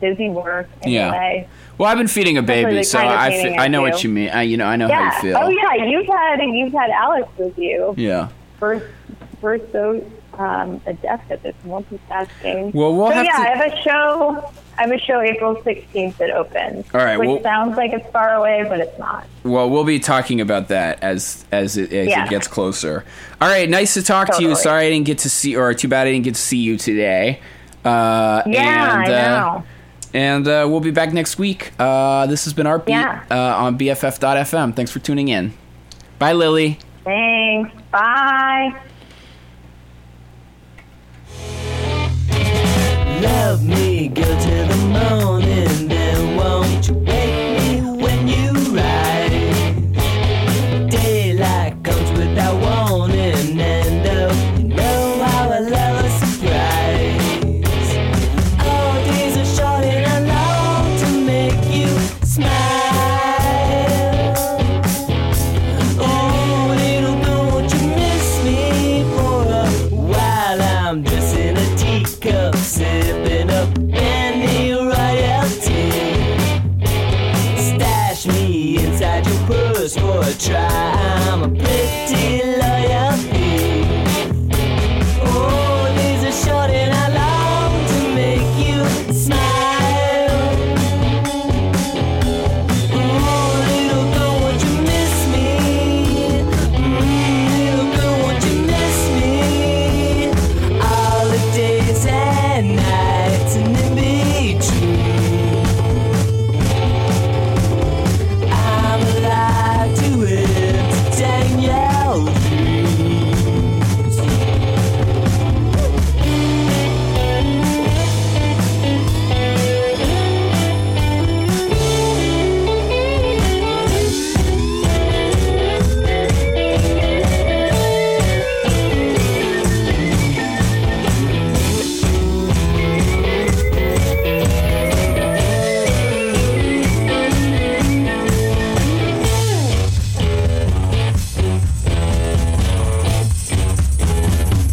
busy 0.00 0.28
work. 0.28 0.68
Yeah. 0.84 1.44
Well, 1.78 1.90
I've 1.90 1.98
been 1.98 2.08
feeding 2.08 2.38
a 2.38 2.42
baby, 2.42 2.82
so 2.82 2.98
I 2.98 3.30
fe- 3.30 3.56
I 3.56 3.64
I 3.64 3.68
know 3.68 3.82
what 3.82 4.02
you 4.04 4.10
mean. 4.10 4.30
I 4.30 4.42
you 4.42 4.56
know 4.56 4.66
I 4.66 4.76
know 4.76 4.88
yeah. 4.88 5.10
how 5.10 5.16
you 5.16 5.22
feel. 5.22 5.36
Oh 5.40 5.48
yeah, 5.48 5.84
you've 5.84 6.06
had 6.06 6.40
you've 6.42 6.72
had 6.72 6.90
Alex 6.90 7.28
with 7.38 7.58
you. 7.58 7.94
Yeah. 7.96 8.28
We're 8.60 8.82
we're 9.40 9.58
so 9.72 10.04
um, 10.34 10.80
adept 10.86 11.30
at 11.30 11.42
this 11.42 11.54
multitasking. 11.64 12.74
Well, 12.74 12.94
we'll 12.94 13.08
so 13.08 13.14
have 13.14 13.24
yeah, 13.24 13.36
to- 13.36 13.42
I 13.42 13.56
have 13.56 13.72
a 13.72 13.82
show. 13.82 14.52
I 14.78 14.82
have 14.82 14.90
a 14.90 14.98
show 14.98 15.20
April 15.20 15.56
16th 15.56 16.16
that 16.16 16.30
opens. 16.30 16.86
All 16.94 17.00
right, 17.04 17.18
Which 17.18 17.28
well- 17.28 17.42
sounds 17.42 17.76
like 17.76 17.92
it's 17.92 18.08
far 18.10 18.34
away, 18.34 18.64
but 18.68 18.80
it's 18.80 18.98
not. 18.98 19.26
Well, 19.44 19.68
we'll 19.68 19.84
be 19.84 19.98
talking 20.00 20.40
about 20.40 20.68
that 20.68 21.02
as 21.02 21.44
as 21.52 21.76
it 21.76 21.92
as 21.92 22.08
Yeah. 22.08 22.24
it 22.24 22.30
gets 22.30 22.48
closer. 22.48 23.04
All 23.40 23.48
right, 23.48 23.68
nice 23.68 23.94
to 23.94 24.02
talk 24.02 24.34
to 24.36 24.42
you. 24.42 24.54
Sorry 24.56 24.86
I 24.86 24.90
didn't 24.90 25.06
get 25.06 25.18
to 25.18 25.30
see, 25.30 25.56
or 25.56 25.72
too 25.74 25.88
bad 25.88 26.06
I 26.06 26.12
didn't 26.12 26.24
get 26.24 26.34
to 26.36 26.40
see 26.40 26.58
you 26.58 26.76
today. 26.78 27.40
Uh, 27.84 28.42
Yeah, 28.46 29.02
and, 29.02 29.12
I 29.12 29.14
uh, 29.14 29.40
know. 29.40 29.64
and 30.14 30.48
uh, 30.48 30.66
we'll 30.70 30.80
be 30.80 30.90
back 30.92 31.12
next 31.12 31.38
week. 31.38 31.72
Uh, 31.78 32.26
this 32.26 32.44
has 32.44 32.52
been 32.54 32.66
our 32.66 32.78
beat 32.78 32.92
Yeah. 32.92 33.22
uh, 33.30 33.36
on 33.64 33.76
BFF.fm. 33.76 34.72
Thanks 34.74 34.90
for 34.90 35.00
tuning 35.00 35.28
in. 35.28 35.52
Bye, 36.18 36.32
Lily. 36.32 36.78
Thanks. 37.04 37.72
Bye. 37.90 38.72
love 43.22 43.64
me, 43.64 44.08
go 44.08 44.22
to 44.22 44.54
the 44.68 44.76
morning, 44.88 45.88
then 45.88 46.36
won't 46.36 46.88
you 46.88 46.94
wait? 46.94 47.41